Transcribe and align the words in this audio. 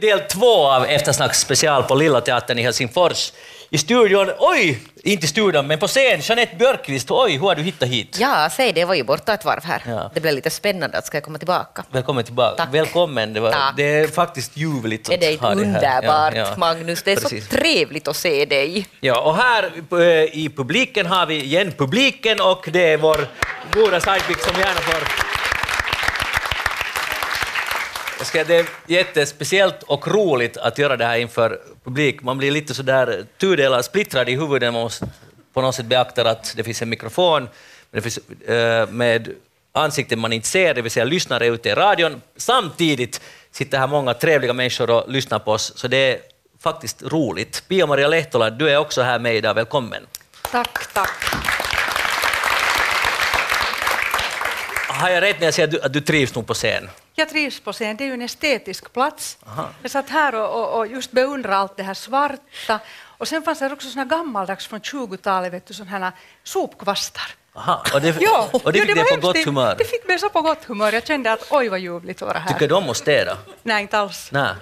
till 0.00 0.08
del 0.08 0.20
två 0.20 0.66
av 0.66 0.84
Eftersnacks 0.84 1.40
special 1.40 1.82
på 1.82 1.94
Lilla 1.94 2.20
Teatern 2.20 2.58
i 2.58 2.62
Helsingfors. 2.62 3.32
I 3.70 3.78
studion, 3.78 4.30
oj, 4.38 4.78
inte 5.02 5.24
i 5.24 5.28
studion, 5.28 5.66
men 5.66 5.78
på 5.78 5.86
scen, 5.86 6.20
Jeanette 6.20 6.56
Björkqvist, 6.56 7.10
oj, 7.10 7.32
hur 7.32 7.40
har 7.40 7.54
du 7.54 7.62
hittat 7.62 7.88
hit? 7.88 8.16
Ja, 8.20 8.48
säg 8.52 8.72
det, 8.72 8.84
var 8.84 8.94
ju 8.94 9.02
borta 9.02 9.34
ett 9.34 9.44
varv 9.44 9.64
här. 9.64 9.82
Ja. 9.86 10.10
Det 10.14 10.20
blev 10.20 10.34
lite 10.34 10.50
spännande 10.50 10.98
att 10.98 11.06
ska 11.06 11.16
jag 11.16 11.24
komma 11.24 11.38
tillbaka. 11.38 11.84
Välkommen 11.90 12.24
tillbaka. 12.24 12.56
Tack. 12.56 12.74
Välkommen, 12.74 13.32
det, 13.32 13.40
var, 13.40 13.52
Tack. 13.52 13.74
det 13.76 13.82
är 13.98 14.06
faktiskt 14.08 14.56
ljuvligt 14.56 15.08
det 15.08 15.14
att 15.14 15.22
inte 15.22 15.46
ha 15.46 15.54
dig 15.54 15.64
här. 15.66 15.74
underbart, 15.74 16.34
Ja, 16.34 16.40
ja. 16.50 16.56
Magnus? 16.56 17.02
Det 17.02 17.12
är 17.12 17.16
Precis. 17.16 17.48
så 17.48 17.56
trevligt 17.56 18.08
att 18.08 18.16
se 18.16 18.44
dig. 18.44 18.86
Ja, 19.00 19.20
och 19.20 19.36
här 19.36 19.70
eh, 19.92 19.98
i 20.38 20.52
publiken 20.56 21.06
har 21.06 21.26
vi 21.26 21.42
igen 21.44 21.72
publiken 21.78 22.40
och 22.40 22.68
det 22.72 22.92
är 22.92 22.96
vår 22.96 23.26
goda 23.72 24.00
sidekick 24.00 24.40
som 24.40 24.60
gärna 24.60 24.80
får... 24.80 25.33
Jag 28.18 28.26
ska, 28.26 28.44
det 28.44 28.56
är 28.56 28.66
jättespeciellt 28.86 29.82
och 29.82 30.08
roligt 30.08 30.56
att 30.56 30.78
göra 30.78 30.96
det 30.96 31.04
här 31.04 31.16
inför 31.16 31.60
publik. 31.84 32.22
Man 32.22 32.38
blir 32.38 32.50
lite 32.50 32.74
sådär 32.74 33.24
tudelad, 33.38 33.84
splittrad 33.84 34.28
i 34.28 34.36
huvudet. 34.36 34.72
Man 34.72 34.82
måste 34.82 35.08
på 35.52 35.60
något 35.60 35.74
sätt 35.74 35.86
beakta 35.86 36.30
att 36.30 36.52
det 36.56 36.64
finns 36.64 36.82
en 36.82 36.88
mikrofon 36.88 37.48
finns, 38.02 38.18
eh, 38.48 38.88
med 38.88 39.34
ansikten 39.72 40.18
man 40.18 40.32
inte 40.32 40.48
ser, 40.48 40.74
det 40.74 40.82
vill 40.82 40.90
säga 40.90 41.04
lyssnare 41.04 41.46
ute 41.46 41.68
i 41.68 41.74
radion. 41.74 42.22
Samtidigt 42.36 43.20
sitter 43.50 43.78
här 43.78 43.86
många 43.86 44.14
trevliga 44.14 44.52
människor 44.52 44.90
och 44.90 45.10
lyssnar 45.10 45.38
på 45.38 45.52
oss, 45.52 45.72
så 45.76 45.88
det 45.88 45.96
är 45.96 46.18
faktiskt 46.60 47.02
roligt. 47.02 47.64
Pia-Maria 47.68 48.08
Lehtola, 48.08 48.50
du 48.50 48.70
är 48.70 48.76
också 48.76 49.02
här 49.02 49.18
med 49.18 49.36
idag. 49.36 49.54
Välkommen. 49.54 50.06
Tack, 50.50 50.92
tack. 50.92 51.24
Har 54.88 55.10
jag 55.10 55.22
rätt 55.22 55.40
när 55.40 55.46
jag 55.46 55.54
säger 55.54 55.68
att 55.68 55.72
du, 55.72 55.80
att 55.80 55.92
du 55.92 56.00
trivs 56.00 56.34
nog 56.34 56.46
på 56.46 56.54
scen? 56.54 56.88
Jag 57.16 57.28
trivs 57.28 57.60
på 57.60 57.72
scen, 57.72 57.96
det 57.96 58.04
är 58.04 58.06
ju 58.06 58.14
en 58.14 58.22
estetisk 58.22 58.92
plats. 58.92 59.38
Aha. 59.46 59.68
Jag 59.82 59.90
satt 59.90 60.10
här 60.10 60.34
och, 60.34 60.60
och, 60.60 60.78
och 60.78 60.86
just 60.86 61.10
beundrade 61.12 61.56
allt 61.56 61.76
det 61.76 61.82
här 61.82 61.94
svarta. 61.94 62.80
Och 63.18 63.28
sen 63.28 63.42
fanns 63.42 63.58
det 63.58 63.72
också 63.72 63.88
såna 63.90 64.04
gammaldags 64.04 64.66
från 64.66 64.80
20-talet, 64.80 65.52
vet 65.52 65.66
du, 65.66 65.74
såna 65.74 65.90
här 65.90 66.12
sopkvastar. 66.42 67.34
Aha, 67.56 67.84
och 67.94 68.00
det, 68.00 68.16
Ja, 68.20 68.48
och 68.52 68.72
det 68.72 68.78
ja, 68.78 68.84
fick 68.84 68.94
dig 68.94 69.04
på 69.04 69.20
gott 69.20 69.44
humör. 69.44 69.74
Det 69.78 69.84
fick 69.84 70.08
mig 70.08 70.18
så 70.18 70.28
på 70.28 70.42
gott 70.42 70.64
humör. 70.64 70.92
Jag 70.92 71.06
kände 71.06 71.32
att 71.32 71.46
oj 71.50 71.68
vad 71.68 71.78
ljuvligt 71.80 72.22
att 72.22 72.28
vara 72.28 72.38
här. 72.38 72.52
Tycker 72.52 72.68
du 72.68 72.74
om 72.74 72.90
att 72.90 72.96
städa? 72.96 73.36
Nej, 73.62 73.82
inte 73.82 73.98
alls. 73.98 74.28
Nej. 74.32 74.54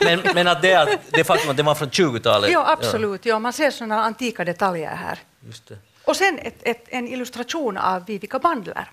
Men, 0.00 0.22
men 0.34 0.48
att 0.48 0.62
det, 0.62 0.98
det 1.10 1.24
faktum 1.24 1.50
att 1.50 1.56
det 1.56 1.62
var 1.62 1.74
från 1.74 1.90
20-talet? 1.90 2.50
Ja, 2.50 2.64
absolut. 2.68 3.24
Ja, 3.26 3.38
man 3.38 3.52
ser 3.52 3.70
såna 3.70 4.04
antika 4.04 4.44
detaljer 4.44 4.94
här. 4.96 5.18
Ja, 5.40 5.46
just 5.46 5.68
det. 5.68 5.78
Och 6.04 6.16
sen 6.16 6.38
ett, 6.38 6.58
ett, 6.62 6.84
en 6.88 7.08
illustration 7.08 7.76
av 7.76 8.06
Vivica 8.06 8.38
Bandler, 8.38 8.90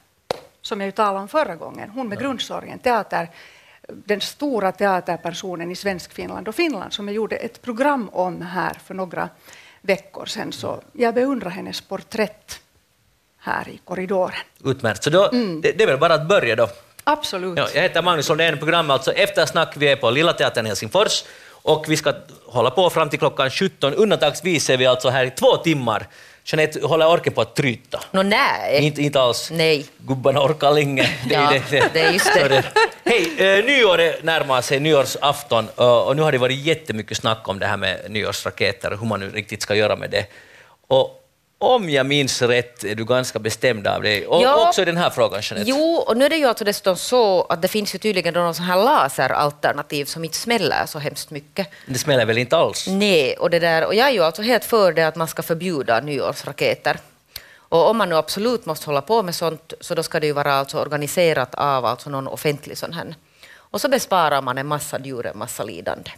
som 0.63 0.79
jag 0.81 0.85
ju 0.87 0.91
talade 0.91 1.19
om 1.19 1.27
förra 1.27 1.55
gången. 1.55 1.89
Hon 1.89 2.07
med 2.09 2.19
Grundsorgen, 2.19 2.79
teater, 2.79 3.29
den 3.87 4.21
stora 4.21 4.71
teaterpersonen 4.71 5.71
i 5.71 5.75
Svenskfinland 5.75 6.47
och 6.47 6.55
Finland, 6.55 6.93
som 6.93 7.07
jag 7.07 7.15
gjorde 7.15 7.35
ett 7.35 7.61
program 7.61 8.09
om 8.13 8.41
här 8.41 8.73
för 8.85 8.93
några 8.93 9.29
veckor 9.81 10.25
sedan. 10.25 10.51
Så 10.51 10.81
jag 10.93 11.13
beundrar 11.15 11.49
hennes 11.49 11.81
porträtt 11.81 12.59
här 13.39 13.69
i 13.69 13.77
korridoren. 13.85 14.35
Utmärkt. 14.65 15.03
Så 15.03 15.09
då, 15.09 15.29
Mm. 15.33 15.61
det, 15.61 15.71
det 15.71 15.83
är 15.83 15.87
väl 15.87 15.97
bara 15.99 16.13
att 16.13 16.27
börja 16.27 16.55
då. 16.55 16.67
Absolut. 17.03 17.57
Ja, 17.57 17.67
jag 17.75 17.81
heter 17.81 18.01
Magnus 18.01 18.29
Lundén, 18.29 18.57
programmet 18.57 18.93
alltså 18.93 19.11
Eftersnack. 19.11 19.73
Vi 19.77 19.87
är 19.87 19.95
på 19.95 20.09
Lilla 20.09 20.33
Teatern 20.33 20.65
i 20.65 20.69
Helsingfors 20.69 21.23
och 21.49 21.85
vi 21.89 21.97
ska 21.97 22.13
hålla 22.45 22.71
på 22.71 22.89
fram 22.89 23.09
till 23.09 23.19
klockan 23.19 23.49
17. 23.49 23.93
Undantagsvis 23.93 24.69
är 24.69 24.77
vi 24.77 24.85
alltså 24.85 25.09
här 25.09 25.25
i 25.25 25.31
två 25.31 25.57
timmar. 25.57 26.07
Jeanette, 26.45 26.79
håller 26.87 27.07
orken 27.07 27.33
på 27.33 27.41
att 27.41 27.55
tryta? 27.55 28.03
Nå 28.11 28.23
nej. 28.23 28.85
Inte, 28.85 29.01
inte 29.01 29.21
alls. 29.21 29.49
Nej. 29.51 29.85
Gubbarna 29.97 30.39
orkar 30.45 30.71
länge. 30.71 31.09
Det 31.29 31.35
är 31.35 31.41
Ja, 31.53 31.59
det. 31.69 31.89
det 31.93 31.99
är 31.99 32.11
just 32.11 32.33
det. 32.33 32.63
Hej, 33.05 33.57
eh, 33.57 33.65
nyåret 33.65 34.23
närmar 34.23 34.61
sig, 34.61 34.79
nyårsafton, 34.79 35.67
och, 35.75 36.07
och 36.07 36.15
nu 36.15 36.21
har 36.21 36.31
det 36.31 36.37
varit 36.37 36.59
jättemycket 36.59 37.17
snack 37.17 37.47
om 37.47 37.59
det 37.59 37.65
här 37.65 37.77
med 37.77 37.99
nyårsraketer 38.09 38.93
och 38.93 38.99
hur 38.99 39.07
man 39.07 39.19
nu 39.19 39.29
riktigt 39.29 39.61
ska 39.61 39.75
göra 39.75 39.95
med 39.95 40.09
det. 40.09 40.25
Och 40.87 41.22
om 41.63 41.89
jag 41.89 42.05
minns 42.05 42.41
rätt 42.41 42.83
är 42.83 42.95
du 42.95 43.05
ganska 43.05 43.39
bestämd 43.39 43.87
av 43.87 44.01
det, 44.03 44.25
och 44.27 44.41
Ja. 44.43 44.67
också 44.67 44.81
i 44.81 44.85
den 44.85 44.97
här 44.97 45.09
frågan, 45.09 45.41
Jeanette. 45.43 45.69
Jo, 45.69 45.95
och 46.07 46.17
nu 46.17 46.25
är 46.25 46.29
det 46.29 46.35
ju 46.37 46.45
alltså 46.45 46.63
dessutom 46.63 46.95
så 46.95 47.43
att 47.43 47.61
det 47.61 47.67
finns 47.67 47.95
ju 47.95 47.99
tydligen 47.99 48.33
någon 48.33 48.55
sån 48.55 48.65
här 48.65 48.83
laseralternativ 48.83 50.05
som 50.05 50.23
inte 50.23 50.37
smäller 50.37 50.85
så 50.85 50.99
hemskt 50.99 51.31
mycket. 51.31 51.67
Det 51.87 51.97
smäller 51.99 52.25
väl 52.25 52.37
inte 52.37 52.57
alls? 52.57 52.87
Nej, 52.87 53.33
och, 53.37 53.49
det 53.49 53.59
där, 53.59 53.85
och 53.85 53.95
jag 53.95 54.07
är 54.07 54.11
ju 54.11 54.23
alltså 54.23 54.41
helt 54.41 54.65
för 54.65 54.91
det 54.93 55.03
att 55.07 55.15
man 55.15 55.27
ska 55.27 55.41
förbjuda 55.43 55.99
nyårsraketer. 56.01 56.97
Och 57.57 57.89
om 57.89 57.97
man 57.97 58.09
nu 58.09 58.15
absolut 58.15 58.65
måste 58.65 58.85
hålla 58.85 59.01
på 59.01 59.23
med 59.23 59.35
sånt 59.35 59.73
så 59.79 59.95
då 59.95 60.03
ska 60.03 60.19
det 60.19 60.27
ju 60.27 60.33
vara 60.33 60.53
alltså 60.53 60.79
organiserat 60.79 61.55
av 61.55 61.85
alltså 61.85 62.09
någon 62.09 62.27
offentlig 62.27 62.77
sån 62.77 62.93
här. 62.93 63.15
Och 63.55 63.81
så 63.81 63.89
besparar 63.89 64.41
man 64.41 64.57
en 64.57 64.67
massa 64.67 64.99
djur 64.99 65.25
en 65.25 65.37
massa 65.37 65.63
lidande. 65.63 66.11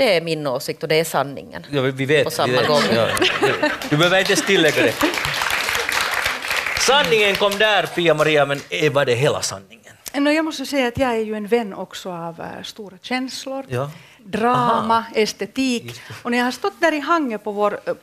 Det 0.00 0.16
är 0.16 0.20
min 0.20 0.46
åsikt 0.46 0.82
och 0.82 0.88
det 0.88 0.94
är 1.00 1.04
sanningen. 1.04 1.66
Ja, 1.70 1.80
vi- 1.82 2.04
vet. 2.04 2.24
På 2.24 2.30
samma 2.30 2.46
vi 2.52 2.58
vet. 2.58 2.68
gång. 2.68 2.82
Ja. 2.94 3.08
Du 3.90 3.96
behöver 3.96 4.18
inte 4.18 4.32
ens 4.32 4.46
tillägga 4.46 4.82
det. 4.82 4.94
Sanningen 6.86 7.36
kom 7.36 7.58
där, 7.58 7.86
Pia-Maria, 7.86 8.46
men 8.46 8.60
är- 8.70 8.90
var 8.90 9.04
det 9.04 9.14
hela 9.14 9.42
sanningen? 9.42 9.94
Nå, 10.14 10.30
jag 10.30 10.44
måste 10.44 10.66
säga 10.66 10.88
att 10.88 10.98
jag 10.98 11.10
är 11.10 11.16
ju 11.20 11.34
en 11.34 11.46
vän 11.46 11.74
också 11.74 12.10
av 12.12 12.40
eh, 12.40 12.62
stora 12.62 12.96
känslor, 13.02 13.64
Ja. 13.68 13.90
drama, 14.18 15.04
estetik. 15.14 16.00
Och 16.22 16.30
när 16.30 16.38
jag 16.38 16.44
har 16.44 16.52
stått 16.52 16.80
där 16.80 16.92
i 16.94 17.00
hanget 17.00 17.44
på 17.44 17.52
vår, 17.52 17.80
eh, 17.86 17.94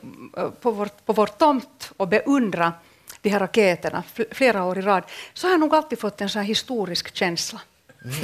på 0.60 0.70
vår, 0.70 0.88
på 1.06 1.12
vår 1.12 1.26
tomt 1.26 1.90
och 1.96 2.08
beundrat 2.08 2.74
de 3.22 3.30
här 3.30 3.40
raketerna 3.40 4.02
fl- 4.16 4.34
flera 4.34 4.64
år 4.64 4.78
i 4.78 4.82
rad, 4.82 5.02
så 5.34 5.46
har 5.46 5.52
jag 5.52 5.60
nog 5.60 5.74
alltid 5.74 5.98
fått 6.00 6.20
en 6.20 6.28
sån 6.28 6.40
här 6.42 6.46
historisk 6.48 7.14
känsla. 7.16 7.60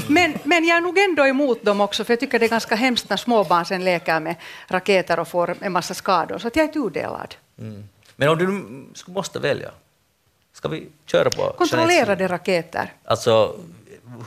Men, 0.08 0.34
men 0.44 0.64
jag 0.64 0.76
är 0.76 0.80
nog 0.80 0.98
ändå 0.98 1.26
emot 1.26 1.64
dem 1.64 1.80
också, 1.80 2.04
för 2.04 2.12
jag 2.12 2.20
tycker 2.20 2.38
det 2.38 2.46
är 2.46 2.50
ganska 2.50 2.74
hemskt 2.74 3.10
när 3.10 3.16
småbarn 3.16 3.64
sen 3.64 3.84
leker 3.84 4.20
med 4.20 4.34
raketer 4.68 5.18
och 5.18 5.28
får 5.28 5.56
en 5.60 5.72
massa 5.72 5.94
skador. 5.94 6.38
Så 6.38 6.48
att 6.48 6.56
jag 6.56 6.64
är 6.68 6.72
tudelad. 6.72 7.34
Men 8.16 8.28
om 8.28 8.38
du 8.38 8.64
skulle 8.98 9.14
måste 9.14 9.38
välja, 9.38 9.70
ska 10.52 10.68
vi 10.68 10.88
köra 11.06 11.30
på 11.30 11.52
Kontrollerade 11.58 12.28
raketer, 12.28 12.92
Alltså, 13.04 13.56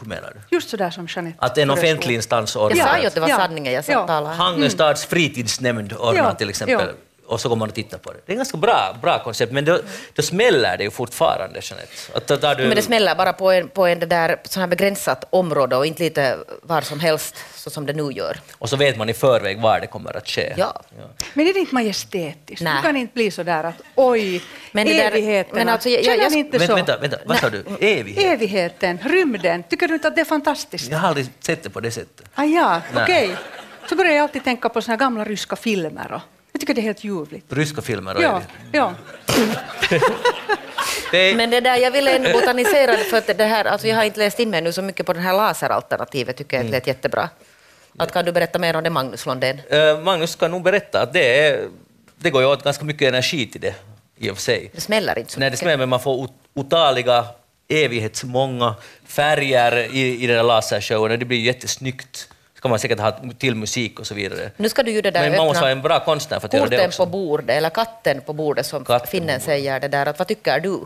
hur 0.01 0.07
menar 0.09 0.33
du? 0.33 0.55
just 0.55 0.69
så 0.69 0.77
där 0.77 0.89
som 0.89 1.07
Jeanette 1.09 1.37
Att 1.45 1.57
en 1.57 1.69
offentlig 1.69 2.15
instans 2.15 2.55
Jag 2.55 2.63
ordnar 2.63 2.85
sa 2.85 2.97
ju 2.99 3.07
att 3.07 3.13
det 3.13 3.19
var 3.21 3.29
Ja. 3.29 3.37
sanningen 3.37 3.73
jag 3.73 3.83
Ja. 3.87 4.07
talade 4.07 4.35
här. 4.35 4.43
Hangestads 4.43 5.05
fritidsnämnd 5.05 5.93
ordnar 5.93 6.15
Ja, 6.23 6.33
till 6.33 6.49
exempel, 6.49 6.87
ja. 6.87 6.93
Och 7.27 7.41
så 7.41 7.49
går 7.49 7.55
man 7.55 7.69
och 7.69 7.75
tittar 7.75 7.97
på 7.97 8.11
det. 8.11 8.17
Det 8.25 8.31
är 8.31 8.33
ett 8.33 8.37
ganska 8.37 8.57
bra, 8.57 8.97
bra 9.01 9.23
koncept, 9.23 9.51
men 9.53 9.65
då, 9.65 9.79
då 10.13 10.21
smäller 10.21 10.77
det 10.77 10.83
ju 10.83 10.91
fortfarande, 10.91 11.59
Jeanette. 11.63 11.91
Att, 12.13 12.57
du, 12.57 12.63
Men 12.67 12.75
det 12.75 12.81
smäller 12.81 13.15
bara 13.15 13.33
på 13.33 13.51
en, 13.51 13.67
på 13.69 13.85
en 13.87 13.99
det 13.99 14.05
där, 14.05 14.37
sån 14.43 14.61
här 14.61 14.67
begränsat 14.67 15.25
område 15.29 15.75
och 15.75 15.85
inte 15.85 16.03
lite 16.03 16.37
var 16.61 16.81
som 16.81 16.99
helst 16.99 17.35
så 17.55 17.69
som 17.69 17.85
det 17.85 17.93
nu 17.93 18.11
gör. 18.11 18.39
och 18.57 18.69
så 18.69 18.75
vet 18.75 18.97
man 18.97 19.09
i 19.09 19.13
förväg 19.13 19.61
var 19.61 19.79
det 19.79 19.87
kommer 19.87 20.17
att 20.17 20.27
ske. 20.29 20.53
Ja. 20.57 20.81
Men 21.33 21.47
är 21.47 21.53
det 21.53 21.59
inte 21.59 21.73
majestätiskt? 21.75 22.61
Nej. 22.61 22.73
Du 22.75 22.81
kan 22.81 22.97
inte 22.97 23.13
bli 23.13 23.31
så 23.31 23.43
där 23.43 23.63
att 23.63 23.81
oj, 23.95 24.43
Men 24.71 24.87
det 24.87 24.93
där- 24.93 25.07
evigheterna. 25.11 25.55
men 25.55 25.69
alltså, 25.69 25.89
jag- 25.89 26.17
jag- 26.17 26.31
ni 26.31 26.37
inte 26.39 26.57
Vänta, 26.57 26.71
så? 26.73 26.75
vänta, 26.75 26.97
vänta, 26.97 27.17
vad 27.25 27.37
sa 27.37 27.49
du? 27.49 27.63
Evighet? 27.79 28.23
Evigheten, 28.33 28.99
rymden. 29.03 29.63
Tycker 29.63 29.87
du 29.87 29.93
inte 29.93 30.07
att 30.07 30.15
det 30.15 30.21
är 30.21 30.25
fantastiskt? 30.25 30.91
Jag 30.91 30.97
har 30.99 31.07
aldrig 31.07 31.27
sett 31.39 31.63
det 31.63 31.69
på 31.69 31.79
det 31.79 31.91
sättet. 31.91 32.25
Ah, 32.35 32.43
ja, 32.43 32.81
okej. 32.95 33.35
Så 33.89 33.95
börjar 33.95 34.11
jag 34.13 34.23
alltid 34.23 34.43
tänka 34.43 34.69
på 34.69 34.81
såna 34.81 34.97
gamla 34.97 35.23
ryska 35.23 35.55
filmer. 35.55 36.11
Och 36.11 36.21
jag 36.57 36.59
tycker 36.59 36.73
det 36.73 36.81
är 36.81 36.83
helt 36.83 37.03
ljuvligt. 37.03 37.53
Ryska 37.53 37.81
filmer 37.81 38.15
och 38.15 38.21
Ja, 38.23 38.41
ja. 38.71 38.93
Det 41.11 41.17
är, 41.17 41.35
Men 41.35 41.49
det 41.49 41.59
där, 41.61 41.77
jag 41.77 41.91
ville 41.91 42.15
ändå 42.15 42.31
botanisera 42.31 42.91
det 42.91 43.03
för 43.03 43.17
att 43.17 43.37
det 43.37 43.45
här, 43.45 43.65
alltså 43.65 43.87
jag 43.87 43.95
har 43.95 44.03
inte 44.03 44.19
läst 44.19 44.39
in 44.39 44.49
mig 44.49 44.61
nu 44.61 44.73
så 44.73 44.81
mycket 44.81 45.05
på 45.05 45.13
det 45.13 45.19
här 45.19 45.33
laseralternativet, 45.33 46.37
tycker 46.37 46.57
jag 46.57 46.61
Mm. 46.61 46.71
det 46.71 46.77
lät 46.77 46.87
jättebra. 46.87 47.29
Att 47.97 48.11
kan 48.13 48.25
du 48.25 48.31
berätta 48.31 48.59
mer 48.59 48.75
om 48.75 48.83
det, 48.83 48.89
Magnus 48.89 49.25
Lundén? 49.25 49.61
Eh, 49.69 49.99
Magnus 49.99 50.31
ska 50.31 50.47
nog 50.47 50.63
berätta 50.63 51.01
att 51.01 51.13
det, 51.13 51.39
är, 51.47 51.67
det 52.17 52.29
går 52.29 52.41
ju 52.41 52.47
åt 52.47 52.63
ganska 52.63 52.85
mycket 52.85 53.07
energi 53.07 53.47
till 53.47 53.61
det 53.61 53.75
i 54.17 54.29
och 54.29 54.35
för 54.35 54.41
sig. 54.43 54.71
Det 54.75 54.81
smäller 54.81 55.19
inte 55.19 55.31
så 55.31 55.39
Nej, 55.39 55.45
det 55.45 55.51
mycket. 55.51 55.59
smäller, 55.59 55.77
men 55.77 55.89
man 55.89 55.99
får 55.99 56.15
ot- 56.15 56.33
otaliga, 56.53 57.25
evighetsmånga 57.69 58.75
färger 59.05 59.77
i, 59.95 60.23
i 60.23 60.27
den 60.27 60.35
här 60.35 60.43
lasershowen 60.43 61.11
och 61.11 61.19
det 61.19 61.25
blir 61.25 61.39
jättesnyggt. 61.39 62.29
Så 62.57 62.61
kan 62.61 62.69
man 62.71 62.79
säkert 62.79 62.99
ha 62.99 63.11
till 63.39 63.55
musik 63.55 63.99
och 63.99 64.07
så 64.07 64.13
vidare. 64.15 64.51
Nu 64.57 64.69
ska 64.69 64.83
du 64.83 64.91
ju 64.91 65.01
det 65.01 65.11
där 65.11 65.21
Men 65.29 65.37
man 65.37 65.47
måste 65.47 65.61
vara 65.61 65.71
en 65.71 65.81
bra 65.81 65.99
konstnär 66.05 66.39
för 66.39 66.47
att 66.47 66.53
göra 66.53 66.65
det 66.69 66.85
också. 66.87 67.05
på 67.05 67.11
bordet, 67.11 67.49
eller 67.49 67.69
katten 67.69 68.21
på 68.21 68.33
bordet 68.33 68.65
som 68.65 68.85
Katten 68.85 69.07
finnen 69.07 69.39
säger 69.41 69.79
det 69.79 69.87
där. 69.87 70.05
Att, 70.05 70.19
vad 70.19 70.27
tycker 70.27 70.59
du? 70.59 70.79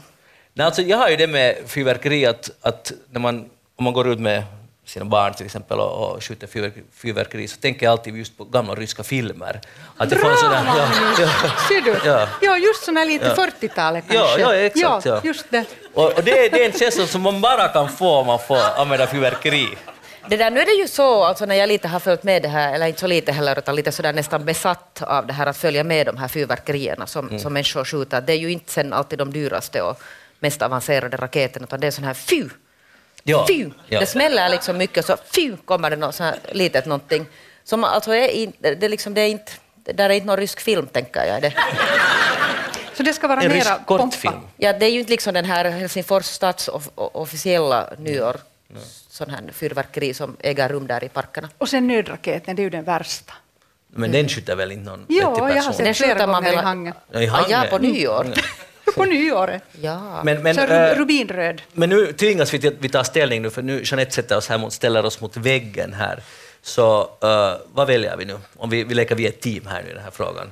Nej, 0.54 0.66
alltså, 0.66 0.82
jag 0.82 0.98
har 0.98 1.10
ju 1.10 1.16
det 1.16 1.28
med 1.28 1.56
fyrverkeri 1.68 2.26
att, 2.26 2.50
att 2.62 2.92
när 3.12 3.20
man, 3.20 3.50
om 3.76 3.84
man 3.84 3.94
går 3.94 4.08
ut 4.10 4.20
med 4.20 4.44
sina 4.86 5.06
barn 5.06 5.34
till 5.34 5.46
exempel 5.46 5.80
och, 5.80 6.12
och 6.16 6.24
skjuter 6.24 6.48
fyrverk- 6.48 6.84
fyrverkeri 6.94 7.48
så 7.48 7.58
tänker 7.58 7.86
jag 7.86 7.92
alltid 7.92 8.16
just 8.18 8.38
på 8.38 8.44
gamla 8.44 8.76
ryska 8.76 9.04
filmer. 9.04 9.62
Att 9.98 10.12
jag 10.12 10.22
får 10.22 10.30
en 10.32 10.38
sån 10.38 10.50
där, 10.52 10.64
ja, 10.66 10.88
ja. 11.20 11.28
Ser 11.68 11.82
du? 11.82 12.10
Ja. 12.10 12.28
Ja, 12.42 12.58
just 12.58 12.84
såna 12.84 13.04
lite 13.04 13.26
Ja. 13.38 13.46
40-talet 13.62 14.04
Ja, 14.08 14.20
kanske. 14.22 14.42
ja, 14.42 14.56
exakt, 14.56 15.06
ja. 15.06 15.22
just 15.24 15.46
det. 15.52 15.66
Och, 15.94 16.06
och 16.18 16.24
det, 16.24 16.46
är- 16.46 16.50
det 16.50 16.64
är 16.64 16.72
en 16.72 16.80
känsla 16.80 17.06
som 17.08 17.22
man 17.22 17.42
bara 17.42 17.68
kan 17.68 17.90
få 17.90 18.16
om 18.16 18.28
man 18.28 18.40
får 18.40 18.60
använda 18.78 19.08
fyrverkeri. 19.08 19.68
Det 20.30 20.38
där, 20.38 20.52
nu 20.52 20.60
är 20.60 20.66
det 20.66 20.72
ju 20.82 20.88
så, 20.88 21.24
alltså 21.24 21.46
när 21.46 21.56
jag 21.56 21.68
lite 21.68 21.88
har 21.88 22.00
följt 22.00 22.24
med 22.24 22.42
det 22.42 22.48
här, 22.48 22.74
eller 22.74 22.88
inte 22.88 23.00
så 23.00 23.08
lite 23.08 23.32
heller, 23.32 23.60
utan 23.60 23.76
lite 23.76 23.92
sådär 23.92 24.14
nästan 24.14 24.46
besatt 24.46 25.02
av 25.02 25.28
det 25.28 25.34
här 25.34 25.46
att 25.46 25.58
följa 25.58 25.84
med 25.84 26.06
de 26.06 26.18
här 26.18 26.28
fyrverkerierna 26.28 27.08
som, 27.08 27.28
Mm. 27.28 27.40
som 27.40 27.54
människor 27.54 27.86
skjuter. 27.86 28.22
Det 28.22 28.34
är 28.34 28.38
ju 28.38 28.52
inte 28.52 28.72
sen 28.72 28.94
alltid 28.94 29.20
de 29.20 29.34
dyraste 29.34 29.82
och 29.82 30.02
mest 30.40 30.62
avancerade 30.62 31.18
raketerna, 31.18 31.64
utan 31.64 31.80
det 31.80 31.88
är 31.88 31.92
sån 31.92 32.04
här 32.04 32.14
fy! 32.14 32.50
Ja, 33.24 33.46
Fy! 33.50 33.70
ja. 33.88 34.00
Det 34.00 34.06
smäller 34.06 34.50
liksom 34.50 34.78
mycket 34.78 35.06
så 35.06 35.18
fy 35.36 35.56
kommer 35.66 35.90
det 35.90 35.96
något 35.96 36.16
så 36.16 36.24
här 36.24 36.36
litet 36.52 36.86
någonting. 36.86 37.26
Som 37.64 37.84
alltså 37.84 38.14
är 38.16 38.28
in, 38.28 38.54
det, 38.60 38.84
är 38.84 38.90
liksom, 38.90 39.14
det 39.14 39.22
är 39.22 39.28
inte, 39.28 39.52
det 39.76 39.94
där 39.94 40.10
är 40.10 40.14
inte 40.14 40.28
någon 40.28 40.38
rysk 40.38 40.60
film 40.62 40.88
tänker 40.88 41.26
jag. 41.26 41.42
Det, 41.42 41.54
Så 42.94 43.04
det 43.04 43.14
ska 43.14 43.28
vara 43.28 43.42
En 43.42 43.48
mera 43.52 43.58
rysk 43.76 43.86
kortfilm. 43.86 44.34
ja, 44.58 44.74
det 44.74 44.86
är 44.86 44.90
ju 44.90 45.00
inte 45.00 45.12
liksom 45.12 45.34
den 45.34 45.46
här 45.46 45.66
Helsingfors 45.70 46.26
stats 46.26 46.68
off, 46.68 46.90
officiella 46.96 47.90
nyår, 47.98 48.36
sån 49.12 49.30
här 49.30 49.44
fyrverkeri 49.54 50.14
som 50.14 50.38
äger 50.40 50.70
rum 50.70 50.88
där 50.88 51.04
i 51.04 51.10
parkerna. 51.10 51.50
Och 51.58 51.70
sen 51.70 51.88
nödraketen, 51.88 52.56
det 52.56 52.62
är 52.62 52.64
ju 52.64 52.70
den 52.70 52.84
värsta. 52.84 53.34
Men 53.88 54.12
den 54.12 54.30
skjuter 54.30 54.56
väl 54.56 54.72
inte 54.72 54.90
någon 54.90 55.06
Ja, 55.10 55.30
vettig 55.30 55.42
jag 55.42 55.48
har 55.48 55.54
person? 55.56 55.74
sett 55.74 55.86
Den 55.86 55.96
flera 55.96 56.26
gånger 56.26 56.52
i 56.52 56.56
väl-. 56.56 56.92
Ja, 57.12 57.22
i 57.22 57.28
Ah, 57.28 57.32
Hangö. 57.32 57.50
ja, 57.50 57.66
på 57.70 57.78
nyår. 57.78 58.28
På 58.96 59.06
nyåret. 59.06 59.64
Ja. 59.82 60.22
Men, 60.24 60.44
men, 60.44 60.56
så 60.56 60.62
eh, 60.62 60.68
ru- 60.68 60.96
rubinröd. 60.96 61.62
men 61.74 61.90
nu 61.90 62.14
tvingas 62.14 62.54
vi 62.54 62.60
till 62.60 62.70
att 62.70 62.80
vi 62.80 62.90
tar 62.90 63.04
ställning 63.04 63.42
nu, 63.42 63.50
för 63.50 63.62
nu 63.62 63.82
Jeanette 63.86 64.12
sätter 64.12 64.38
oss 64.38 64.50
här 64.50 64.58
mot, 64.58 64.74
ställer 64.74 65.06
oss 65.06 65.22
mot 65.22 65.38
väggen 65.38 65.94
här. 65.94 66.24
Så 66.62 67.02
eh, 67.24 67.54
vad 67.74 67.88
väljer 67.88 68.18
vi 68.18 68.26
nu? 68.26 68.38
Om 68.58 68.70
vi, 68.70 68.84
vi 68.84 68.94
leker 68.94 69.16
vi 69.16 69.28
ett 69.28 69.42
team 69.42 69.66
här 69.68 69.84
nu 69.84 69.90
i 69.90 69.94
den 69.94 70.04
här 70.04 70.12
frågan. 70.12 70.48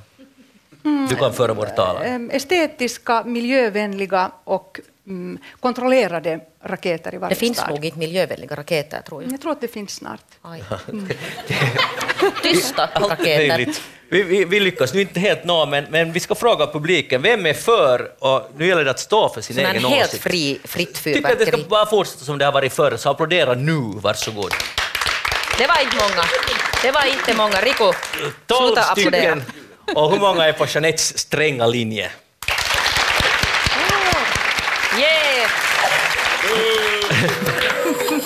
Du 1.09 1.15
kan 1.15 1.33
föra 1.33 1.53
vår 1.53 1.65
talan. 1.65 2.01
Ehm, 2.03 2.29
Estetiska, 2.33 3.23
miljövänliga 3.23 4.31
och 4.44 4.79
mm, 5.09 5.38
kontrollerade 5.59 6.39
raketer 6.63 7.15
i 7.15 7.17
varje 7.17 7.35
Det 7.35 7.39
finns 7.39 7.57
stad. 7.57 7.69
nog 7.69 7.85
inte 7.85 7.97
miljövänliga 8.00 8.56
raketer 8.56 9.01
tror 9.01 9.23
jag. 9.23 9.31
Jag 9.33 9.41
tror 9.41 9.51
att 9.51 9.61
det 9.61 9.67
finns 9.67 9.91
snart. 9.95 10.21
Aj. 10.41 10.63
Tysta 12.44 12.89
raketer. 12.95 13.65
Vi, 14.11 14.23
vi, 14.23 14.45
vi 14.45 14.59
lyckas 14.59 14.94
nu 14.94 15.01
inte 15.01 15.19
helt 15.19 15.44
nå, 15.44 15.65
men, 15.65 15.85
men 15.89 16.11
vi 16.11 16.19
ska 16.19 16.35
fråga 16.35 16.67
publiken, 16.67 17.21
vem 17.21 17.45
är 17.45 17.53
för, 17.53 18.11
och 18.19 18.51
nu 18.57 18.67
gäller 18.67 18.85
det 18.85 18.91
att 18.91 19.00
stå 19.00 19.29
för 19.29 19.41
sin 19.41 19.57
här 19.57 19.71
egen 19.73 19.85
helt 19.85 20.07
åsikt. 20.09 20.23
fri, 20.23 20.59
fritt 20.63 21.03
Tycker 21.03 21.17
att 21.19 21.23
det 21.23 21.29
ska 21.29 21.45
fyrverkeri. 21.45 21.69
bara 21.69 21.85
fortsätta 21.85 22.25
som 22.25 22.38
det 22.38 22.45
har 22.45 22.51
varit 22.51 22.73
förr, 22.73 22.97
så 22.97 23.09
applådera 23.09 23.53
nu, 23.53 23.79
varsågod. 23.95 24.51
Det 25.57 25.67
var 25.67 25.81
inte 25.83 25.95
många. 25.95 26.23
Det 26.83 26.91
var 26.91 27.06
inte 27.06 27.33
många. 27.38 27.61
Riku, 27.61 27.91
Tolv 28.45 28.65
sluta 28.67 28.81
applådera. 28.81 29.35
stycken. 29.41 29.44
Och 29.95 30.11
hur 30.11 30.19
många 30.19 30.45
är 30.45 30.53
på 30.53 30.65
Jeanettes 30.65 31.17
stränga 31.17 31.67
linje? 31.67 32.11
Yeah! 34.99 35.49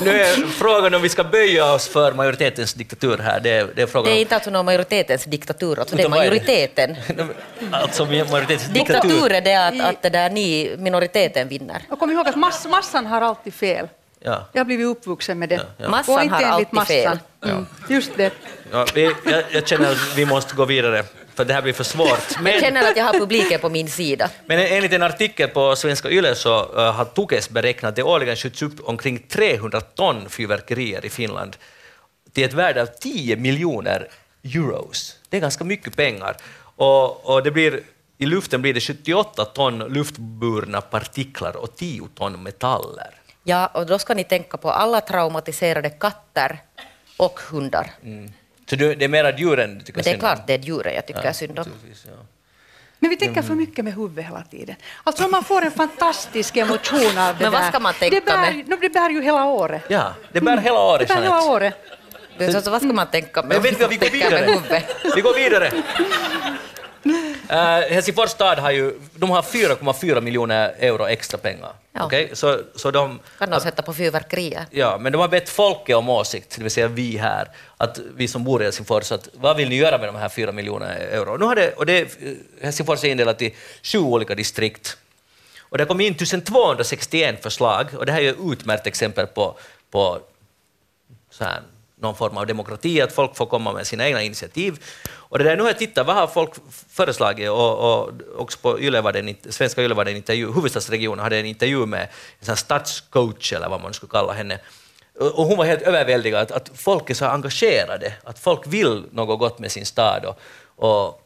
Nu 0.02 0.12
är 0.22 0.48
frågan 0.48 0.94
om 0.94 1.02
vi 1.02 1.10
ska 1.10 1.24
böja 1.24 1.74
oss 1.74 1.88
för 1.88 2.14
majoritetens 2.14 2.74
diktatur 2.74 3.18
här. 3.18 3.40
Det 3.40 3.50
är, 3.50 3.68
det 3.76 3.82
är 3.82 3.88
frågan 3.88 4.06
Det 4.14 4.20
är 4.20 4.22
inte 4.22 4.36
alltså 4.36 4.50
någon 4.50 4.66
majoritetens 4.66 5.24
diktatur, 5.26 5.80
alltså 5.80 5.96
det 5.96 6.04
är 6.04 6.10
majoriteten. 6.10 6.96
Alltså 7.72 8.06
majoritetens 8.06 8.68
diktatur. 8.68 9.10
Diktatur 9.10 9.32
är 9.32 9.42
det 9.42 9.56
att, 9.56 9.90
att 9.90 10.02
det 10.02 10.10
där 10.10 10.30
ni, 10.30 10.76
minoriteten 10.78 11.48
vinner. 11.48 11.82
Och 11.90 12.00
kom 12.00 12.12
ihåg 12.12 12.28
att 12.28 12.36
mass, 12.36 12.66
massan 12.70 13.06
har 13.06 13.22
alltid 13.22 13.54
fel. 13.54 13.88
Ja. 14.20 14.48
Jag 14.52 14.60
har 14.60 14.66
blivit 14.66 14.88
uppvuxen 14.88 15.40
med 15.40 15.50
det. 15.50 15.62
ja. 15.78 15.90
Massan 15.90 16.16
Gå 16.16 16.22
inte 16.22 16.36
har 16.36 16.44
alltid 16.44 16.68
massan. 16.74 16.88
fel. 16.96 17.20
Mm. 17.46 17.66
Just 17.90 18.18
det. 18.18 18.34
Ja, 18.72 18.86
vi, 18.94 19.04
jag, 19.26 19.44
jag 19.52 19.68
känner 19.68 19.92
att 19.92 20.16
vi 20.16 20.26
måste 20.26 20.56
gå 20.56 20.66
vidare, 20.66 21.04
för 21.36 21.46
det 21.46 21.54
här 21.54 21.62
blir 21.62 21.74
för 21.74 21.84
svårt. 21.84 22.20
Jag 22.36 22.44
Men, 22.44 22.62
känner 22.62 22.92
att 22.92 22.98
jag 22.98 23.06
har 23.06 23.14
publiken 23.14 23.60
på 23.60 23.70
min 23.70 23.90
sida. 23.90 24.30
men 24.46 24.60
enligt 24.60 24.94
en 24.94 25.04
artikel 25.04 25.50
på 25.50 25.76
Svenska 25.76 26.10
Yle 26.10 26.36
så 26.36 26.66
uh, 26.66 26.92
har 26.92 27.06
Tukes 27.06 27.50
beräknat 27.50 27.90
att 27.90 27.96
det 27.96 28.04
årligen 28.04 28.36
skjuts 28.36 28.62
upp 28.62 28.74
omkring 28.84 29.20
300 29.30 29.82
ton 29.82 30.30
fyrverkerier 30.30 31.06
i 31.06 31.10
Finland 31.10 31.58
till 32.34 32.44
ett 32.44 32.54
värde 32.54 32.82
av 32.82 32.86
10 32.86 33.36
miljoner 33.36 34.08
euros. 34.44 35.18
Det 35.30 35.38
är 35.38 35.42
ganska 35.42 35.64
mycket 35.64 35.96
pengar. 35.96 36.38
Och, 36.76 37.30
och 37.30 37.44
det 37.44 37.52
blir, 37.52 37.80
I 38.18 38.26
luften 38.26 38.62
blir 38.62 38.74
det 38.74 38.82
78 38.82 39.46
ton 39.46 39.80
luftburna 39.80 40.82
partiklar 40.82 41.56
och 41.56 41.76
10 41.76 42.08
ton 42.16 42.44
metaller. 42.44 43.10
Ja, 43.44 43.68
och 43.68 43.86
då 43.86 44.00
ska 44.00 44.14
ni 44.14 44.24
tänka 44.24 44.58
på 44.58 44.72
alla 44.72 45.02
traumatiserade 45.02 45.90
katter 45.90 46.60
och 47.18 47.40
hundar. 47.40 47.92
Så 48.74 48.78
du, 48.80 48.96
det 48.96 49.06
är 49.06 49.10
mera 49.10 49.38
djuren 49.38 49.78
du 49.78 49.84
tycker 49.84 49.98
Men 49.98 50.04
det 50.04 50.10
är 50.10 50.14
synd 50.14 50.24
om? 50.24 50.30
klart 50.36 50.48
det 50.48 50.54
är 50.54 50.58
djuren 50.60 50.94
jag 50.96 51.06
tycker 51.08 51.22
är 51.22 51.34
synd 51.34 51.52
om. 51.52 51.56
Naturligtvis, 51.66 52.06
ja. 52.08 52.26
Men 53.00 53.10
vi 53.10 53.18
tänker 53.18 53.42
för 53.42 53.56
mycket 53.56 53.86
med 53.86 53.94
huvudet 53.96 54.26
hela 54.26 54.42
tiden. 54.44 54.76
Alltså 55.04 55.28
man 55.28 55.44
får 55.44 55.62
en 55.66 55.72
fantastisk 55.72 56.58
emotion 56.58 57.18
av 57.18 57.38
det 57.38 57.44
Men 57.44 57.52
vad 57.52 57.62
där. 57.62 57.70
ska 57.70 57.80
man 57.80 57.94
tänka 57.94 58.16
det 58.20 58.26
bär, 58.26 58.38
med? 58.42 58.68
no, 58.70 58.76
det 58.82 58.90
bär 58.90 59.10
ju 59.10 59.22
hela 59.22 59.46
året. 59.46 59.82
Ja, 59.88 60.14
det 60.32 60.42
bär 60.42 60.58
hela 60.58 60.80
året, 60.80 61.08
Det 61.08 61.14
bär 61.14 61.22
hela 61.22 61.36
Jeanette. 61.36 61.52
året. 61.52 61.74
Du, 62.38 62.46
Alltså, 62.46 62.72
vad 62.72 62.82
ska 62.82 62.94
man 62.94 63.08
tänka 63.08 63.42
med? 63.42 63.50
Men 63.50 63.62
vet 63.62 63.80
vad, 63.82 63.90
vi 63.90 63.96
går 63.98 64.06
Tänka 64.08 64.30
med 64.30 64.40
vidare. 64.42 64.54
huvudet. 64.54 65.16
Vi 65.16 65.22
går 65.22 65.34
vidare. 65.34 65.72
Uh, 67.06 67.94
Helsingfors 67.94 68.30
stad 68.30 68.60
har 68.60 68.72
ju 68.72 69.00
de 69.16 69.30
har 69.30 69.42
4,4 69.42 70.22
miljoner 70.22 70.76
euro 70.80 71.08
extra 71.08 71.38
pengar. 71.38 71.74
Ja. 71.92 72.06
Okej? 72.06 72.30
Så, 72.34 72.60
så 72.76 72.92
de, 72.92 73.20
Kan 73.38 73.50
de 73.50 73.60
sätta 73.62 73.82
på 73.82 73.94
fyrverkerier? 73.94 74.66
ja, 74.72 74.98
men 75.00 75.12
de 75.12 75.18
har 75.18 75.28
bett 75.28 75.50
folket 75.50 75.96
om 75.96 76.10
åsikt, 76.10 76.56
det 76.58 76.64
vill 76.64 76.72
säga 76.72 76.88
vi 76.88 77.18
här, 77.18 77.48
att 77.78 78.00
vi 78.16 78.28
som 78.28 78.44
bor 78.44 78.62
i 78.62 78.64
Helsingfors, 78.64 79.12
att 79.12 79.30
vad 79.34 79.58
vill 79.58 79.70
ni 79.70 79.76
göra 79.76 79.98
med 79.98 80.08
de 80.08 80.16
här 80.16 80.30
4 80.30 80.52
miljoner 80.52 80.96
euro? 80.96 81.38
Nu 81.38 81.46
har 81.46 81.56
det, 81.56 81.74
och 81.74 81.86
det, 81.86 82.18
Helsingfors 82.62 83.04
är 83.04 83.08
indelat 83.08 83.42
i 83.42 83.56
sju 83.84 83.98
olika 83.98 84.36
distrikt. 84.36 84.98
Och 85.60 85.78
det 85.78 85.86
kom 85.86 86.02
in 86.02 86.14
1261 86.14 87.44
förslag, 87.44 87.88
och 87.98 88.06
det 88.06 88.12
här 88.12 88.22
är 88.22 88.30
ett 88.30 88.38
utmärkt 88.52 88.88
exempel 88.88 89.28
på, 89.28 89.58
på 89.92 90.20
så 91.32 91.44
här, 91.44 91.62
någon 92.04 92.16
form 92.16 92.38
av 92.38 92.48
demokrati, 92.48 93.02
att 93.02 93.14
folk 93.14 93.36
får 93.36 93.46
komma 93.46 93.74
med 93.74 93.88
sina 93.88 94.08
egna 94.08 94.22
initiativ. 94.24 94.84
Och 95.12 95.38
det 95.38 95.44
där, 95.44 95.56
nu 95.56 95.62
har 95.62 95.70
jag 95.70 95.78
tittat, 95.78 96.08
vad 96.08 96.16
har 96.16 96.28
folk 96.28 96.52
föreslagit? 96.90 97.50
Och, 97.50 97.78
och 97.80 98.12
också 98.38 98.60
på 98.60 98.80
Yle 98.80 99.02
var 99.02 99.14
det 99.14 99.20
en, 99.20 99.36
Svenska 99.50 99.82
Yle 99.82 99.94
var 99.94 100.06
det 100.06 100.12
en 100.12 100.18
intervju, 100.18 100.54
huvudstadsregionen 100.54 101.24
hade 101.24 101.38
en 101.38 101.46
intervju 101.46 101.86
med 101.86 102.08
en 102.40 102.46
sån 102.46 102.58
stadscoach, 102.58 103.54
eller 103.54 103.70
vad 103.70 103.82
man 103.82 103.94
skulle 103.94 104.10
kalla 104.10 104.34
henne. 104.34 104.60
Och 105.20 105.46
hon 105.46 105.58
var 105.58 105.66
helt 105.66 105.82
överväldigad, 105.82 106.42
att, 106.42 106.52
att 106.52 106.72
folk 106.76 107.10
är 107.10 107.14
så 107.14 107.26
engagerade, 107.26 108.14
att 108.24 108.40
folk 108.40 108.62
vill 108.68 109.04
något 109.12 109.40
gott 109.40 109.60
med 109.60 109.72
sin 109.72 109.86
stad. 109.86 110.26
Och, 110.26 110.40
och 110.76 111.20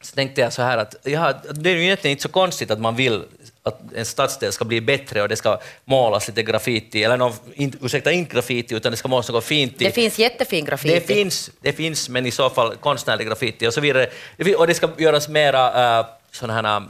så 0.00 0.14
tänkte 0.14 0.40
jag 0.40 0.52
så 0.52 0.62
här 0.62 0.78
att 0.78 0.96
ja, 1.02 1.32
det 1.52 1.70
är 1.70 1.74
ju 1.74 1.84
egentligen 1.84 2.12
inte 2.12 2.22
så 2.22 2.28
konstigt 2.28 2.70
att 2.70 2.80
man 2.80 2.96
vill 2.96 3.24
att 3.62 3.80
en 3.94 4.04
stadsdel 4.04 4.52
ska 4.52 4.64
bli 4.64 4.80
bättre 4.80 5.22
och 5.22 5.28
det 5.28 5.36
ska 5.36 5.60
målas 5.84 6.28
lite 6.28 6.42
graffiti, 6.42 7.04
eller 7.04 7.16
någon, 7.16 7.32
in, 7.54 7.78
ursäkta, 7.82 8.12
inte 8.12 8.34
graffiti, 8.34 8.74
utan 8.74 8.92
det 8.92 8.96
ska 8.96 9.08
målas 9.08 9.28
något 9.30 9.44
fint. 9.44 9.82
i- 9.82 9.84
Det 9.84 9.90
finns 9.92 10.18
jättefin 10.18 10.64
graffiti. 10.64 10.94
det 10.94 11.00
finns, 11.00 11.50
det 11.60 11.72
finns, 11.72 12.08
men 12.08 12.26
i 12.26 12.30
så 12.30 12.50
fall 12.50 12.76
konstnärlig 12.76 13.26
graffiti 13.26 13.66
och 13.68 13.74
så 13.74 13.80
vidare. 13.80 14.10
Och 14.56 14.66
det 14.66 14.74
ska 14.74 14.88
göras 14.98 15.28
mera 15.28 16.00
uh, 16.00 16.06
sådana 16.32 16.68
här, 16.70 16.80
uh, 16.80 16.86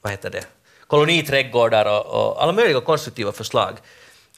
vad 0.00 0.10
heter 0.12 0.30
det, 0.30 0.46
koloniträdgårdar 0.86 1.84
och, 1.86 2.06
och 2.06 2.42
alla 2.42 2.52
möjliga 2.52 2.80
konstruktiva 2.80 3.32
förslag. 3.32 3.72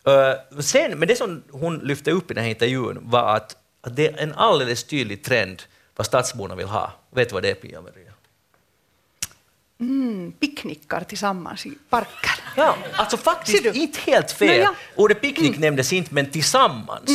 Uh, 0.08 0.60
sen, 0.60 0.98
men 0.98 1.08
det 1.08 1.16
som 1.16 1.42
hon 1.50 1.78
lyfte 1.78 2.10
upp 2.10 2.30
i 2.30 2.34
den 2.34 2.42
här 2.44 2.50
intervjun 2.50 2.98
var 3.02 3.36
att, 3.36 3.56
att 3.80 3.96
det 3.96 4.06
är 4.08 4.16
en 4.22 4.34
alldeles 4.34 4.84
tydlig 4.84 5.24
trend 5.24 5.62
vad 5.96 6.06
stadsborna 6.06 6.54
vill 6.54 6.66
ha. 6.66 6.92
Vet 7.10 7.28
du 7.28 7.32
vad 7.34 7.42
det 7.42 7.50
är, 7.50 7.54
Pia-Maria? 7.54 8.07
Mm, 9.80 10.32
picknickar 10.32 11.00
tillsammans 11.00 11.66
i 11.66 11.72
parker. 11.90 12.30
Ja, 12.56 12.76
alltså 12.96 13.16
faktiskt 13.16 13.64
inte 13.64 14.00
helt 14.00 14.32
fel. 14.32 14.48
Nej, 14.48 14.58
ja. 14.58 14.74
Ordet 14.96 15.20
picknick 15.20 15.58
nämndes 15.58 15.92
inte, 15.92 16.14
men 16.14 16.30
tillsammans. 16.30 17.10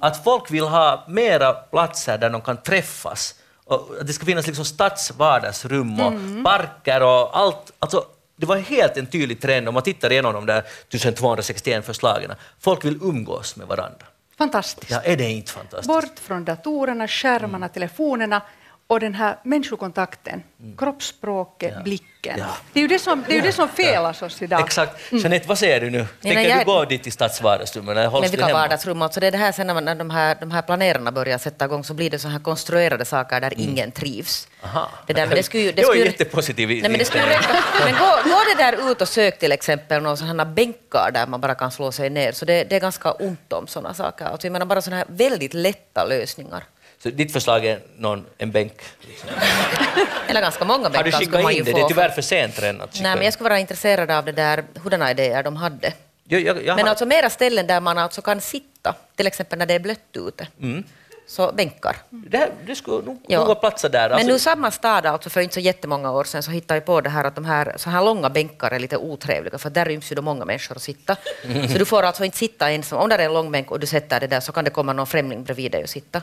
Att 0.00 0.24
folk 0.24 0.50
vill 0.50 0.64
ha 0.64 1.04
mera 1.08 1.52
platser 1.52 2.18
där 2.18 2.30
de 2.30 2.40
kan 2.40 2.62
träffas. 2.62 3.34
Och 3.64 3.88
att 4.00 4.06
det 4.06 4.12
ska 4.12 4.26
finnas 4.26 4.46
liksom 4.46 4.64
stadsvardagsrum 4.64 6.00
och 6.00 6.44
parker 6.44 7.02
och 7.02 7.38
allt. 7.38 7.72
Alltså, 7.78 8.04
det 8.36 8.46
var 8.46 8.56
helt 8.56 8.96
en 8.96 9.06
tydlig 9.06 9.40
trend 9.40 9.68
om 9.68 9.74
man 9.74 9.82
tittar 9.82 10.12
igenom 10.12 10.34
de 10.34 10.46
där 10.46 10.58
1261 10.58 11.86
förslagen. 11.86 12.32
Folk 12.60 12.84
vill 12.84 12.98
umgås 13.02 13.56
med 13.56 13.66
varandra. 13.66 14.06
Fantastiskt. 14.38 14.90
Ja, 14.90 15.00
är 15.00 15.16
det 15.16 15.30
inte 15.30 15.52
fantastiskt? 15.52 15.88
Bort 15.88 16.18
från 16.18 16.44
datorerna, 16.44 17.08
skärmarna, 17.08 17.68
telefonerna 17.68 18.42
och 18.90 19.00
den 19.00 19.14
här 19.14 19.36
människokontakten, 19.44 20.42
kroppsspråket, 20.78 21.72
Ja. 21.76 21.82
blicken. 21.82 22.38
Ja. 22.38 22.46
Det 22.72 22.78
är 22.80 22.82
ju 22.82 22.88
det 22.88 22.98
som, 22.98 23.24
det 23.26 23.32
är 23.32 23.36
ju 23.36 23.42
det 23.42 23.52
som 23.52 23.68
felas 23.68 24.22
oss 24.22 24.42
idag. 24.42 24.60
Exakt. 24.60 25.12
Jeanette, 25.12 25.48
vad 25.48 25.58
säger 25.58 25.80
du 25.80 25.90
nu? 25.90 26.06
Tänker 26.22 26.34
nej, 26.38 26.48
jag- 26.48 26.60
du 26.60 26.64
gå 26.64 26.84
dit 26.84 27.02
till 27.02 27.12
hålls 28.10 28.22
Men 28.22 28.30
vilka 28.30 28.46
hemma? 28.46 28.58
vardagsrum? 28.58 29.02
Alltså 29.02 29.20
det 29.20 29.26
är 29.26 29.30
det 29.30 29.38
här 29.38 29.52
sen 29.52 29.66
när, 29.66 29.74
man- 29.74 29.84
när 29.84 29.94
de, 29.94 30.10
här, 30.10 30.36
de 30.40 30.50
här 30.50 30.62
planerarna 30.62 31.12
börjar 31.12 31.38
sätta 31.38 31.64
igång 31.64 31.84
så 31.84 31.94
blir 31.94 32.10
det 32.10 32.18
så 32.18 32.28
här 32.28 32.38
konstruerade 32.38 33.04
saker 33.04 33.40
där 33.40 33.52
ingen 33.56 33.90
trivs. 33.92 34.48
Aha. 34.64 34.88
Det, 35.06 35.12
där, 35.12 35.26
men 35.26 35.36
det, 35.36 35.42
skulle, 35.42 35.62
ju- 35.62 35.72
Det 35.72 35.82
var 35.82 35.90
skulle, 35.94 36.04
jättepositiv 36.06 36.68
Nej, 36.68 36.82
men 36.82 36.98
det 36.98 37.04
skulle 37.04 37.26
räcka. 37.28 37.54
Men 37.84 37.94
gå, 37.94 38.30
gå 38.30 38.38
det 38.56 38.62
där 38.64 38.90
ut 38.90 39.00
och 39.02 39.08
sök 39.08 39.38
till 39.38 39.52
exempel 39.52 40.02
några 40.02 40.16
sådana 40.16 40.44
bänkar 40.44 41.10
där 41.14 41.26
man 41.26 41.40
bara 41.40 41.54
kan 41.54 41.70
slå 41.70 41.92
sig 41.92 42.10
ner. 42.10 42.32
Så 42.32 42.44
det, 42.44 42.64
det 42.64 42.76
är 42.76 42.80
ganska 42.80 43.10
ont 43.12 43.52
om 43.52 43.66
sådana 43.66 43.94
saker. 43.94 44.24
Alltså 44.24 44.46
jag 44.46 44.52
menar 44.52 44.66
bara 44.66 44.82
sådana 44.82 44.96
här 44.96 45.06
väldigt 45.08 45.54
lätta 45.54 46.04
lösningar. 46.04 46.64
Så 47.02 47.08
ditt 47.10 47.32
förslag 47.32 47.64
är 47.66 47.80
någon, 47.98 48.26
en 48.38 48.50
bänk? 48.50 48.72
Liksom. 49.00 49.28
Eller 50.28 50.40
ganska 50.40 50.64
många 50.64 50.82
Har 50.82 50.90
du 50.90 51.02
bänkar 51.02 51.18
skickat 51.18 51.52
in 51.52 51.64
det? 51.64 51.70
få. 51.70 51.76
Det 51.76 51.82
är 51.82 51.88
tyvärr 51.88 52.08
för 52.08 52.22
sent 52.22 52.62
redan 52.62 52.80
att 52.80 53.00
Nej, 53.00 53.14
men 53.16 53.24
jag 53.24 53.32
skulle 53.32 53.48
vara 53.48 53.58
intresserad 53.58 54.10
av 54.10 54.24
det 54.24 54.32
där, 54.32 54.64
hurdana 54.82 55.10
idéer 55.10 55.42
de 55.42 55.56
hade. 55.56 55.92
Jag, 56.24 56.40
jag, 56.40 56.56
jag 56.64 56.76
Men 56.76 56.84
har, 56.84 56.90
alltså 56.90 57.06
mera 57.06 57.30
ställen 57.30 57.66
där 57.66 57.80
man 57.80 57.98
alltså 57.98 58.22
kan 58.22 58.40
sitta, 58.40 58.94
till 59.16 59.26
exempel 59.26 59.58
när 59.58 59.66
det 59.66 59.74
är 59.74 59.78
blött 59.80 60.00
ute. 60.12 60.46
Mm. 60.62 60.84
så 61.26 61.52
bänkar. 61.52 61.96
Det, 62.10 62.50
det 62.66 62.74
skulle 62.76 63.06
nog 63.06 63.22
Ja. 63.28 63.44
nog 63.44 63.60
platsa 63.60 63.88
där. 63.88 64.08
Men 64.08 64.12
Alltså, 64.12 64.32
nu 64.32 64.38
samma 64.38 64.70
stad, 64.70 65.06
alltså 65.06 65.30
för 65.30 65.40
inte 65.40 65.54
så 65.54 65.60
jättemånga 65.60 66.10
år 66.12 66.24
sedan, 66.24 66.42
så 66.42 66.50
hittade 66.50 66.78
jag 66.78 66.84
på 66.84 67.00
det 67.00 67.10
här 67.10 67.24
att 67.24 67.34
de 67.34 67.44
här, 67.44 67.74
så 67.76 67.90
här 67.90 68.04
långa 68.04 68.30
bänkar 68.30 68.70
är 68.70 68.78
lite 68.78 68.96
otrevliga, 68.96 69.58
för 69.58 69.70
där 69.70 69.84
ryms 69.84 70.12
ju 70.12 70.16
då 70.16 70.22
många 70.22 70.44
människor 70.44 70.76
att 70.76 70.82
sitta. 70.82 71.16
Så 71.72 71.78
du 71.78 71.84
får 71.84 72.02
alltså 72.02 72.24
inte 72.24 72.36
sitta 72.38 72.70
ensam. 72.70 72.98
Om 72.98 73.08
det 73.08 73.14
är 73.14 73.18
en 73.18 73.32
lång 73.32 73.52
bänk 73.52 73.70
och 73.70 73.80
du 73.80 73.86
sätter 73.86 74.20
det 74.20 74.26
där 74.26 74.40
så 74.40 74.52
kan 74.52 74.64
det 74.64 74.70
komma 74.70 74.92
någon 74.92 75.06
främling 75.06 75.44
bredvid 75.44 75.72
dig 75.72 75.82
och 75.82 75.88
sitta. 75.90 76.22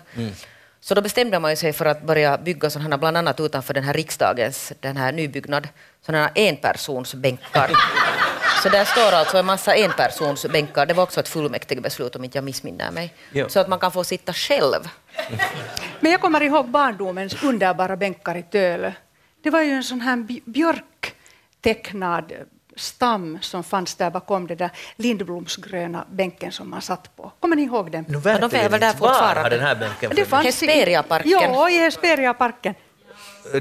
Så 0.82 0.94
då 0.96 1.02
bestämde 1.02 1.40
man 1.40 1.58
sig 1.58 1.74
för 1.74 1.86
att 1.86 2.02
börja 2.04 2.38
bygga 2.38 2.70
sådana 2.70 2.90
här, 2.90 2.98
bland 2.98 3.18
annat 3.18 3.40
utanför 3.40 3.74
den 3.74 3.84
här 3.84 3.94
riksdagens 3.94 4.74
den 4.80 4.98
här 4.98 5.12
nybyggnad, 5.12 5.68
sådana 6.06 6.24
här 6.24 6.32
enpersonsbänkar. 6.36 7.72
Så 8.64 8.70
där 8.70 8.86
står 8.86 9.12
alltså 9.12 9.38
en 9.38 9.46
massa 9.46 9.76
enpersonsbänkar. 9.76 10.86
Det 10.86 10.94
var 10.94 11.04
också 11.04 11.20
ett 11.20 11.28
fullmäktigebeslut 11.28 12.16
om 12.16 12.24
inte 12.24 12.38
jag 12.38 12.46
missminner 12.46 12.92
mig. 12.92 13.14
Ja. 13.32 13.50
Så 13.50 13.60
att 13.60 13.68
man 13.68 13.80
kan 13.80 13.92
få 13.92 14.04
sitta 14.04 14.34
själv. 14.34 14.90
Men 16.00 16.12
jag 16.12 16.22
kommer 16.22 16.42
ihåg 16.44 16.70
barndomens 16.70 17.44
underbara 17.44 17.96
bänkar 17.98 18.38
i 18.38 18.44
Tölö. 18.44 18.92
Det 19.44 19.50
var 19.50 19.62
ju 19.62 19.72
en 19.72 19.84
sån 19.84 20.02
här 20.02 20.16
bj- 20.16 20.42
björktecknad 20.46 22.32
stam 22.78 23.38
som 23.42 23.64
fanns 23.64 23.96
där 23.96 24.10
bakom 24.10 24.48
den 24.48 24.58
där 24.58 24.70
lindblomsgröna 24.96 26.06
bänken 26.12 26.52
som 26.52 26.70
man 26.70 26.82
satt 26.82 27.16
på. 27.16 27.32
Kommer 27.40 27.56
ni 27.56 27.62
ihåg 27.62 27.92
den? 27.92 28.06
nu 28.08 28.22
Ja, 28.26 28.38
de 28.40 28.56
är 28.56 28.70
väl 28.70 28.80
där. 28.80 28.88
Var 28.88 28.94
fortfarande. 28.94 29.42
har 29.42 29.50
den 29.50 29.60
här 29.60 29.76
bänken 29.76 30.12
Det 30.16 30.26
fanns 30.26 30.46
Hesperiaparken. 30.46 31.32
Ja, 31.32 31.70
i 31.70 31.80
Hesperiaparken. 31.80 32.74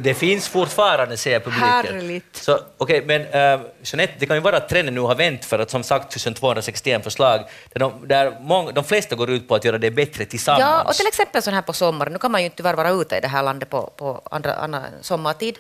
Det 0.00 0.14
finns 0.14 0.48
fortfarande, 0.48 1.16
säger 1.16 1.40
publiken. 1.40 1.68
Härligt. 1.68 2.36
Så, 2.36 2.58
okay, 2.78 3.02
men 3.06 3.20
uh, 3.20 3.66
Jeanette, 3.82 4.12
det 4.18 4.26
kan 4.26 4.36
ju 4.36 4.40
vara 4.42 4.56
att 4.56 4.68
trenden 4.68 4.94
nu 4.94 5.00
har 5.00 5.14
vänt 5.14 5.44
för 5.44 5.58
att 5.58 5.70
som 5.70 5.82
sagt 5.82 6.16
1261 6.16 7.04
förslag, 7.04 7.40
där 7.72 7.80
de, 7.80 8.08
där 8.08 8.36
många, 8.40 8.72
de 8.72 8.84
flesta 8.84 9.16
går 9.16 9.30
ut 9.30 9.48
på 9.48 9.54
att 9.54 9.64
göra 9.64 9.78
det 9.78 9.90
bättre 9.90 10.24
tillsammans. 10.24 10.60
Ja, 10.60 10.82
och 10.82 10.94
till 10.94 11.06
exempel 11.06 11.42
sån 11.42 11.54
här 11.54 11.62
på 11.62 11.72
sommaren. 11.72 12.12
Nu 12.12 12.18
kan 12.18 12.32
man 12.32 12.40
ju 12.40 12.44
inte 12.44 12.56
tyvärr 12.56 12.74
vara 12.74 12.90
ute 12.90 13.16
i 13.16 13.20
det 13.20 13.28
här 13.28 13.42
landet 13.42 13.70
på, 13.70 13.92
på 13.96 14.22
andra, 14.30 14.54
andra 14.54 14.82
sommartid. 15.00 15.58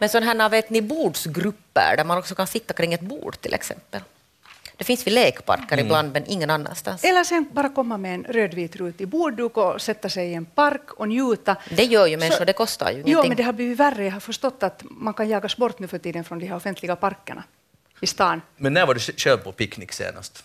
Men 0.00 0.08
sådana 0.08 0.42
här 0.42 0.48
vet 0.48 0.70
ni, 0.70 0.80
bordsgrupper 0.82 1.96
där 1.96 2.04
man 2.04 2.18
också 2.18 2.34
kan 2.34 2.46
sitta 2.46 2.74
kring 2.74 2.92
ett 2.92 3.00
bord 3.00 3.40
till 3.40 3.54
exempel. 3.54 4.00
Det 4.76 4.84
finns 4.84 5.06
vid 5.06 5.14
lekparker 5.14 5.72
Mm. 5.76 5.86
ibland, 5.86 6.12
men 6.12 6.24
ingen 6.26 6.50
annanstans. 6.50 7.04
Eller 7.04 7.24
sen 7.24 7.48
bara 7.52 7.68
komma 7.68 7.96
med 7.98 8.14
en 8.14 8.24
rödvit 8.24 8.76
rutig 8.76 9.08
bordduk 9.08 9.56
och 9.56 9.80
sätta 9.80 10.08
sig 10.08 10.30
i 10.30 10.34
en 10.34 10.44
park 10.44 10.90
och 10.92 11.08
njuta. 11.08 11.56
Det 11.70 11.84
gör 11.84 12.06
ju 12.06 12.16
människor, 12.16 12.36
Så- 12.38 12.44
det 12.44 12.52
kostar 12.52 12.90
ju 12.90 12.96
Jo, 12.98 13.02
ingenting. 13.06 13.28
men 13.28 13.36
det 13.36 13.42
har 13.42 13.52
blivit 13.52 13.78
värre. 13.78 14.04
Jag 14.04 14.12
har 14.12 14.20
förstått 14.20 14.62
att 14.62 14.82
man 14.90 15.14
kan 15.14 15.28
jagas 15.28 15.56
bort 15.56 15.78
nu 15.78 15.86
för 15.88 15.98
tiden 15.98 16.24
från 16.24 16.38
de 16.38 16.46
här 16.46 16.56
offentliga 16.56 16.96
parkerna 16.96 17.44
i 18.00 18.06
stan. 18.06 18.42
Men 18.56 18.72
när 18.72 18.86
var 18.86 18.94
du 18.94 19.00
själv 19.00 19.38
på 19.38 19.52
picknick 19.52 19.92
senast? 19.92 20.44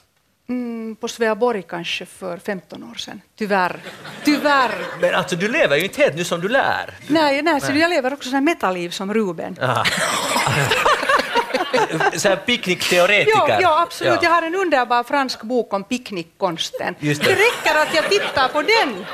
Mm, 0.49 0.95
på 0.95 1.07
Sveaborg 1.07 1.63
kanske 1.67 2.05
för 2.05 2.37
15 2.37 2.83
år 2.83 2.95
sedan. 2.95 3.21
Tyvärr. 3.35 3.79
Tyvärr. 4.23 4.71
Men 5.01 5.15
alltså, 5.15 5.35
du 5.35 5.47
lever 5.47 5.77
ju 5.77 5.83
inte 5.83 6.01
helt 6.01 6.15
nu 6.15 6.23
som 6.23 6.41
du 6.41 6.49
lär. 6.49 6.93
Nej, 7.07 7.41
nej, 7.41 7.61
så 7.61 7.71
jag 7.71 7.89
lever 7.89 8.13
också 8.13 8.29
så 8.29 8.35
här 8.35 8.41
metaliv 8.41 8.89
som 8.89 9.13
Ruben. 9.13 9.57
Så 12.15 12.29
här 12.29 12.35
picknickteoretiker. 12.35 13.37
Ja, 13.47 13.59
ja, 13.61 13.81
absolut. 13.81 14.13
Ja. 14.13 14.19
Jag 14.23 14.29
har 14.29 14.41
en 14.41 14.55
underbar 14.55 15.03
fransk 15.03 15.41
bok 15.41 15.73
om 15.73 15.83
picknickkonsten. 15.83 16.95
Det. 16.99 17.13
det. 17.13 17.29
räcker 17.29 17.75
att 17.81 17.95
jag 17.95 18.09
tittar 18.09 18.47
på 18.47 18.61
den. 18.61 19.05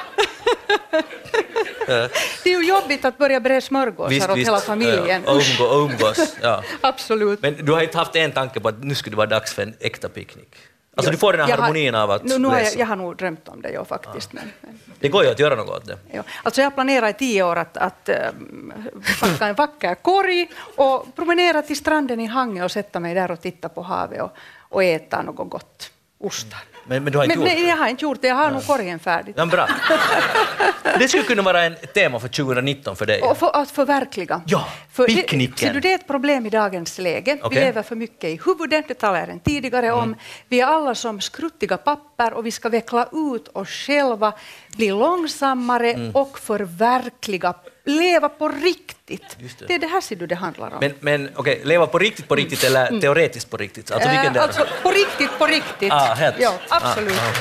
det 2.43 2.49
är 2.53 2.59
ju 2.59 2.67
jobbigt 2.67 3.05
att 3.05 3.17
börja 3.17 3.39
bre 3.39 3.61
smörgåsar 3.61 4.31
åt 4.31 4.37
hela 4.37 4.59
familjen. 4.59 5.23
Ja, 5.25 5.31
och 5.31 5.41
umgå, 5.41 5.73
umgås. 5.73 6.35
Ja. 6.41 6.63
Absolut. 6.81 7.41
Men 7.41 7.65
du 7.65 7.71
har 7.71 7.81
inte 7.81 7.97
haft 7.97 8.15
en 8.15 8.31
tanke 8.31 8.59
på 8.59 8.67
att 8.69 8.83
nu 8.83 8.95
skulle 8.95 9.13
det 9.13 9.17
vara 9.17 9.27
dags 9.27 9.53
för 9.53 9.61
en 9.61 9.73
äkta 9.79 10.09
picknick? 10.09 10.55
Alltså 10.95 11.11
du 11.11 11.17
får 11.17 11.31
den 11.33 11.41
här 11.41 11.49
Jag 11.49 11.55
har- 11.57 11.61
harmonin 11.63 11.95
av 11.95 12.11
att 12.11 12.23
nu, 12.23 12.37
nu 12.37 12.47
har 12.47 12.55
jag, 12.55 12.63
läsa. 12.63 12.79
jag 12.79 12.85
har 12.87 12.95
nog 12.95 13.15
drömt 13.17 13.47
om 13.47 13.61
det, 13.61 13.69
ja, 13.71 13.85
faktiskt. 13.85 14.33
Men, 14.33 14.51
men, 14.61 14.79
Det 14.99 15.09
går 15.09 15.23
ju 15.23 15.29
att 15.29 15.39
göra 15.39 15.55
något 15.55 15.69
åt 15.69 15.85
det. 15.85 15.97
ja. 16.13 16.23
Alltså 16.43 16.61
jag 16.61 16.73
planerar 16.75 17.07
i 17.09 17.13
tio 17.13 17.43
år 17.43 17.55
att, 17.55 17.77
att 17.77 18.09
ähm, 18.09 18.73
packa 19.19 19.47
en 19.47 19.55
vacker 19.55 19.95
korg 19.95 20.49
och 20.77 21.15
promenera 21.15 21.61
till 21.61 21.77
stranden 21.77 22.19
i 22.19 22.25
Hangö 22.25 22.63
och 22.63 22.71
sätta 22.71 22.99
mig 22.99 23.13
där 23.15 23.31
och 23.31 23.41
titta 23.41 23.69
på 23.69 23.81
havet 23.81 24.21
och, 24.21 24.31
och 24.59 24.83
äta 24.83 25.21
något 25.21 25.49
gott. 25.49 25.91
Ostar. 26.19 26.59
Men, 26.83 27.03
men 27.03 27.11
du 27.13 27.17
har 27.17 27.25
inte 27.25 27.37
Men, 27.37 27.47
gjort 27.47 27.53
nej, 27.53 27.63
det? 27.63 27.69
jag 27.69 27.77
har 27.77 27.87
inte 27.87 28.03
gjort 28.05 28.21
det. 28.21 28.27
Jag 28.27 28.35
har 28.35 28.51
nog 28.51 28.65
korgen 28.67 28.99
färdig. 28.99 29.33
Ja, 29.37 29.45
bra. 29.45 29.67
Det 30.99 31.07
skulle 31.07 31.23
kunna 31.23 31.41
vara 31.41 31.63
en 31.63 31.75
tema 31.93 32.19
för 32.19 32.27
2019 32.27 32.95
för 32.95 33.05
dig. 33.05 33.21
Och 33.21 33.37
för 33.37 33.55
att 33.61 33.71
förverkliga. 33.71 34.41
Ja, 34.45 34.67
för 34.91 35.07
det, 35.07 35.15
picknicken. 35.15 35.57
ser 35.57 35.73
du, 35.73 35.79
det 35.79 35.91
är 35.91 35.95
ett 35.95 36.07
problem 36.07 36.45
i 36.45 36.49
dagens 36.49 36.97
läge. 36.97 37.37
Okej. 37.41 37.59
Vi 37.59 37.65
lever 37.65 37.83
för 37.83 37.95
mycket 37.95 38.23
i 38.23 38.39
huvudet, 38.45 38.87
det 38.87 38.93
talade 38.93 39.27
jag 39.31 39.43
tidigare 39.43 39.91
om. 39.91 40.15
Vi 40.47 40.59
är 40.59 40.65
alla 40.65 40.95
som 40.95 41.21
skruttiga 41.21 41.77
papper 41.77 42.33
och 42.33 42.45
vi 42.45 42.51
ska 42.51 42.69
veckla 42.69 43.07
ut 43.33 43.47
oss 43.53 43.69
själva, 43.69 44.33
bli 44.77 44.89
långsammare 44.89 46.11
och 46.13 46.39
förverkliga, 46.39 47.53
leva 47.83 48.29
på 48.29 48.49
riktigt. 48.49 49.37
Det. 49.39 49.67
Det. 49.67 49.73
är 49.75 49.79
det 49.79 49.87
här 49.87 50.01
ser 50.01 50.15
du 50.15 50.27
det 50.27 50.35
handlar 50.35 50.67
om. 50.73 50.77
Men, 50.79 50.93
men 50.99 51.29
okej, 51.35 51.61
leva 51.63 51.87
på 51.87 51.99
riktigt 51.99 52.27
på 52.27 52.35
riktigt 52.35 52.63
eller 52.63 53.01
teoretiskt 53.01 53.49
på 53.49 53.57
riktigt? 53.57 53.91
Alltså 53.91 54.09
vilken 54.09 54.25
Eh, 54.27 54.33
del? 54.33 54.43
alltså, 54.43 54.67
på 54.83 54.91
riktigt, 54.91 55.37
på 55.39 55.47
riktigt. 55.47 55.91
Ah, 55.91 56.13
helt. 56.13 56.35
Ja, 56.39 56.53
absolut. 56.69 57.17
Ah, 57.19 57.33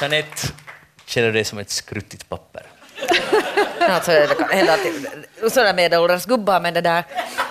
Jeanette, 0.00 0.48
känner 1.06 1.26
du 1.26 1.32
dig 1.32 1.44
som 1.44 1.58
ett 1.58 1.70
skruttigt 1.70 2.28
papper? 2.28 2.62
Alltså, 3.80 4.10
det 4.10 4.34
kan 4.38 4.48
hända 4.50 4.72
att 5.42 5.52
sådana 5.52 5.72
medelålders 5.72 6.26
gubbar, 6.26 6.60
men 6.60 6.74
det 6.74 6.80
där... 6.80 7.04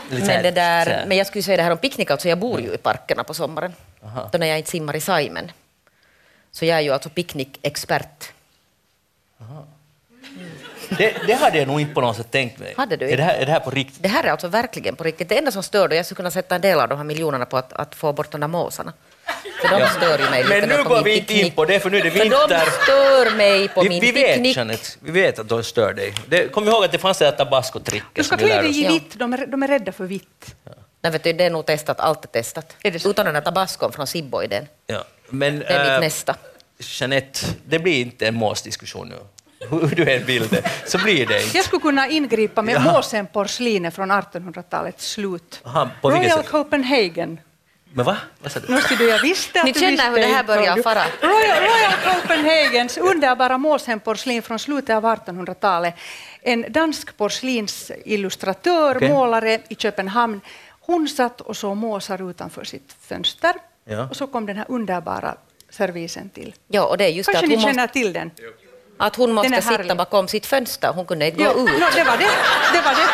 Men, 0.10 0.44
det 0.44 0.52
där 0.52 1.04
men 1.08 1.18
jag 1.18 1.28
skulle 1.28 1.44
säga 1.44 1.58
det 1.58 1.64
här 1.64 1.72
om 1.72 1.78
picknick, 1.78 2.12
alltså 2.12 2.30
jag 2.30 2.38
bor 2.38 2.62
ju 2.62 2.74
i 2.74 2.78
parkerna 2.78 3.24
på 3.24 3.34
sommaren, 3.34 3.74
då 4.32 4.38
när 4.38 4.48
jag 4.48 4.58
inte 4.58 4.70
simmar 4.70 4.96
i 4.96 5.02
Saimen. 5.02 5.52
Så 6.52 6.66
jag 6.66 6.78
är 6.78 6.82
ju 6.82 6.94
alltså 6.94 7.10
picknickexpert. 7.10 8.32
Det, 10.98 11.16
det 11.28 11.34
hade 11.34 11.58
jag 11.58 11.68
nog 11.68 11.82
inte 11.82 11.94
på 11.94 12.02
något 12.02 12.16
sätt 12.18 12.32
tänkt 12.32 12.60
mig. 12.60 12.74
Hade 12.78 12.96
du 12.98 13.06
är 13.06 13.10
inte? 13.10 13.18
det, 13.18 13.24
här, 13.24 13.36
är 13.36 13.46
det 13.46 13.52
här 13.52 13.60
på 13.60 13.70
riktigt? 13.70 14.04
Det 14.04 14.10
här 14.10 14.24
är 14.24 14.32
alltså 14.32 14.48
verkligen 14.48 14.96
på 14.96 15.04
riktigt. 15.04 15.30
Det 15.30 15.38
enda 15.38 15.52
som 15.52 15.64
stör, 15.64 15.88
då, 15.88 15.96
jag 15.96 16.06
skulle 16.06 16.16
kunna 16.16 16.32
sätta 16.32 16.56
en 16.56 16.62
del 16.62 16.80
av 16.80 16.88
de 16.90 16.98
här 16.98 17.06
miljonerna 17.06 17.46
på 17.46 17.58
att, 17.58 17.74
att 17.74 17.96
få 17.96 18.14
bort 18.14 18.32
de 18.32 18.42
där 18.42 18.48
måsarna. 18.48 18.94
För 19.62 19.70
de 19.70 19.80
Ja. 19.82 19.90
stör 19.90 20.20
ju 20.20 20.30
mig 20.30 20.44
lite 20.44 20.60
Men 20.68 20.70
nu 20.70 20.84
går 20.84 21.04
vi 21.04 21.18
inte 21.18 21.34
in 21.34 21.52
på 21.52 21.66
det, 21.66 21.80
för 21.80 21.90
nu 21.90 21.98
är 21.98 22.04
det 22.04 22.12
För 22.12 22.18
de 22.20 22.24
vinter. 22.30 22.66
stör 22.84 23.36
mig 23.38 23.68
på 23.68 23.82
Vi, 23.82 23.90
min 23.90 24.02
vi 24.02 24.12
vet, 24.12 24.34
picknick. 24.34 24.56
Jeanette, 24.58 24.90
vi 25.00 25.12
vet 25.12 25.40
att 25.40 25.50
de 25.50 25.64
stör 25.64 25.94
dig. 25.94 26.14
Det, 26.28 26.48
kom 26.48 26.68
ihåg 26.68 26.84
att 26.86 26.92
det 26.92 26.98
fanns 26.98 27.18
det 27.18 27.26
här 27.26 27.32
tabasco-tricket 27.32 28.04
Du 28.14 28.24
ska 28.24 28.38
klä 28.38 28.62
dig 28.62 28.80
i 28.80 28.84
Ja. 28.84 28.92
vitt, 28.92 29.20
de 29.20 29.34
är, 29.34 29.46
de 29.48 29.64
är 29.64 29.68
rädda 29.68 29.92
för 29.92 30.04
vitt. 30.04 30.56
Nej, 31.02 31.12
vet 31.12 31.24
du, 31.24 31.34
det 31.34 31.44
är 31.44 31.50
nog 31.50 31.66
testat, 31.66 32.00
allt 32.00 32.24
är 32.24 32.28
testat. 32.28 32.76
Är? 32.84 33.08
Utan 33.10 33.26
den 33.26 33.34
där 33.34 33.42
tabascon 33.42 33.92
från 33.92 34.08
Sibboiden. 34.08 34.68
Ja. 34.88 35.04
Men, 35.30 35.60
Det 35.60 35.66
är 35.66 35.84
mitt 35.84 35.92
äh, 35.92 36.00
nästa. 36.00 36.36
Jeanette, 36.80 37.40
det 37.66 37.80
blir 37.80 38.02
inte 38.02 38.28
en 38.28 38.36
måsdiskussion 38.36 39.08
nu. 39.10 39.16
Hur 39.70 39.96
du 39.96 40.12
än 40.12 40.26
vill 40.26 40.48
det, 40.48 40.64
så 40.86 40.98
blir 40.98 41.28
det 41.28 41.44
inte. 41.44 41.58
Jag 41.58 41.66
skulle 41.66 41.82
kunna 41.82 42.08
ingripa 42.08 42.62
med 42.62 42.76
Ja. 42.76 42.80
måsenporslinet 42.80 43.96
från 43.96 44.12
1800-talets 44.12 45.08
slut. 45.12 45.62
Aha, 45.66 45.90
på 46.02 46.10
Royal 46.12 46.30
sätt? 46.44 46.50
Copenhagen. 46.50 47.40
Men 47.94 48.06
va? 48.06 48.18
Vad 48.40 48.52
sa 48.52 48.60
du? 48.60 48.74
Nu 48.74 48.82
skulle 48.82 49.04
jag 49.04 49.22
visste 49.22 49.60
att 49.60 49.66
Ni 49.66 49.72
du 49.72 49.80
känner 49.80 49.92
visste 49.92 50.10
hur 50.10 50.18
det 50.18 50.26
här 50.26 50.44
börjar 50.44 50.76
du. 50.76 50.84
fara. 50.84 51.02
Royal, 51.22 51.62
Royal 51.62 51.94
Copenhagens 52.22 52.98
underbara 52.98 53.58
måsenporslin 53.58 54.42
från 54.42 54.60
slutet 54.60 54.96
av 54.96 55.06
1800-talet. 55.06 55.94
En 56.42 56.66
dansk 56.70 57.18
porslinsillustratör, 57.18 58.96
Okej. 58.98 59.10
målare 59.10 59.60
i 59.70 59.76
Köpenhamn. 59.76 60.42
Hon 60.82 61.08
satt 61.10 61.42
och 61.42 61.58
såg 61.58 61.78
måsar 61.78 62.30
utanför 62.30 62.64
sitt 62.64 62.96
fönster. 63.02 63.54
Ja. 63.86 64.08
Och 64.10 64.16
så 64.16 64.28
kom 64.28 64.46
den 64.46 64.56
här 64.58 64.66
underbara 64.70 65.36
servisen 65.70 66.30
till. 66.30 66.54
Ja, 66.68 66.82
och 66.84 66.98
det 66.98 67.04
är 67.06 67.10
just 67.10 67.28
det 67.28 67.34
Kanske 67.34 67.46
att 67.46 67.50
ni 67.50 67.56
hon, 67.56 67.64
känner 67.64 67.84
måste, 67.84 67.94
till 67.94 68.14
den? 68.14 68.32
att 68.98 69.16
hon 69.16 69.32
måste 69.32 69.62
sitta 69.62 69.96
bakom 69.96 70.28
sitt 70.28 70.46
fönster. 70.46 70.92
Hon 70.96 71.06
kunde 71.06 71.26
inte 71.28 71.42
Ja, 71.44 71.54
gå 71.54 71.60
ut. 71.60 71.66
no, 71.66 71.86
det 71.96 72.04
var 72.04 72.18
det. 72.18 72.30
det, 72.74 72.82
var 72.82 72.96
det. 72.96 73.08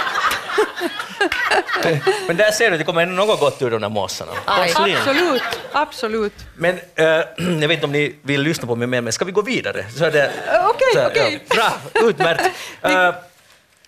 Men 2.28 2.38
där 2.38 2.52
ser 2.52 2.72
du, 2.72 2.78
det 2.78 2.84
kommer 2.84 3.06
något 3.06 3.40
gott 3.40 3.62
ur 3.62 3.72
de 3.72 3.82
där 3.82 3.90
måsarna. 3.90 4.32
Absolut, 4.46 5.42
absolut. 5.72 6.34
Men 6.58 6.80
äh, 6.96 7.06
jag 7.38 7.68
vet 7.68 7.72
inte 7.72 7.86
om 7.86 7.92
ni 7.92 8.16
vill 8.22 8.42
lyssna 8.42 8.68
på 8.68 8.76
mig 8.76 8.88
mer, 8.88 9.02
men 9.02 9.14
ska 9.14 9.26
vi 9.26 9.32
gå 9.32 9.42
vidare? 9.42 9.86
Så 9.98 10.06
är 10.06 10.12
det, 10.12 10.24
Eh, 10.26 10.70
okej, 10.70 10.88
så 10.94 11.00
här, 11.00 11.10
okej. 11.10 11.46
Ja, 11.50 11.56
bra, 11.94 12.10
utmärkt. 12.10 12.44
Äh, 12.82 13.14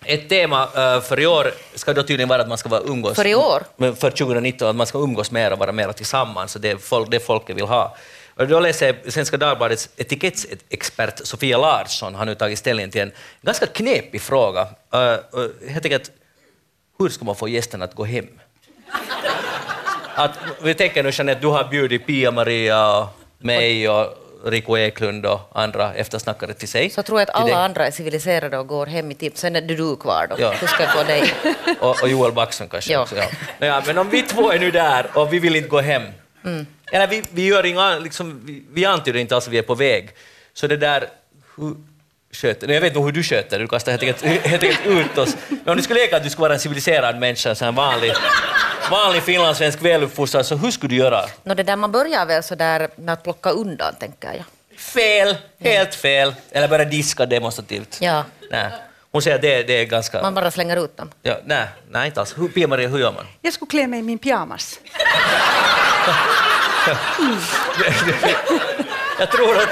ett 0.04 0.28
tema 0.28 0.68
för 1.00 1.20
i 1.20 1.26
år 1.26 1.50
ska 1.74 1.92
då 1.92 2.02
tydligen 2.02 2.28
vara 2.28 2.42
att 2.42 2.48
man 2.48 2.58
ska 2.58 2.68
vara 2.68 2.80
umgås... 2.80 3.16
För 3.16 3.26
i 3.26 3.34
år? 3.34 3.62
Men 3.76 3.96
för 3.96 4.10
2019, 4.10 4.68
att 4.68 4.76
man 4.76 4.86
ska 4.86 4.98
umgås 4.98 5.30
mer 5.30 5.52
och 5.52 5.58
vara 5.58 5.72
mer 5.72 5.92
tillsammans, 5.92 6.54
det 6.54 6.70
är 6.70 6.76
folk, 6.76 7.10
det 7.10 7.20
folket 7.20 7.56
vill 7.56 7.64
ha. 7.64 7.96
Och 8.36 8.48
då 8.48 8.60
läser 8.60 8.86
jag 8.86 9.12
Svenska 9.12 9.36
Dagbladets 9.36 9.88
etikettexpert 9.96 11.26
Sofia 11.26 11.58
Larsson 11.58 12.14
har 12.14 12.24
nu 12.24 12.34
tagit 12.34 12.58
ställning 12.58 12.90
till 12.90 13.00
en 13.00 13.12
ganska 13.42 13.66
knepig 13.66 14.20
fråga. 14.22 14.68
Jag 14.90 15.82
tänker 15.82 15.96
att 15.96 16.10
hur 16.98 17.08
ska 17.08 17.24
man 17.24 17.36
få 17.36 17.48
gästerna 17.48 17.84
att 17.84 17.94
gå 17.94 18.04
hem? 18.04 18.26
Att, 20.14 20.38
vi 20.62 20.74
tänker 20.74 21.02
nu 21.02 21.10
Jeanette, 21.12 21.40
du 21.40 21.46
har 21.46 21.64
bjudit 21.64 22.06
Pia-Maria, 22.06 22.98
och 22.98 23.08
mig 23.38 23.88
och 23.88 24.06
Rico 24.44 24.76
Eklund 24.78 25.26
och 25.26 25.40
andra 25.52 25.94
eftersnackare 25.94 26.54
till 26.54 26.68
sig. 26.68 26.90
Så 26.90 27.02
tror 27.02 27.20
jag 27.20 27.28
att 27.30 27.34
alla 27.34 27.64
andra 27.64 27.86
är 27.86 27.90
civiliserade 27.90 28.58
och 28.58 28.66
går 28.66 28.86
hem 28.86 29.10
i 29.10 29.14
tid. 29.14 29.32
Sen 29.38 29.56
är 29.56 29.60
det 29.60 29.74
du 29.74 29.96
kvar 29.96 30.26
då. 30.30 30.36
Ja. 30.38 30.50
Hur 30.52 30.66
ska 30.66 30.82
jag 30.82 30.92
få 30.92 31.02
dig? 31.02 31.32
Och, 31.80 32.02
och 32.02 32.08
Joel 32.08 32.32
Backson 32.32 32.68
kanske 32.68 32.92
Ja. 32.92 33.00
också. 33.00 33.16
Ja. 33.16 33.26
Ja, 33.58 33.82
men 33.86 33.98
om 33.98 34.10
vi 34.10 34.22
två 34.22 34.52
är 34.52 34.58
nu 34.58 34.70
där 34.70 35.06
och 35.14 35.32
vi 35.32 35.38
vill 35.38 35.56
inte 35.56 35.68
gå 35.68 35.80
hem, 35.80 36.02
Eller 36.92 37.06
vi, 37.06 37.22
vi, 37.30 37.46
gör 37.46 37.66
inga, 37.66 37.98
liksom, 37.98 38.40
vi, 38.44 38.64
vi 38.72 38.84
antyder 38.84 39.20
inte 39.20 39.34
alls 39.34 39.46
att 39.46 39.52
vi 39.52 39.58
är 39.58 39.62
på 39.62 39.74
väg. 39.74 40.10
Så 40.54 40.66
det 40.66 40.76
där, 40.76 41.08
hur 41.56 41.76
sköter, 42.32 42.68
jag 42.68 42.80
vet 42.80 42.94
nog 42.94 43.04
hur 43.04 43.12
du 43.12 43.22
sköter 43.22 43.58
du 43.58 43.68
kastar 43.68 43.92
helt 43.92 44.02
enkelt, 44.02 44.46
helt 44.46 44.62
enkelt 44.62 44.86
ut 44.86 45.18
oss. 45.18 45.36
Men 45.48 45.68
om 45.68 45.76
du 45.76 45.82
skulle 45.82 46.00
leka 46.00 46.16
att 46.16 46.22
du 46.24 46.30
skulle 46.30 46.42
vara 46.42 46.54
en 46.54 46.60
civiliserad 46.60 47.18
människa, 47.18 47.66
en 47.66 47.74
vanlig, 47.74 48.12
vanlig 48.90 49.22
finlandssvensk 49.22 49.82
väluppfostrad, 49.82 50.46
så 50.46 50.56
hur 50.56 50.70
skulle 50.70 50.90
du 50.90 50.96
göra? 50.96 51.20
No, 51.42 51.54
det 51.54 51.62
där 51.62 51.76
man 51.76 51.92
börjar 51.92 52.26
väl 52.26 52.42
så 52.42 52.54
där 52.54 52.88
med 52.96 53.12
att 53.12 53.22
plocka 53.22 53.50
undan, 53.50 53.94
tänker 54.00 54.28
jag. 54.28 54.44
Fel, 54.78 55.36
helt 55.58 55.94
fel. 55.94 56.34
Eller 56.50 56.68
börja 56.68 56.84
diska 56.84 57.26
demonstrativt. 57.26 57.98
Ja, 58.00 58.24
Nej. 58.50 58.70
Hon 59.10 59.22
säger 59.22 59.36
att 59.36 59.42
det, 59.42 59.62
det 59.62 59.80
är 59.80 59.84
ganska... 59.84 60.22
man 60.22 60.34
bara 60.34 60.50
slänger 60.50 60.84
ut 60.84 60.96
dem. 60.96 61.10
Ja, 61.22 61.38
nej, 61.44 61.66
nej, 61.90 62.06
inte 62.06 62.20
alls. 62.20 62.38
Hur, 62.38 62.48
Pia-Maria, 62.48 62.88
hur 62.88 62.98
gör 62.98 63.12
man? 63.12 63.26
Jag 63.40 63.52
skulle 63.52 63.68
klä 63.68 63.86
mig 63.86 64.00
i 64.00 64.02
min 64.02 64.18
pyjamas. 64.18 64.80
Jag 69.18 69.30
tror 69.30 69.56
att... 69.56 69.68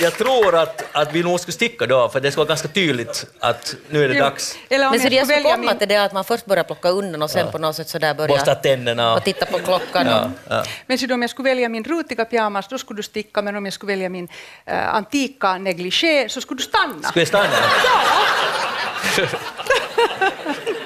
Jag 0.00 0.18
tror 0.18 0.54
att, 0.54 0.84
att 0.92 1.12
vi 1.12 1.22
nog 1.22 1.40
skulle 1.40 1.52
sticka 1.52 1.86
då, 1.86 2.08
för 2.08 2.20
det 2.20 2.32
ska 2.32 2.40
vara 2.40 2.48
ganska 2.48 2.68
tydligt 2.68 3.26
att 3.40 3.74
nu 3.88 4.04
är 4.04 4.08
det 4.08 4.14
Jo. 4.14 4.24
dags. 4.24 4.56
Eller 4.68 4.86
om 4.86 4.90
Men 4.90 5.00
så 5.00 5.06
jag 5.06 5.12
det 5.12 5.16
jag 5.16 5.26
skulle 5.26 5.38
skulle 5.40 5.48
välja 5.48 5.56
komma 5.56 5.70
min... 5.70 5.78
till 5.78 5.88
det 5.88 5.96
att 5.96 6.12
man 6.12 6.24
först 6.24 6.46
börjar 6.46 6.64
plocka 6.64 6.88
undan 6.88 7.22
och 7.22 7.30
sen 7.30 7.50
på 7.52 7.58
något 7.58 7.76
sätt 7.76 7.88
så 7.88 7.98
där 7.98 8.14
Borsta 8.14 8.44
börjar 8.44 8.54
tänderna 8.54 9.10
och... 9.10 9.16
och 9.18 9.24
titta 9.24 9.46
på 9.46 9.58
klockan. 9.58 10.06
Ja, 10.06 10.30
ja. 10.48 10.64
Men 10.86 10.98
så 10.98 11.06
då, 11.06 11.14
om 11.14 11.22
jag 11.22 11.30
skulle 11.30 11.48
välja 11.50 11.68
min 11.68 11.84
rutiga 11.84 12.24
pyjamas, 12.24 12.68
då 12.68 12.78
skulle 12.78 12.98
du 12.98 13.02
sticka, 13.02 13.42
men 13.42 13.56
om 13.56 13.64
jag 13.64 13.74
skulle 13.74 13.92
välja 13.92 14.08
min 14.08 14.28
eh, 14.66 14.94
antika 14.94 15.58
negligé, 15.58 16.28
så 16.28 16.40
skulle 16.40 16.58
du 16.58 16.64
stanna. 16.64 17.08
Ska 17.08 17.20
vi 17.20 17.26
stanna? 17.26 17.48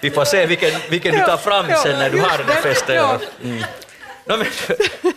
Vi 0.00 0.10
får 0.10 0.24
se 0.24 0.46
vilken, 0.46 0.70
vilken 0.90 1.14
du 1.14 1.20
tar 1.20 1.36
fram 1.36 1.66
sen 1.82 1.98
när 1.98 2.10
du 2.10 2.20
har 2.20 2.38
den 2.38 2.46
det, 2.46 2.52
festen. 2.52 3.18
Mm. 3.44 3.62
No, 4.28 4.36
men, 4.36 4.46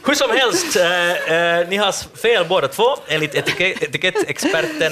hur 0.06 0.14
som 0.14 0.32
helst, 0.32 0.76
eh, 0.76 1.58
eh, 1.60 1.68
ni 1.68 1.78
har 1.78 2.18
fel 2.18 2.46
båda 2.46 2.68
två, 2.68 2.98
enligt 3.08 3.36
etikett, 3.36 3.84
etikettexperten. 3.84 4.92